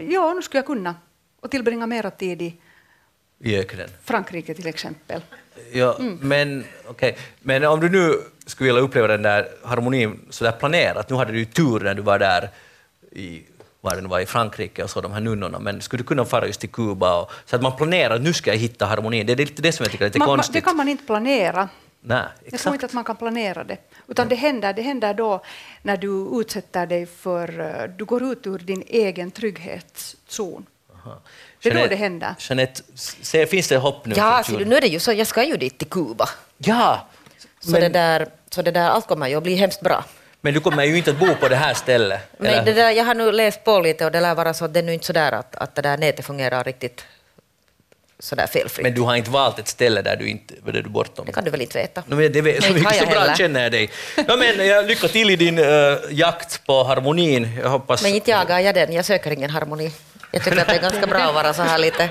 Ja, 0.00 0.32
nu 0.34 0.42
skulle 0.42 0.58
jag 0.58 0.66
kunna. 0.66 0.94
Och 1.40 1.50
tillbringa 1.50 1.86
mera 1.86 2.10
tid 2.10 2.42
i 2.42 2.54
I 3.38 3.58
öknen? 3.58 3.88
Frankrike 4.04 4.54
till 4.54 4.66
exempel. 4.66 5.20
Ja, 5.72 5.96
Mm. 5.98 6.18
men, 6.22 6.64
okej. 6.86 7.16
men 7.42 7.64
om 7.64 7.80
du 7.80 7.88
nu 7.88 8.14
skulle 8.46 8.68
vilja 8.72 8.82
uppleva 8.82 9.06
den 9.08 9.22
där 9.22 9.48
harmonin 9.64 10.26
så 10.30 10.44
där 10.44 10.52
planerat, 10.52 11.10
nu 11.10 11.16
hade 11.16 11.32
du 11.32 11.38
ju 11.38 11.44
tur 11.44 11.80
när 11.80 11.94
du 11.94 12.02
var 12.02 12.18
där 12.18 12.50
i, 13.12 13.42
var 13.86 13.94
det 13.96 14.02
nu 14.02 14.08
var, 14.08 14.20
i 14.20 14.26
Frankrike 14.26 14.82
och 14.84 14.90
så, 14.90 15.00
de 15.00 15.12
här 15.12 15.20
nunnorna, 15.20 15.58
men 15.58 15.80
skulle 15.80 16.02
du 16.02 16.06
kunna 16.06 16.24
fara 16.24 16.46
just 16.46 16.60
till 16.60 16.68
Kuba 16.70 17.20
och, 17.20 17.30
så 17.46 17.56
att 17.56 17.62
man 17.62 17.76
planerar 17.76 18.14
att 18.14 18.22
nu 18.22 18.32
ska 18.32 18.50
jag 18.50 18.58
hitta 18.58 18.86
harmonin? 18.86 19.26
Det 19.26 19.32
är 19.32 19.36
lite 19.36 19.62
det 19.62 19.72
som 19.72 19.84
jag 19.84 19.92
tycker 19.92 20.04
är 20.04 20.08
lite 20.08 20.18
Man, 20.18 20.28
man, 20.28 20.36
konstigt. 20.36 20.54
det 20.54 20.60
kan 20.60 20.76
man 20.76 20.88
inte 20.88 21.04
planera. 21.04 21.68
Nej, 22.00 22.16
Jag 22.18 22.28
tror 22.44 22.54
exakt. 22.54 22.74
inte 22.74 22.86
att 22.86 22.92
man 22.92 23.04
kan 23.04 23.16
planera 23.16 23.64
det. 23.64 23.76
Utan 24.08 24.28
det 24.28 24.34
händer, 24.34 24.72
det 24.72 24.82
händer 24.82 25.14
då 25.14 25.42
när 25.82 25.96
du 25.96 26.40
utsätter 26.40 26.86
dig 26.86 27.06
för... 27.06 27.60
eh, 27.60 27.90
Du 27.98 28.04
går 28.04 28.22
ut 28.32 28.46
ur 28.46 28.58
din 28.58 28.82
egen 28.86 29.30
trygghetszon. 29.30 30.66
Det 31.62 31.70
är 31.70 31.74
då 31.74 31.80
Jeanette- 31.80 31.88
det 31.88 31.96
händer. 31.96 32.34
Jeanette, 32.38 32.82
se, 33.22 33.46
finns 33.46 33.68
det 33.68 33.76
hopp 33.76 34.06
nu? 34.06 34.14
Ja, 34.16 34.42
för 34.46 34.64
nu 34.64 34.76
är 34.76 34.80
det 34.80 34.86
ju 34.86 34.98
så, 34.98 35.12
jag 35.12 35.26
ska 35.26 35.44
ju 35.44 35.56
dit 35.56 35.78
till 35.78 35.88
Kuba. 35.88 36.28
Ja! 36.58 37.06
Så, 37.60 37.70
Men, 37.70 37.80
det 37.80 37.88
där, 37.88 38.28
så 38.50 38.62
det 38.62 38.70
där, 38.70 38.88
allt 38.90 39.06
kommer 39.06 39.28
ju 39.28 39.34
att 39.36 39.42
bli 39.42 39.54
hemskt 39.54 39.80
bra. 39.80 40.04
Men 40.46 40.54
du 40.54 40.60
kommer 40.60 40.84
ju 40.84 40.96
inte 40.96 41.10
att 41.10 41.18
bo 41.18 41.34
på 41.34 41.48
det 41.48 41.56
här 41.56 41.74
stället. 41.74 42.20
Men 42.38 42.50
eller? 42.50 42.64
det 42.64 42.72
där, 42.72 42.90
jag 42.90 43.04
har 43.04 43.14
nu 43.14 43.32
läst 43.32 43.64
på 43.64 43.80
lite 43.80 44.04
och 44.04 44.12
det 44.12 44.20
lär 44.20 44.34
vara 44.34 44.54
så 44.54 44.64
att 44.64 44.74
det 44.74 44.80
är 44.80 44.82
nu 44.82 44.94
inte 44.94 45.06
så 45.06 45.12
där 45.12 45.32
att, 45.32 45.56
att 45.56 45.74
det 45.74 45.82
där 45.82 45.96
nätet 45.98 46.24
fungerar 46.24 46.64
riktigt 46.64 47.04
så 48.18 48.34
där 48.34 48.46
felfritt. 48.46 48.82
men 48.82 48.94
du 48.94 49.00
har 49.00 49.16
inte 49.16 49.30
valt 49.30 49.58
ett 49.58 49.68
ställe 49.68 50.02
där 50.02 50.16
du 50.16 50.28
inte 50.28 50.54
där 50.64 50.72
du 50.72 50.78
är 50.78 50.82
bortom. 50.82 51.26
det 51.26 51.32
kan 51.32 51.44
du 51.44 51.50
väl 51.50 51.62
inte 51.62 51.78
veta? 51.78 52.02
No, 52.06 52.14
men 52.14 52.32
det 52.32 52.40
vet, 52.40 52.64
så, 52.64 52.72
Nej, 52.72 52.82
mycket, 52.82 52.98
så 52.98 53.06
bra 53.06 53.20
heller. 53.20 53.34
känner 53.34 53.62
jag 53.62 53.72
dig. 53.72 53.90
No, 54.16 54.36
men, 54.36 54.66
jag 54.66 54.86
lycka 54.86 55.08
till 55.08 55.30
i 55.30 55.36
din 55.36 55.58
uh, 55.58 55.98
jakt 56.10 56.66
på 56.66 56.84
harmonin. 56.84 57.58
Jag 57.62 57.68
hoppas... 57.68 58.02
Men 58.02 58.14
inte 58.14 58.30
jagar 58.30 58.60
jag 58.60 58.74
den, 58.74 58.92
jag 58.92 59.04
söker 59.04 59.30
ingen 59.30 59.50
harmoni. 59.50 59.92
Jag 60.32 60.44
tycker 60.44 60.60
att 60.60 60.66
det 60.66 60.74
är 60.74 60.82
ganska 60.82 61.06
bra 61.06 61.18
att 61.18 61.34
vara 61.34 61.54
så 61.54 61.62
här 61.62 61.78
lite 61.78 62.10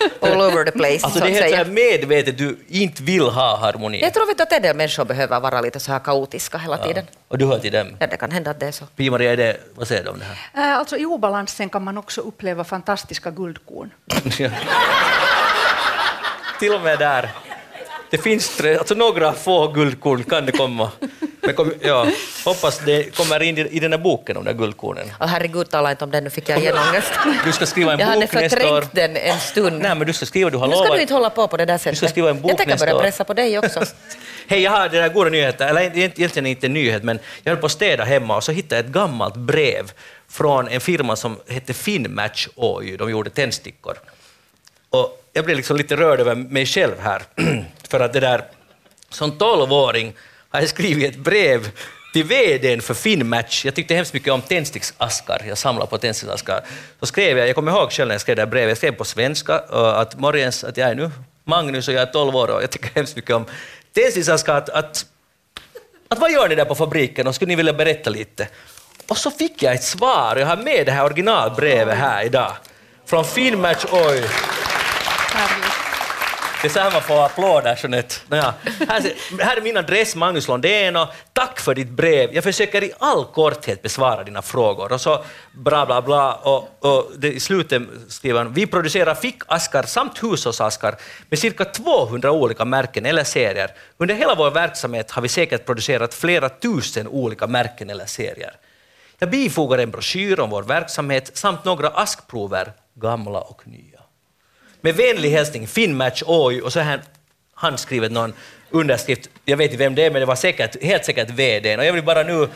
all 0.20 0.40
over 0.40 0.64
the 0.64 0.70
place, 0.70 1.00
alltså, 1.02 1.18
så 1.18 1.24
det 1.24 1.38
är 1.38 1.56
helt 1.56 1.66
så 1.66 1.72
medvetet 1.72 2.38
du 2.38 2.58
inte 2.68 3.02
vill 3.02 3.22
ha 3.22 3.56
harmoni. 3.56 4.00
Jag 4.00 4.14
tror 4.14 4.26
vet 4.26 4.40
att 4.40 4.52
en 4.52 4.62
del 4.62 4.76
människor 4.76 5.04
behöver 5.04 5.40
vara 5.40 5.60
lite 5.60 5.80
så 5.80 5.92
här 5.92 5.98
kaotiska 5.98 6.58
hela 6.58 6.78
tiden. 6.78 7.04
Och 7.28 7.38
du 7.38 7.46
hör 7.46 7.58
till 7.58 7.72
dem. 7.72 7.96
Ja, 7.98 8.06
det 8.06 8.16
kan 8.16 8.30
hända 8.30 8.50
att 8.50 8.60
det 8.60 8.66
är 8.66 8.72
så. 8.72 8.84
Pia-Maria, 8.96 9.32
är 9.32 9.36
det, 9.36 9.56
vad 9.74 9.88
säger 9.88 10.04
du 10.04 10.10
om 10.10 10.18
det 10.18 10.24
här? 10.24 10.72
Eh, 10.72 10.78
Alltså, 10.78 10.96
I 10.96 11.04
obalansen 11.06 11.68
kan 11.68 11.84
man 11.84 11.98
också 11.98 12.20
uppleva 12.20 12.64
fantastiska 12.64 13.30
guldkorn. 13.30 13.90
till 16.60 16.74
och 16.74 16.80
med 16.80 16.98
där. 16.98 17.30
Det 18.12 18.18
finns 18.18 18.56
tre, 18.56 18.76
alltså 18.76 18.94
några 18.94 19.32
få 19.32 19.68
guldkorn 19.68 20.24
kan 20.24 20.46
det 20.46 20.52
komma. 20.52 20.90
Men 21.40 21.54
kom, 21.54 21.72
ja, 21.80 22.06
hoppas 22.44 22.78
det 22.78 23.16
kommer 23.16 23.42
in 23.42 23.58
i, 23.58 23.60
i 23.60 23.80
den 23.80 23.92
här 23.92 23.98
boken, 23.98 24.34
de 24.34 24.44
där 24.44 24.52
guldkornen. 24.52 25.06
Och 25.20 25.28
herregud, 25.28 25.70
tala 25.70 25.90
inte 25.90 26.04
om 26.04 26.10
den, 26.10 26.24
nu 26.24 26.30
fick 26.30 26.48
jag 26.48 26.60
genångest. 26.60 27.10
Du 27.44 27.52
ska 27.52 27.66
skriva 27.66 27.92
en 27.92 27.98
Jag 27.98 28.06
hade 28.06 28.20
bok 28.20 28.32
nästa 28.34 28.56
år. 28.56 28.80
förträngt 28.80 28.94
den 28.94 29.16
en 29.16 29.40
stund. 29.40 29.82
Nej, 29.82 29.94
men 29.94 30.06
du 30.06 30.12
ska 30.12 30.26
skriva, 30.26 30.50
du 30.50 30.56
har 30.56 30.66
Nu 30.66 30.72
ska 30.72 30.82
lovat. 30.84 30.96
du 30.96 31.02
inte 31.02 31.14
hålla 31.14 31.30
på 31.30 31.48
på 31.48 31.56
det 31.56 31.64
där 31.64 31.78
sättet. 31.78 31.98
ska 31.98 32.08
skriva 32.08 32.30
en 32.30 32.40
bok 32.40 32.50
jag 32.50 32.58
tänker 32.58 32.78
börja 32.78 32.98
pressa 32.98 33.24
på 33.24 33.34
dig 33.34 33.58
också. 33.58 33.82
Hej, 34.46 34.62
jag 34.62 34.70
har 34.70 34.88
den 34.88 35.02
här 35.02 35.08
goda 35.08 35.30
nyheten, 35.30 35.68
eller 35.68 35.80
egent- 35.80 36.18
egentligen 36.18 36.46
inte 36.46 36.66
en 36.66 36.72
nyhet, 36.72 37.02
men 37.02 37.18
jag 37.42 37.52
höll 37.52 37.60
på 37.60 37.66
att 37.66 37.72
städa 37.72 38.04
hemma 38.04 38.36
och 38.36 38.44
så 38.44 38.52
hittade 38.52 38.76
jag 38.76 38.86
ett 38.86 38.92
gammalt 38.92 39.36
brev 39.36 39.92
från 40.28 40.68
en 40.68 40.80
firma 40.80 41.16
som 41.16 41.36
hette 41.48 41.74
Finmatch 41.74 42.48
Oy, 42.56 42.96
de 42.96 43.10
gjorde 43.10 43.30
tändstickor. 43.30 43.96
Och 44.92 45.24
jag 45.32 45.44
blir 45.44 45.54
liksom 45.54 45.76
lite 45.76 45.96
rörd 45.96 46.20
över 46.20 46.34
mig 46.34 46.66
själv 46.66 46.94
här, 47.00 47.22
för 47.88 48.00
att 48.00 48.12
det 48.12 48.20
där, 48.20 48.44
som 49.08 49.38
tolvåring 49.38 50.12
har 50.48 50.60
jag 50.60 50.68
skrivit 50.68 51.10
ett 51.10 51.18
brev 51.18 51.70
till 52.12 52.24
VDn 52.24 52.80
för 52.80 52.94
Finnmatch. 52.94 53.64
Jag 53.64 53.74
tyckte 53.74 53.94
hemskt 53.94 54.14
mycket 54.14 54.32
om 54.32 54.42
tändsticksaskar, 54.42 55.42
jag 55.48 55.58
samlar 55.58 55.86
på 55.86 55.98
tändsticksaskar. 55.98 56.60
Så 57.00 57.06
skrev 57.06 57.38
jag, 57.38 57.48
jag 57.48 57.54
kommer 57.54 57.72
ihåg 57.72 57.92
själv 57.92 58.08
när 58.08 58.14
jag 58.14 58.20
skrev 58.20 58.36
det 58.36 58.42
här 58.42 58.46
brevet, 58.46 58.68
jag 58.68 58.76
skrev 58.76 58.92
på 58.92 59.04
svenska 59.04 59.58
att 59.58 60.18
morgens, 60.18 60.64
att 60.64 60.76
jag 60.76 60.90
är 60.90 60.94
nu 60.94 61.10
Magnus 61.44 61.88
och 61.88 61.94
jag 61.94 62.02
är 62.02 62.12
12 62.12 62.36
år 62.36 62.50
och 62.50 62.62
jag 62.62 62.70
tycker 62.70 62.90
hemskt 62.94 63.16
mycket 63.16 63.36
om 63.36 63.44
tändsticksaskar, 63.92 64.54
att, 64.54 64.68
att, 64.68 65.06
att 66.08 66.18
vad 66.18 66.32
gör 66.32 66.48
ni 66.48 66.54
där 66.54 66.64
på 66.64 66.74
fabriken 66.74 67.26
och 67.26 67.34
skulle 67.34 67.48
ni 67.48 67.56
vilja 67.56 67.72
berätta 67.72 68.10
lite? 68.10 68.48
Och 69.08 69.18
så 69.18 69.30
fick 69.30 69.62
jag 69.62 69.74
ett 69.74 69.84
svar, 69.84 70.36
jag 70.36 70.46
har 70.46 70.56
med 70.56 70.86
det 70.86 70.92
här 70.92 71.04
originalbrevet 71.04 71.98
här 71.98 72.24
idag. 72.24 72.52
Från 73.06 73.24
Finnmatch, 73.24 73.84
oj. 73.90 74.22
Härligt. 75.34 75.92
Det 76.62 76.68
är 76.68 76.72
så 76.72 76.80
här 76.80 76.92
man 76.92 77.02
får 77.02 77.24
applåder, 77.24 77.78
Jeanette. 77.82 78.14
Naja. 78.28 78.54
Här, 78.88 79.12
här 79.40 79.56
är 79.56 79.60
min 79.60 79.76
adress, 79.76 80.16
Magnus 80.16 80.48
Londén, 80.48 80.96
och 80.96 81.08
tack 81.32 81.60
för 81.60 81.74
ditt 81.74 81.88
brev. 81.88 82.34
Jag 82.34 82.44
försöker 82.44 82.84
i 82.84 82.92
all 82.98 83.24
korthet 83.24 83.82
besvara 83.82 84.24
dina 84.24 84.42
frågor. 84.42 84.92
Och 84.92 85.00
så 85.00 85.24
bla 85.52 85.86
bla 85.86 86.02
bla. 86.02 86.34
Och, 86.34 86.76
och 86.78 87.12
det, 87.16 87.32
I 87.32 87.40
slutet 87.40 87.82
skriver 88.08 88.38
han, 88.38 88.52
vi 88.52 88.66
producerar 88.66 89.14
fickaskar 89.14 89.82
samt 89.82 90.22
hushållsaskar 90.22 90.96
med 91.28 91.38
cirka 91.38 91.64
200 91.64 92.32
olika 92.32 92.64
märken 92.64 93.06
eller 93.06 93.24
serier. 93.24 93.70
Under 93.96 94.14
hela 94.14 94.34
vår 94.34 94.50
verksamhet 94.50 95.10
har 95.10 95.22
vi 95.22 95.28
säkert 95.28 95.66
producerat 95.66 96.14
flera 96.14 96.48
tusen 96.48 97.08
olika 97.08 97.46
märken 97.46 97.90
eller 97.90 98.06
serier. 98.06 98.52
Jag 99.18 99.30
bifogar 99.30 99.78
en 99.78 99.90
broschyr 99.90 100.40
om 100.40 100.50
vår 100.50 100.62
verksamhet 100.62 101.30
samt 101.34 101.64
några 101.64 101.88
askprover, 101.88 102.72
gamla 102.94 103.40
och 103.40 103.62
nya. 103.68 103.91
Med 104.84 104.94
vänlig 104.94 105.30
hälsning 105.30 105.66
Finnmatch 105.66 106.22
Oj 106.26 106.62
och 106.62 106.72
så 106.72 106.80
här 106.80 107.00
handskrivet 107.54 108.12
någon 108.12 108.32
underskrift. 108.70 109.28
Jag 109.44 109.56
vet 109.56 109.64
inte 109.64 109.84
vem 109.84 109.94
det 109.94 110.06
är, 110.06 110.10
men 110.10 110.20
det 110.20 110.26
var 110.26 110.36
säkert, 110.36 110.82
helt 110.82 111.04
säkert 111.04 111.30
VDn. 111.30 111.78
Och 111.78 111.84
jag 111.84 111.92
vill 111.92 112.04
bara 112.04 112.22
nu 112.22 112.48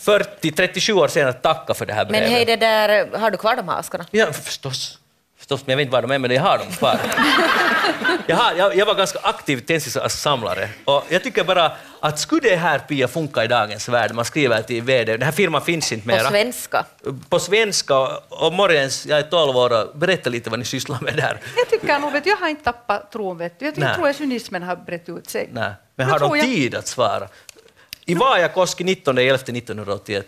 40-37 0.00 0.92
år 0.92 1.08
senare 1.08 1.32
tacka 1.32 1.74
för 1.74 1.86
det 1.86 1.92
här 1.92 2.04
brevet. 2.04 2.22
Men 2.22 2.32
hej, 2.32 2.44
det 2.44 2.56
där, 2.56 3.18
har 3.18 3.30
du 3.30 3.36
kvar 3.36 3.56
de 3.56 3.68
här 3.68 3.78
askarna? 3.78 4.06
Ja, 4.10 4.32
förstås. 4.32 4.98
Förstås. 5.44 5.66
Men 5.66 5.72
jag 5.72 5.76
vet 5.76 5.82
inte 5.86 5.92
var 5.92 6.02
de 6.02 6.10
är, 6.10 6.18
men 6.18 6.30
jag 6.30 6.42
har 6.42 6.58
dem 6.58 6.66
kvar. 6.78 6.98
jag, 8.26 8.36
har, 8.36 8.54
jag, 8.54 8.76
jag 8.76 8.86
var 8.86 8.94
ganska 8.94 9.18
aktiv 9.22 9.60
tändstickssamlare 9.60 10.68
och 10.84 11.04
jag 11.08 11.22
tycker 11.22 11.44
bara 11.44 11.72
att 12.00 12.18
skulle 12.18 12.40
det 12.50 12.56
här 12.56 12.78
Pia 12.78 13.08
funka 13.08 13.44
i 13.44 13.46
dagens 13.46 13.88
värld, 13.88 14.14
man 14.14 14.24
skriver 14.24 14.62
till 14.62 14.82
VD, 14.82 15.12
den 15.12 15.22
här 15.22 15.32
firman 15.32 15.62
finns 15.62 15.92
inte 15.92 16.08
På 16.08 16.14
mera. 16.14 16.28
svenska? 16.30 16.84
På 17.28 17.38
svenska 17.38 17.98
och 18.28 18.52
morgens, 18.52 19.06
jag 19.06 19.18
är 19.18 19.22
12 19.22 19.56
år 19.56 19.72
och 19.82 19.98
berätta 19.98 20.30
lite 20.30 20.50
vad 20.50 20.58
ni 20.58 20.64
sysslar 20.64 20.98
med 21.00 21.16
där. 21.16 21.40
Jag 21.56 21.68
tycker 21.70 21.98
nog, 21.98 22.12
vet 22.12 22.26
jag 22.26 22.36
har 22.36 22.48
inte 22.48 22.64
tappat 22.64 23.12
tron. 23.12 23.38
Vet 23.38 23.58
du. 23.58 23.64
Jag 23.64 23.78
Nej. 23.78 23.94
tror 23.94 24.08
att 24.08 24.16
cynismen 24.16 24.62
har 24.62 24.76
brett 24.76 25.08
ut 25.08 25.30
sig. 25.30 25.48
Nej. 25.52 25.70
Men 25.96 26.10
har 26.10 26.18
de 26.18 26.36
jag- 26.36 26.46
tid 26.46 26.74
att 26.74 26.86
svara? 26.86 27.28
I 28.06 28.14
Vaajakoski 28.14 28.84
19.11.1981. 28.84 30.22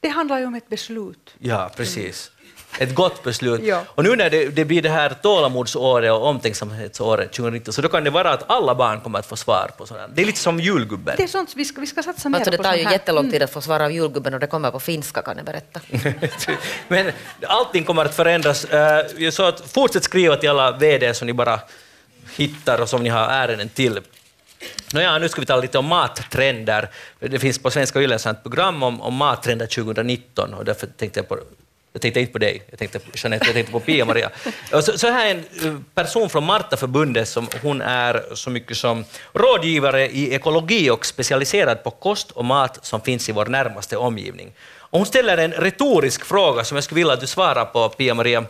Det 0.00 0.08
handlar 0.08 0.38
ju 0.38 0.46
om 0.46 0.54
ett 0.54 0.68
beslut. 0.68 1.34
Ja, 1.38 1.70
precis. 1.76 2.30
Ett 2.78 2.94
gott 2.94 3.22
beslut. 3.22 3.60
Ja. 3.64 3.84
Och 3.88 4.04
nu 4.04 4.16
när 4.16 4.30
det, 4.30 4.48
det 4.48 4.64
blir 4.64 4.82
det 4.82 4.88
här 4.88 5.16
tålamodsåret 5.22 6.12
och 6.12 6.26
omtänksamhetsåret 6.26 7.32
2019, 7.32 7.74
så 7.74 7.82
då 7.82 7.88
kan 7.88 8.04
det 8.04 8.10
vara 8.10 8.30
att 8.30 8.44
alla 8.50 8.74
barn 8.74 9.00
kommer 9.00 9.18
att 9.18 9.26
få 9.26 9.36
svar 9.36 9.70
på 9.78 9.86
sådant. 9.86 10.16
Det 10.16 10.22
är 10.22 10.26
lite 10.26 10.38
som 10.38 10.60
julgubben. 10.60 11.14
Det 11.16 11.22
är 11.22 11.26
sånt 11.26 11.52
vi 11.56 11.64
ska, 11.64 11.80
vi 11.80 11.86
ska 11.86 12.02
satsa 12.02 12.28
mer 12.28 12.36
Alltså 12.36 12.50
det 12.50 12.56
på 12.56 12.62
tar 12.62 12.74
ju 12.74 12.82
jättelång 12.82 13.30
tid 13.30 13.42
att 13.42 13.50
få 13.50 13.60
svar 13.60 13.80
av 13.80 13.92
julgubben 13.92 14.34
och 14.34 14.40
det 14.40 14.46
kommer 14.46 14.70
på 14.70 14.80
finska 14.80 15.22
kan 15.22 15.36
jag 15.36 15.46
berätta. 15.46 15.80
Men 16.88 17.12
allting 17.46 17.84
kommer 17.84 18.04
att 18.04 18.14
förändras. 18.14 18.64
Eh, 18.64 19.30
Så 19.30 19.42
att 19.42 19.60
fortsätt 19.60 20.04
skriva 20.04 20.36
till 20.36 20.50
alla 20.50 20.72
VD 20.72 21.14
som 21.14 21.26
ni 21.26 21.32
bara 21.32 21.60
hittar 22.36 22.80
och 22.80 22.88
som 22.88 23.02
ni 23.02 23.08
har 23.08 23.28
ärenden 23.28 23.68
till. 23.68 24.00
Nåja, 24.92 25.18
nu 25.18 25.28
ska 25.28 25.40
vi 25.40 25.46
tala 25.46 25.62
lite 25.62 25.78
om 25.78 25.86
mattrender. 25.86 26.90
Det 27.18 27.38
finns 27.38 27.58
på 27.58 27.70
Svenska 27.70 28.00
Yle 28.00 28.14
ett 28.14 28.42
program 28.42 28.82
om, 28.82 29.00
om 29.00 29.14
mattrender 29.14 29.66
2019 29.66 30.54
och 30.54 30.64
därför 30.64 30.86
tänkte 30.86 31.20
jag 31.20 31.28
på 31.28 31.38
jag 31.92 32.02
tänkte 32.02 32.20
inte 32.20 32.32
på 32.32 32.38
dig, 32.38 32.62
jag 32.70 32.78
tänkte 32.78 32.98
på 32.98 33.10
Jeanette, 33.14 33.46
jag 33.46 33.54
tänkte 33.54 33.72
på 33.72 33.80
Pia-Maria. 33.80 34.30
Så, 34.70 34.98
så 34.98 35.06
här 35.06 35.26
är 35.26 35.30
en 35.30 35.84
person 35.94 36.30
från 36.30 36.44
Martaförbundet 36.44 37.28
som 37.28 37.48
hon 37.62 37.82
är 37.82 38.24
så 38.34 38.50
mycket 38.50 38.76
som 38.76 39.04
rådgivare 39.32 40.08
i 40.08 40.34
ekologi 40.34 40.90
och 40.90 41.06
specialiserad 41.06 41.84
på 41.84 41.90
kost 41.90 42.30
och 42.30 42.44
mat 42.44 42.84
som 42.86 43.00
finns 43.00 43.28
i 43.28 43.32
vår 43.32 43.46
närmaste 43.46 43.96
omgivning. 43.96 44.52
Och 44.78 44.98
hon 44.98 45.06
ställer 45.06 45.38
en 45.38 45.52
retorisk 45.52 46.24
fråga 46.24 46.64
som 46.64 46.76
jag 46.76 46.84
skulle 46.84 46.98
vilja 46.98 47.12
att 47.12 47.20
du 47.20 47.26
svarar 47.26 47.64
på, 47.64 47.88
Pia-Maria. 47.88 48.44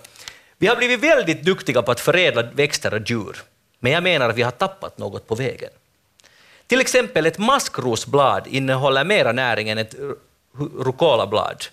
Vi 0.58 0.66
har 0.66 0.76
blivit 0.76 1.00
väldigt 1.00 1.42
duktiga 1.42 1.82
på 1.82 1.90
att 1.92 2.00
förädla 2.00 2.42
växter 2.42 2.94
och 2.94 3.10
djur, 3.10 3.36
men 3.78 3.92
jag 3.92 4.02
menar 4.02 4.28
att 4.28 4.36
vi 4.36 4.42
har 4.42 4.50
tappat 4.50 4.98
något 4.98 5.28
på 5.28 5.34
vägen. 5.34 5.70
Till 6.66 6.80
exempel 6.80 7.26
ett 7.26 7.38
maskrosblad 7.38 8.46
innehåller 8.46 9.04
mera 9.04 9.32
näring 9.32 9.68
än 9.68 9.78
ett 9.78 9.94
ru- 9.94 10.84
rucolablad. 10.84 11.64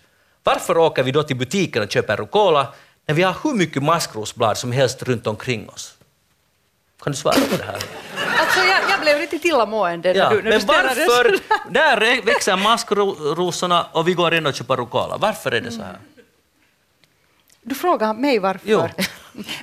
Varför 0.47 0.77
åker 0.77 1.03
vi 1.03 1.11
då 1.11 1.23
till 1.23 1.35
butiken 1.35 1.83
och 1.83 1.91
köper 1.91 2.17
rucola 2.17 2.67
när 3.05 3.15
vi 3.15 3.23
har 3.23 3.35
hur 3.43 3.53
mycket 3.53 3.83
maskrosblad 3.83 4.57
som 4.57 4.71
helst 4.71 5.03
runt 5.03 5.27
omkring 5.27 5.69
oss? 5.69 5.93
Kan 7.03 7.11
du 7.13 7.17
svara 7.17 7.33
på 7.51 7.57
det 7.57 7.63
här? 7.63 7.79
Alltså 8.39 8.59
jag, 8.59 8.79
jag 8.89 8.99
blev 9.01 9.19
lite 9.19 9.47
illamående 9.47 10.13
när 10.13 10.19
Ja, 10.19 10.29
du, 10.29 10.35
när 10.35 10.49
men 10.49 10.59
du 10.59 10.65
varför? 10.65 11.39
Där 11.69 12.21
växer 12.25 12.55
maskrosorna 12.57 13.87
och 13.91 14.07
vi 14.07 14.13
går 14.13 14.33
in 14.33 14.45
och 14.45 14.53
köper 14.53 14.75
rucola. 14.75 15.17
Varför 15.17 15.51
är 15.51 15.61
det 15.61 15.71
så 15.71 15.81
här? 15.81 15.97
Du 17.61 17.75
frågar 17.75 18.13
mig 18.13 18.39
varför. 18.39 18.69
Jo. 18.69 18.87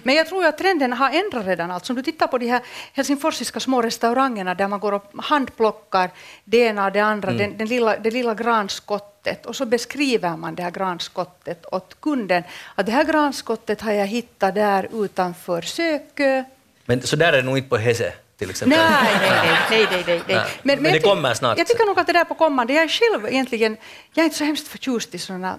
Men 0.02 0.14
jag 0.14 0.26
tror 0.28 0.44
att 0.46 0.58
trenden 0.58 0.92
har 0.92 1.10
ändrat 1.10 1.46
redan. 1.46 1.70
Alltså, 1.70 1.92
om 1.92 1.96
du 1.96 2.02
tittar 2.02 2.26
på 2.26 2.38
de 2.38 2.46
här 2.46 2.60
helsingforsiska 2.92 3.60
små 3.60 3.82
restaurangerna 3.82 4.54
där 4.54 4.68
man 4.68 4.80
går 4.80 4.92
och 4.92 5.04
handplockar 5.24 6.10
det 6.44 6.58
ena 6.58 6.86
och 6.86 6.92
det 6.92 7.00
andra, 7.00 7.28
Mm. 7.30 7.38
den, 7.38 7.58
den 7.58 7.66
lilla, 7.68 7.96
det 7.98 8.10
lilla 8.10 8.34
granskottet, 8.34 9.46
och 9.46 9.56
så 9.56 9.66
beskriver 9.66 10.36
man 10.36 10.54
det 10.54 10.62
här 10.62 10.70
granskottet 10.70 11.64
åt 11.72 12.00
kunden. 12.00 12.42
Att 12.74 12.86
det 12.86 12.92
här 12.92 13.04
granskottet 13.04 13.80
har 13.80 13.92
jag 13.92 14.06
hittat 14.06 14.54
där 14.54 14.88
utanför 15.04 15.62
Sökö. 15.62 16.44
Men 16.86 17.02
så 17.02 17.16
där 17.16 17.32
är 17.32 17.36
det 17.36 17.42
nog 17.42 17.56
inte 17.58 17.68
på 17.68 17.76
Hese, 17.76 18.12
till 18.38 18.50
exempel. 18.50 18.78
Nej, 18.78 19.18
nej, 19.20 19.30
nej. 19.70 19.86
nej, 20.06 20.22
nej. 20.28 20.40
Nej. 20.62 20.76
Men 20.80 20.92
det 20.92 21.00
kommer 21.00 21.34
snart. 21.34 21.58
Jag 21.58 21.66
tycker 21.66 21.86
nog 21.86 21.98
att 21.98 22.06
det 22.06 22.12
där 22.12 22.20
är 22.20 22.24
på 22.24 22.34
kommande. 22.34 22.72
Jag 22.72 22.84
är 22.84 22.88
själv 22.88 23.26
egentligen, 23.28 23.76
jag 24.14 24.22
är 24.22 24.24
inte 24.24 24.36
så 24.36 24.44
hemskt 24.44 24.68
förtjust 24.68 25.14
i 25.14 25.18
sådana 25.18 25.58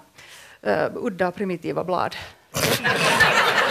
uh, 0.67 0.73
udda 0.95 1.27
och 1.27 1.35
primitiva 1.35 1.83
blad. 1.83 2.15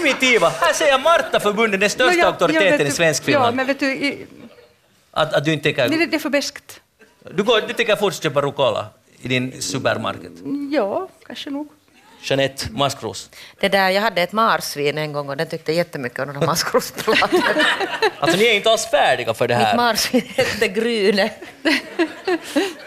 Primitiva! 0.00 0.48
Här 0.60 0.72
säger 0.72 0.98
Martaförbundet, 0.98 1.80
den 1.80 1.90
största 1.90 2.04
No, 2.10 2.16
jag- 2.18 2.18
jag 2.24 2.26
auktoriteten 2.32 2.78
vet 2.78 2.88
i 2.88 2.90
svensk 2.90 3.22
Ja, 3.22 3.26
Finland. 3.26 3.56
men 3.56 3.66
vet 3.66 3.80
du, 3.80 3.86
i, 3.94 4.26
Att, 5.10 5.34
att 5.34 5.44
du 5.44 5.52
inte 5.52 5.62
tänker... 5.64 5.88
nej, 5.88 5.98
det, 5.98 6.06
det 6.06 6.16
är 6.16 6.18
för 6.18 6.30
beskt. 6.30 6.80
Du, 7.34 7.42
går, 7.42 7.60
du 7.68 7.74
tänker 7.74 7.96
fortsätta 7.96 8.22
köpa 8.28 8.40
rucola 8.40 8.86
i 9.22 9.28
din 9.28 9.62
supermarket? 9.62 10.32
Ja, 10.72 11.08
kanske 11.26 11.50
nog. 11.50 11.68
Jeanette 12.22 12.66
Maskros. 12.70 13.30
Det 13.60 13.68
där, 13.68 13.90
jag 13.90 14.02
hade 14.02 14.22
ett 14.22 14.32
marsvin 14.32 14.98
en 14.98 15.12
gång 15.12 15.28
och 15.28 15.36
den 15.36 15.46
tyckte 15.48 15.72
jättemycket 15.72 16.18
om 16.18 16.26
de 16.26 16.36
här 16.36 16.46
maskrosbladen. 16.46 17.42
Alltså 18.18 18.36
ni 18.38 18.44
är 18.44 18.54
inte 18.54 18.70
alls 18.70 18.86
färdiga 18.90 19.34
för 19.34 19.48
det 19.48 19.56
Mitt 19.58 19.66
här. 19.66 19.76
marsvin 19.76 20.22
hette 20.36 20.68
Gryne. 20.68 21.30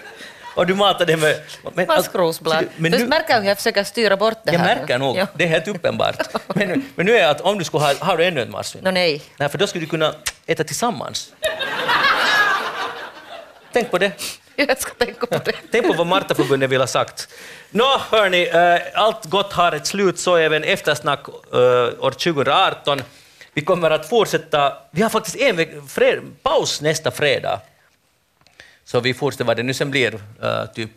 Och 0.57 0.67
du 0.67 0.75
matar 0.75 1.05
det 1.05 1.17
med... 1.17 1.41
Men, 1.73 1.87
Maskrosblad. 1.87 2.65
Men 2.77 2.91
du 2.91 2.97
nu, 2.97 3.07
märker 3.07 3.41
hur 3.41 3.47
jag 3.47 3.57
försöker 3.57 3.83
styra 3.83 4.17
bort 4.17 4.37
det 4.43 4.51
jag 4.51 4.59
här. 4.59 4.75
märker 4.75 4.97
nog, 4.97 5.17
Ja. 5.17 5.27
det 5.33 5.43
är 5.43 5.47
helt 5.47 5.67
uppenbart. 5.67 6.15
Men, 6.55 6.85
men 6.95 7.05
nu 7.05 7.17
är 7.17 7.21
det 7.21 7.29
att 7.29 7.41
om 7.41 7.57
du 7.57 7.63
skulle 7.63 7.83
ha... 7.83 7.93
Har 7.99 8.17
du 8.17 8.25
ännu 8.25 8.41
ett 8.41 8.49
marsvin? 8.49 8.83
Nå, 8.83 8.91
nej. 8.91 9.21
Nej, 9.37 9.49
för 9.49 9.57
då 9.57 9.67
skulle 9.67 9.85
du 9.85 9.89
kunna 9.89 10.13
äta 10.45 10.63
tillsammans. 10.63 11.33
Tänk 13.73 13.91
på 13.91 13.97
det. 13.97 14.11
Jag 14.55 14.81
ska 14.81 14.93
tänka 14.93 15.25
på 15.25 15.37
det. 15.45 15.53
Tänk 15.71 15.87
på 15.87 15.93
vad 15.93 16.07
Martaförbundet 16.07 16.69
vill 16.69 16.79
ha 16.79 16.87
sagt. 16.87 17.27
Nå, 17.69 18.01
hörni, 18.11 18.47
eh, 18.47 19.01
allt 19.03 19.25
gott 19.25 19.53
har 19.53 19.71
ett 19.71 19.87
slut, 19.87 20.19
så 20.19 20.35
även 20.35 20.63
eftersnack 20.63 21.27
eh, 21.53 21.59
år 22.05 22.11
2018. 22.11 23.01
Vi 23.53 23.61
kommer 23.61 23.91
att 23.91 24.09
fortsätta. 24.09 24.73
Vi 24.91 25.01
har 25.01 25.09
faktiskt 25.09 25.35
en 25.37 26.35
paus 26.43 26.81
nästa 26.81 27.11
fredag. 27.11 27.59
Så 28.87 28.99
vi 28.99 29.13
fortsätter 29.13 29.45
vad 29.45 29.57
det 29.57 29.63
nu 29.63 29.73
sen 29.73 29.91
blir, 29.91 30.13
eh, 30.43 30.65
typ... 30.65 30.91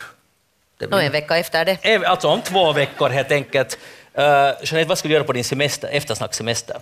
Det 0.78 0.90
Nå, 0.90 0.98
en 0.98 1.12
vecka 1.12 1.38
efter 1.38 1.64
det. 1.64 2.06
Alltså 2.06 2.28
om 2.28 2.42
två 2.42 2.72
veckor 2.72 3.08
helt 3.08 3.32
enkelt. 3.32 3.78
Uh, 4.18 4.24
Jeanette, 4.24 4.84
vad 4.84 4.98
ska 4.98 5.08
du 5.08 5.14
göra 5.14 5.24
på 5.24 5.32
din 5.32 5.44
semester, 5.44 5.88
eftersnackssemester? 5.92 6.76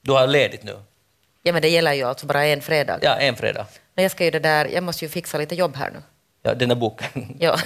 Du 0.00 0.12
har 0.12 0.26
ledigt 0.26 0.62
nu. 0.62 0.76
Ja, 1.42 1.52
men 1.52 1.62
det 1.62 1.68
gäller 1.68 1.92
ju 1.92 2.02
alltså 2.02 2.26
bara 2.26 2.44
en 2.44 2.62
fredag. 2.62 2.98
Ja, 3.02 3.16
en 3.16 3.36
fredag. 3.36 3.66
Men 3.94 4.02
jag 4.02 4.12
ska 4.12 4.24
ju 4.24 4.30
det 4.30 4.38
där, 4.38 4.64
jag 4.66 4.82
måste 4.82 5.04
ju 5.04 5.08
fixa 5.08 5.38
lite 5.38 5.54
jobb 5.54 5.76
här 5.76 5.90
nu. 5.90 6.02
Ja, 6.42 6.54
den 6.54 6.68
där 6.68 6.76
boken. 6.76 7.36
Ja, 7.38 7.58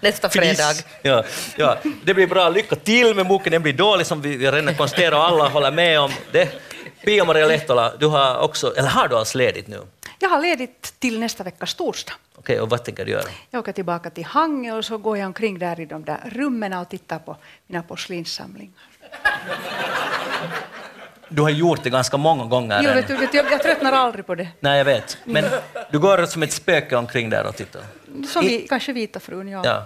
nästa 0.00 0.28
fredag. 0.28 0.74
Ja, 1.02 1.24
ja. 1.56 1.78
Det 2.04 2.14
blir 2.14 2.26
bra. 2.26 2.48
Lycka 2.48 2.76
till 2.76 3.14
med 3.14 3.26
boken. 3.26 3.52
Den 3.52 3.62
blir 3.62 3.72
dålig 3.72 4.06
som 4.06 4.22
vi 4.22 4.36
vi 4.36 4.50
redan 4.50 4.74
konstaterat 4.74 5.14
och 5.14 5.24
alla 5.24 5.48
håller 5.48 5.70
med 5.70 6.00
om 6.00 6.10
det. 6.32 6.48
Pia-Maria 7.04 7.46
Lehtola, 7.46 7.92
du 7.98 8.06
har 8.06 8.38
också, 8.38 8.74
eller 8.76 8.88
har 8.88 9.08
du 9.08 9.16
alls 9.16 9.34
ledigt 9.34 9.68
nu? 9.68 9.80
Jag 10.22 10.28
har 10.28 10.40
ledigt 10.40 10.94
till 10.98 11.20
nästa 11.20 11.44
veckas 11.44 11.74
torsdag. 11.74 12.12
Okej, 12.36 12.60
och 12.60 12.70
vad 12.70 12.84
tänker 12.84 13.04
du 13.04 13.10
göra? 13.10 13.22
Jag 13.50 13.60
åker 13.60 13.72
tillbaka 13.72 14.10
till 14.10 14.24
Hangö 14.24 14.72
och 14.72 14.84
så 14.84 14.98
går 14.98 15.18
jag 15.18 15.26
omkring 15.26 15.58
där 15.58 15.80
i 15.80 15.86
de 15.86 16.04
där 16.04 16.18
rummen 16.32 16.72
och 16.72 16.88
tittar 16.88 17.18
på 17.18 17.36
mina 17.66 17.82
porslinssamlingar. 17.82 18.72
du 21.28 21.42
har 21.42 21.50
gjort 21.50 21.82
det 21.82 21.90
ganska 21.90 22.16
många 22.16 22.44
gånger. 22.44 22.80
Jo, 22.82 22.94
vet 22.94 23.08
du, 23.08 23.16
vet 23.16 23.32
du, 23.32 23.38
jag, 23.38 23.52
jag 23.52 23.62
tröttnar 23.62 23.92
aldrig 23.92 24.26
på 24.26 24.34
det. 24.34 24.48
Nej, 24.60 24.78
jag 24.78 24.84
vet. 24.84 25.18
Men 25.24 25.44
du 25.90 25.98
går 25.98 26.26
som 26.26 26.42
ett 26.42 26.52
spöke 26.52 26.96
omkring 26.96 27.30
där 27.30 27.46
och 27.46 27.56
tittar. 27.56 27.82
Som 28.28 28.44
vi, 28.44 28.66
kanske 28.68 28.92
Vita 28.92 29.20
frun, 29.20 29.48
ja. 29.48 29.62
Ja. 29.64 29.84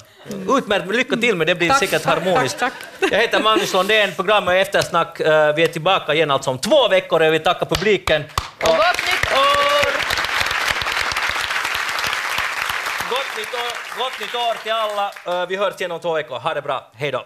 Utmärkt, 0.59 0.95
lycka 0.95 1.17
till 1.17 1.37
med 1.37 1.47
det, 1.47 1.55
blir 1.55 1.69
Tack, 1.69 1.79
säkert 1.79 2.03
tack, 2.03 2.25
harmoniskt. 2.25 2.59
tack, 2.59 2.73
Jag 3.11 3.19
heter 3.19 3.43
Magnus 3.43 3.73
Lundén, 3.73 4.13
programmet 4.17 4.67
Eftersnack. 4.67 5.21
Eh, 5.21 5.55
Vi 5.55 5.63
är 5.65 5.69
tillbaka 5.69 6.15
igen 6.15 6.31
alltså 6.31 6.51
om 6.51 6.59
två 6.59 6.89
veckor 6.89 7.21
och 7.21 7.27
jag 7.27 7.33
vill 7.33 7.43
tacka 7.43 7.65
publiken. 7.65 8.25
Och 8.61 8.69
gott 8.69 9.07
nytt 9.07 9.33
år! 9.33 9.95
Gott 13.99 14.21
nytt 14.21 14.35
år, 14.35 14.63
till 14.63 14.73
alla. 14.73 15.47
Vi 15.47 15.57
hörs 15.57 15.81
igen 15.81 15.93
om 15.93 16.01
två 16.01 16.15
veckor. 16.15 16.39
Ha 16.39 16.55
det 16.55 16.63
bra. 16.63 16.91
Hej 16.95 17.13
då. 17.13 17.25